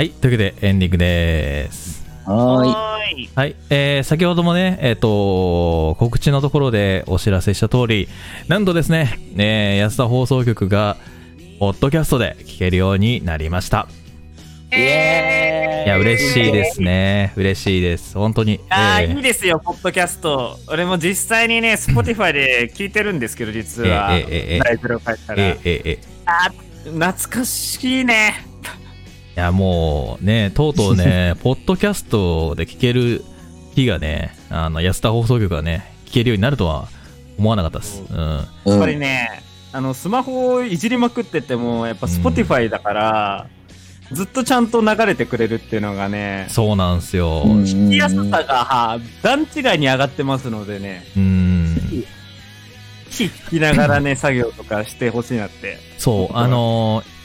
[0.02, 2.04] はい、というわけでエンディングです。
[2.26, 2.68] はーい。
[2.70, 3.30] はーい。
[3.36, 8.08] はい、えー、先ほどもね、えっ、と、告知のところでお知らせした通り、
[8.48, 10.96] なんとですね、えー安田放送局が、
[11.60, 13.86] ポッドキャストで聞けるようになりました。
[14.72, 17.32] いや、嬉しいですね。
[17.36, 18.18] 嬉しいです。
[18.18, 18.58] 本当に。
[18.70, 20.58] あーえーいいですよ、ポッドキャスト。
[20.66, 24.16] 俺も実際にね、Spotify で聞いてるんですけど、実は。
[24.16, 25.44] ええええええタイトルを書いたら。
[25.44, 28.51] えーえーえーあー懐かしいね。
[29.34, 33.24] いや、もうね、とうとうね、 ポッドキャストで聞ける
[33.74, 36.88] 日がね、あの、安田放送局がね、聞けるようになるとは
[37.38, 38.02] 思わなかったです。
[38.10, 38.18] うん。
[38.18, 39.42] やっぱりうんね、
[39.72, 43.46] あの、スマホをいじりまくってても、やっぱ Spotify だから、
[44.12, 47.42] ずっとちゃんと流れてくれるっていうのがね、そうなんですよ。
[47.46, 52.04] うん聞きやすさがは段違いに上がってますのでね、うん。
[53.10, 55.78] 聞きながらね、作業とかしてほしいなって。
[55.96, 57.22] そう、あのー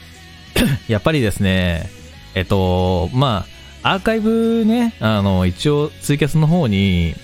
[0.88, 1.90] やっぱりですね、
[2.38, 3.46] えっと、ま
[3.82, 7.14] あ、アーカイブね、あの、一応ツイキャスの方に、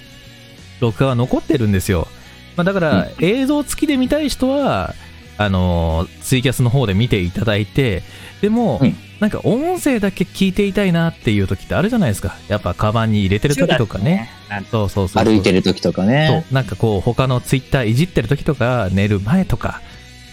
[0.80, 2.08] 録画が残ってるんですよ。
[2.56, 4.94] まあ、だから、映像付きで見たい人は、
[5.36, 8.02] あのーツイキャスの方で見ていただいて、
[8.40, 12.36] でも、うんなんか音声だけ聞いていたいなっていう時ってあるじゃないですか。
[12.48, 14.28] やっぱ、カバンに入れてる時とかね。
[14.50, 15.32] なんそうそうそうそう。
[15.32, 16.44] 歩いてる時とかそうね。
[16.50, 19.80] なんかこう他のツイッターいじってる時とか寝る前とか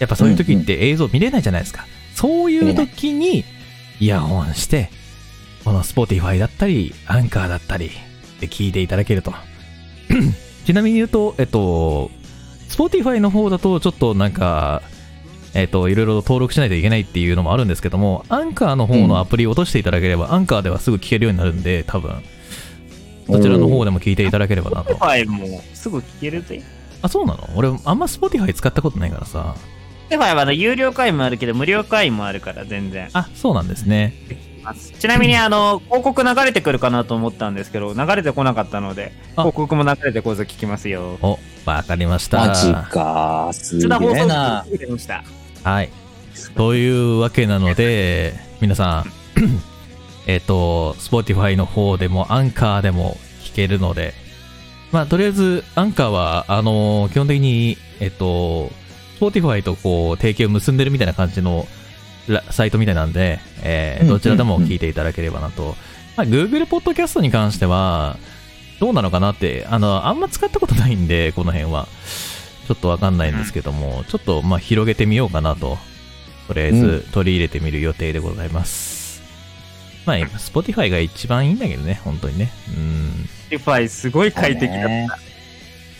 [0.00, 3.44] やっぱそういう時って映像見れないじゃないですか、そういう時に
[4.02, 4.90] イヤホンして
[5.64, 7.92] この Spotify だったりアンカーだったり
[8.40, 9.32] で聞いていただけると
[10.66, 12.10] ちなみに言うとえっと
[12.68, 14.82] Spotify の方だとちょっとなんか
[15.54, 22.22] えっと、いろいろ登録しないといけないっていうのもあるんですけども、アンカーの方のアプリを落としていただければ、アンカーではすぐ聞けるようになるんで、多分、
[23.26, 24.94] そちらの方でも聞いていただければなと。
[24.94, 26.62] Spotify もすぐ聞けるぜ。
[27.02, 27.50] あ、そうなの？
[27.54, 29.54] 俺、あんま Spotify 使ったことないからさ。
[30.10, 33.08] Spotify はあの有料会員もあるけど、無料会員もあるから、全然。
[33.12, 34.14] あ、そうなんですね。
[34.98, 41.18] ちなみに、あの、広告流れてくるかなと思ったんですけど、流れてこなかったので、あ広告も流れてこず聞きますよ。
[41.20, 42.46] お、わかりました。
[42.46, 43.50] マジか。
[43.52, 43.88] すげえ
[44.26, 44.64] な。
[44.66, 45.24] 局でました。
[45.64, 45.90] はい。
[46.54, 49.12] というわけなので、皆さん、
[50.26, 54.14] えっと、Spotify の方でも、アンカーでも聞けるので、
[54.92, 58.70] まあ、とりあえず、アンカーは、あの基本的に、えっと、
[59.30, 61.66] Spotify とこう、提携を結んでるみたいな感じの
[62.28, 65.76] ラサイトみたいなんで、えーうんどちらでも聞いていただければなと。
[66.16, 68.16] まあ、Google Podcast に関しては、
[68.80, 71.86] どうなのかなって、あの、あんま使ったことないんで、この辺は。
[72.66, 75.78] ちょっとわかんないんですけども、ちょっと、まあ、広げてみようかなと。
[76.48, 79.22] とりあえず取り入れてみる予定でございます。
[80.04, 82.50] まあ、今 Spotify が一番いいんだけどね、本当にね。
[82.76, 83.28] うん。
[83.50, 85.31] Spotify すごい快適だった。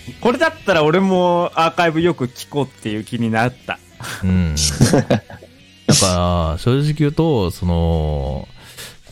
[0.08, 3.78] ねこれだったら俺もアーカイブよく聞こうっていう気になった。
[4.22, 4.54] うん。
[5.86, 8.48] だから、正直言うと、その、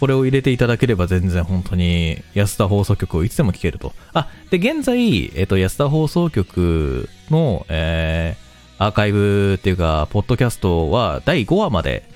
[0.01, 3.93] これを入れていただければ全然本当に安田放送局をいつでも聞けると。
[4.15, 12.10] あ、で、現在、えっと、安田放送局の、えー、アーカイブっていうか、ポッドキャストは第5話まで、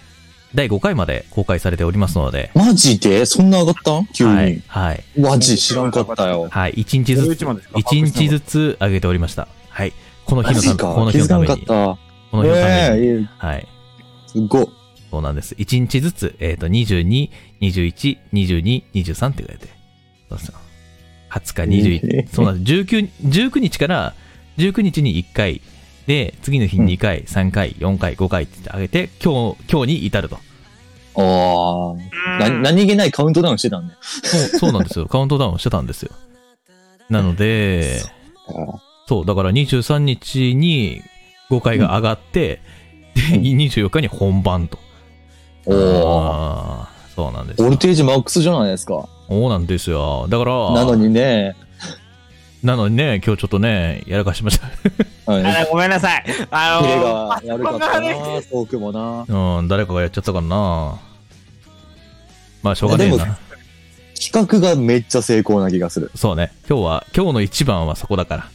[0.54, 3.26] 第5回まで公開されておりますので、マジで？
[3.26, 4.00] そんな上がった？
[4.00, 6.48] ん急はいに。、はい、マジ知らんかったよ。
[6.50, 9.48] はい、1日ずつ、11までしか？1日ずつ上げておりました。
[9.68, 9.92] はい。
[10.24, 11.10] この日のため、この。
[11.10, 11.98] 日気づかんかっのために、こ
[12.30, 12.36] た。
[12.36, 12.64] の日のた
[12.94, 13.68] めに、ええはい。
[14.26, 14.68] すごい。
[15.10, 15.54] そうなんです。
[15.54, 19.68] 1日ずつ、えっ、と、22、21、22、23って書いて。
[20.28, 20.56] そうそう。
[21.30, 22.72] 20日、21、えーそうなんです。
[22.72, 24.14] 19、19日から、
[24.58, 25.60] 19日に1回、
[26.06, 30.38] で、次の日に2回、3回、4回、5回って上げて、今日、今日に至ると。
[31.16, 31.94] あ
[32.38, 32.48] あ。
[32.48, 33.94] な、何気ないカウントダウンしてたんね。
[34.00, 35.06] そう、そうなんですよ。
[35.08, 36.10] カウントダウンしてたんですよ。
[37.08, 38.00] なので、
[39.08, 41.02] そう、だから23日に
[41.50, 42.60] 5回が上がって、
[43.14, 44.78] で、24日に本番と。
[45.66, 46.22] おお。
[46.22, 49.08] あーそうなんですよボルテージマックスじゃないですか。
[49.28, 50.26] そうなんですよ。
[50.28, 51.54] だから、なのにね。
[52.64, 54.66] なのにね、今日ちょっとね、やらかしました。
[55.30, 55.44] はい。
[55.44, 56.24] あごめんなさい。
[56.50, 59.58] あのー、がやるかったな、トークもな。
[59.58, 60.98] うん、誰かがやっちゃったからな。
[62.62, 63.38] まあ、しょうがねえでな。
[64.18, 66.10] 企画がめっちゃ成功な気がする。
[66.14, 66.52] そうね。
[66.66, 68.50] 今日は、今日の一番はそこだから。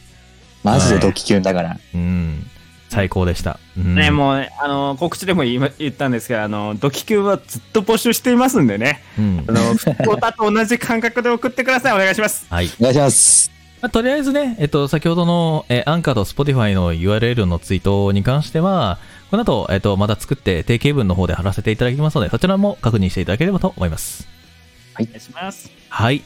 [0.64, 1.78] マジでドキキュンだから。
[1.94, 2.50] うん。
[2.88, 3.60] 最高でした。
[3.78, 9.04] うん、ね、もう、あの、告知でも言言ったんですけど、あの、ドキキュンはずっと募集していますんでね。
[9.16, 9.52] うんあ。
[9.52, 11.92] の、福岡と同じ感覚で送ってください。
[11.92, 12.46] お願いします。
[12.50, 12.70] はい。
[12.80, 13.59] お願いします。
[13.80, 18.98] まあ、とりあえずね、えっと、先ほどの、えーアンカーと Spotify の URL のツイートに関しては、
[19.30, 24.28] この後、えっと、また作って定型文の方で貼らせていただきますので、そちらも確認していただければと思います。
[25.00, 25.70] お願いします。
[25.88, 26.22] はい。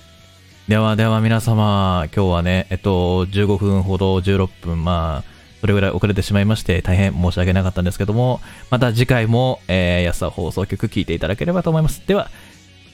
[0.66, 8.40] ではでは皆様、今日はね、えっと、15分ほど、16分、まあ、それぐらい遅れてしまいまして、大変申し訳なかったんですけども、
[8.70, 12.02] また次回も、えー、安田放送局聞いていただければと思います。
[12.06, 12.30] では、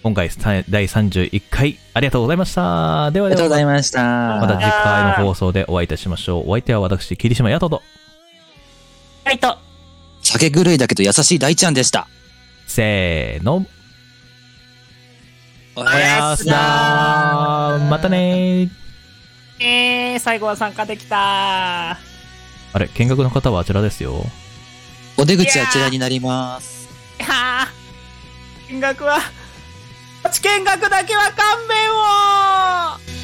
[0.02, 3.10] 今回さ第31回ありがとうございました。
[3.10, 4.38] ではありがとうございました。
[4.40, 6.44] また次回の放送でお会いいたしましょう。
[6.48, 7.82] お相手は私、霧島やとと。
[9.24, 9.58] はいと。
[10.22, 12.08] 酒狂いだけど優しい大ちゃんでした。
[12.66, 13.66] せーの。
[15.76, 19.64] おおやすだーまたねー。
[19.64, 21.98] えー、最後は参加できたあ
[22.78, 24.24] れ、見学の方はあちらですよ。
[25.18, 26.88] お出口あちらになります。
[27.18, 29.18] いやー見学は、
[30.40, 31.76] 見学だけは勘弁
[33.16, 33.19] を。